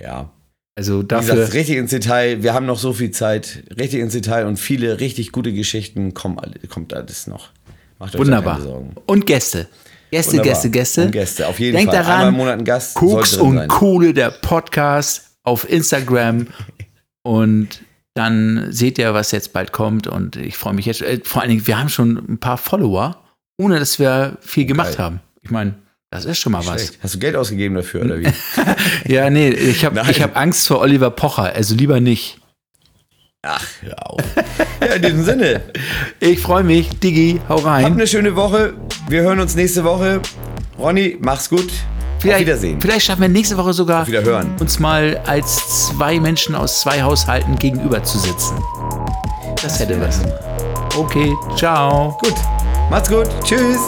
Ja. 0.00 0.30
Also 0.74 1.02
Wie 1.02 1.06
dafür. 1.08 1.34
gesagt, 1.34 1.54
richtig 1.54 1.76
ins 1.76 1.90
Detail. 1.90 2.42
Wir 2.42 2.54
haben 2.54 2.64
noch 2.66 2.78
so 2.78 2.92
viel 2.92 3.10
Zeit. 3.10 3.64
Richtig 3.78 4.00
ins 4.00 4.12
Detail 4.12 4.46
und 4.46 4.58
viele 4.58 5.00
richtig 5.00 5.32
gute 5.32 5.52
Geschichten 5.52 6.14
kommen, 6.14 6.38
alle- 6.38 6.54
kommt 6.68 6.94
alles 6.94 7.26
noch. 7.26 7.50
Macht 7.98 8.14
euch 8.14 8.20
Wunderbar. 8.20 8.60
Sorgen. 8.60 8.94
Und 9.06 9.26
Gäste. 9.26 9.66
Gäste, 10.10 10.32
Wunderbar. 10.34 10.52
Gäste, 10.52 10.70
Gäste. 10.70 11.04
Und 11.06 11.10
Gäste, 11.12 11.48
auf 11.48 11.58
jeden 11.58 11.76
Denkt 11.76 11.92
Fall. 11.92 12.02
daran, 12.04 12.14
Einmal 12.20 12.28
im 12.28 12.36
Monat 12.36 12.58
ein 12.60 12.64
Gast. 12.64 12.94
Koks 12.94 13.34
und. 13.36 13.66
Kohle, 13.66 14.14
der 14.14 14.30
Podcast 14.30 15.24
auf 15.42 15.68
Instagram. 15.68 16.46
Und 17.28 17.82
dann 18.14 18.72
seht 18.72 18.98
ihr, 18.98 19.12
was 19.12 19.32
jetzt 19.32 19.52
bald 19.52 19.70
kommt. 19.72 20.06
Und 20.06 20.36
ich 20.36 20.56
freue 20.56 20.72
mich 20.72 20.86
jetzt. 20.86 21.02
Äh, 21.02 21.20
vor 21.22 21.42
allen 21.42 21.50
Dingen, 21.50 21.66
wir 21.66 21.78
haben 21.78 21.90
schon 21.90 22.16
ein 22.16 22.38
paar 22.38 22.56
Follower, 22.56 23.22
ohne 23.58 23.78
dass 23.78 23.98
wir 23.98 24.38
viel 24.40 24.64
gemacht 24.64 24.96
geil. 24.96 25.04
haben. 25.04 25.20
Ich 25.42 25.50
meine, 25.50 25.74
das 26.10 26.24
ist 26.24 26.38
schon 26.38 26.52
mal 26.52 26.64
was. 26.66 26.82
Schlecht. 26.82 26.98
Hast 27.02 27.14
du 27.14 27.18
Geld 27.18 27.36
ausgegeben 27.36 27.74
dafür, 27.74 28.04
oder 28.06 28.18
wie? 28.18 28.28
Ja, 29.12 29.28
nee, 29.28 29.50
ich 29.50 29.84
habe 29.84 30.00
hab 30.02 30.36
Angst 30.36 30.66
vor 30.66 30.80
Oliver 30.80 31.10
Pocher, 31.10 31.52
also 31.54 31.74
lieber 31.74 32.00
nicht. 32.00 32.38
Ach, 33.42 33.64
hör 33.82 34.10
auf. 34.10 34.20
Ja, 34.80 34.94
in 34.94 35.02
diesem 35.02 35.24
Sinne. 35.24 35.60
Ich 36.18 36.40
freue 36.40 36.64
mich, 36.64 36.98
Digi, 36.98 37.40
hau 37.48 37.56
Habt 37.56 37.66
rein. 37.66 37.84
eine 37.92 38.06
schöne 38.06 38.34
Woche. 38.36 38.74
Wir 39.08 39.22
hören 39.22 39.38
uns 39.38 39.54
nächste 39.54 39.84
Woche. 39.84 40.20
Ronny, 40.78 41.18
mach's 41.20 41.48
gut. 41.50 41.70
Auf 42.18 42.40
Wiedersehen. 42.40 42.80
Vielleicht 42.80 43.06
schaffen 43.06 43.22
wir 43.22 43.28
nächste 43.28 43.56
Woche 43.56 43.72
sogar, 43.72 44.02
Auf 44.02 44.08
Wiederhören. 44.08 44.56
uns 44.60 44.78
mal 44.78 45.20
als 45.26 45.86
zwei 45.88 46.18
Menschen 46.20 46.54
aus 46.54 46.80
zwei 46.80 47.02
Haushalten 47.02 47.56
gegenüber 47.56 48.02
zu 48.02 48.18
sitzen. 48.18 48.56
Das 49.62 49.78
hätte 49.78 50.00
was. 50.00 50.20
Okay, 50.96 51.34
ciao. 51.56 52.16
Gut. 52.22 52.34
Macht's 52.90 53.08
gut. 53.08 53.28
Tschüss. 53.44 53.78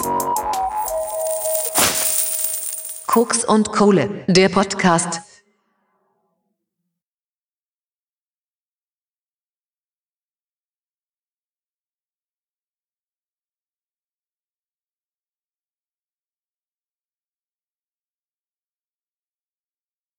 Koks 3.06 3.44
und 3.44 3.72
Kohle, 3.72 4.08
der 4.28 4.48
Podcast. 4.48 5.20